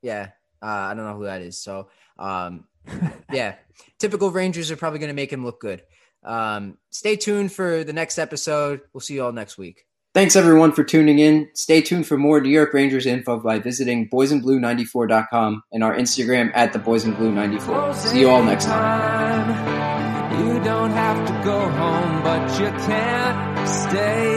Yeah, 0.03 0.31
uh, 0.61 0.67
I 0.67 0.95
don't 0.95 1.05
know 1.05 1.17
who 1.17 1.25
that 1.25 1.43
is. 1.43 1.59
So, 1.59 1.89
um, 2.19 2.65
yeah, 3.33 3.57
typical 3.99 4.31
Rangers 4.31 4.71
are 4.71 4.77
probably 4.77 4.99
going 4.99 5.09
to 5.09 5.15
make 5.15 5.33
him 5.33 5.45
look 5.45 5.61
good. 5.61 5.83
Um, 6.25 6.79
stay 6.91 7.17
tuned 7.17 7.53
for 7.53 7.85
the 7.85 7.93
next 7.93 8.19
episode. 8.19 8.81
We'll 8.93 9.01
see 9.01 9.15
you 9.15 9.25
all 9.25 9.33
next 9.33 9.59
week. 9.59 9.87
Thanks 10.17 10.35
everyone 10.35 10.73
for 10.73 10.83
tuning 10.83 11.19
in. 11.19 11.51
Stay 11.53 11.83
tuned 11.83 12.07
for 12.07 12.17
more 12.17 12.41
New 12.41 12.49
York 12.49 12.73
Rangers 12.73 13.05
info 13.05 13.39
by 13.39 13.59
visiting 13.59 14.09
boysandblue94.com 14.09 15.63
and 15.73 15.85
our 15.85 15.95
Instagram 15.95 16.51
at 16.55 16.73
the 16.73 16.79
boysandblue94. 16.79 17.95
See 17.95 18.21
you 18.21 18.31
all 18.31 18.43
next 18.43 18.65
time. 18.65 20.41
You 20.41 20.65
don't 20.65 20.93
have 20.93 21.27
to 21.27 21.45
go 21.45 21.69
home, 21.69 22.23
but 22.23 22.59
you 22.59 22.69
can't 22.87 23.69
stay 23.69 24.36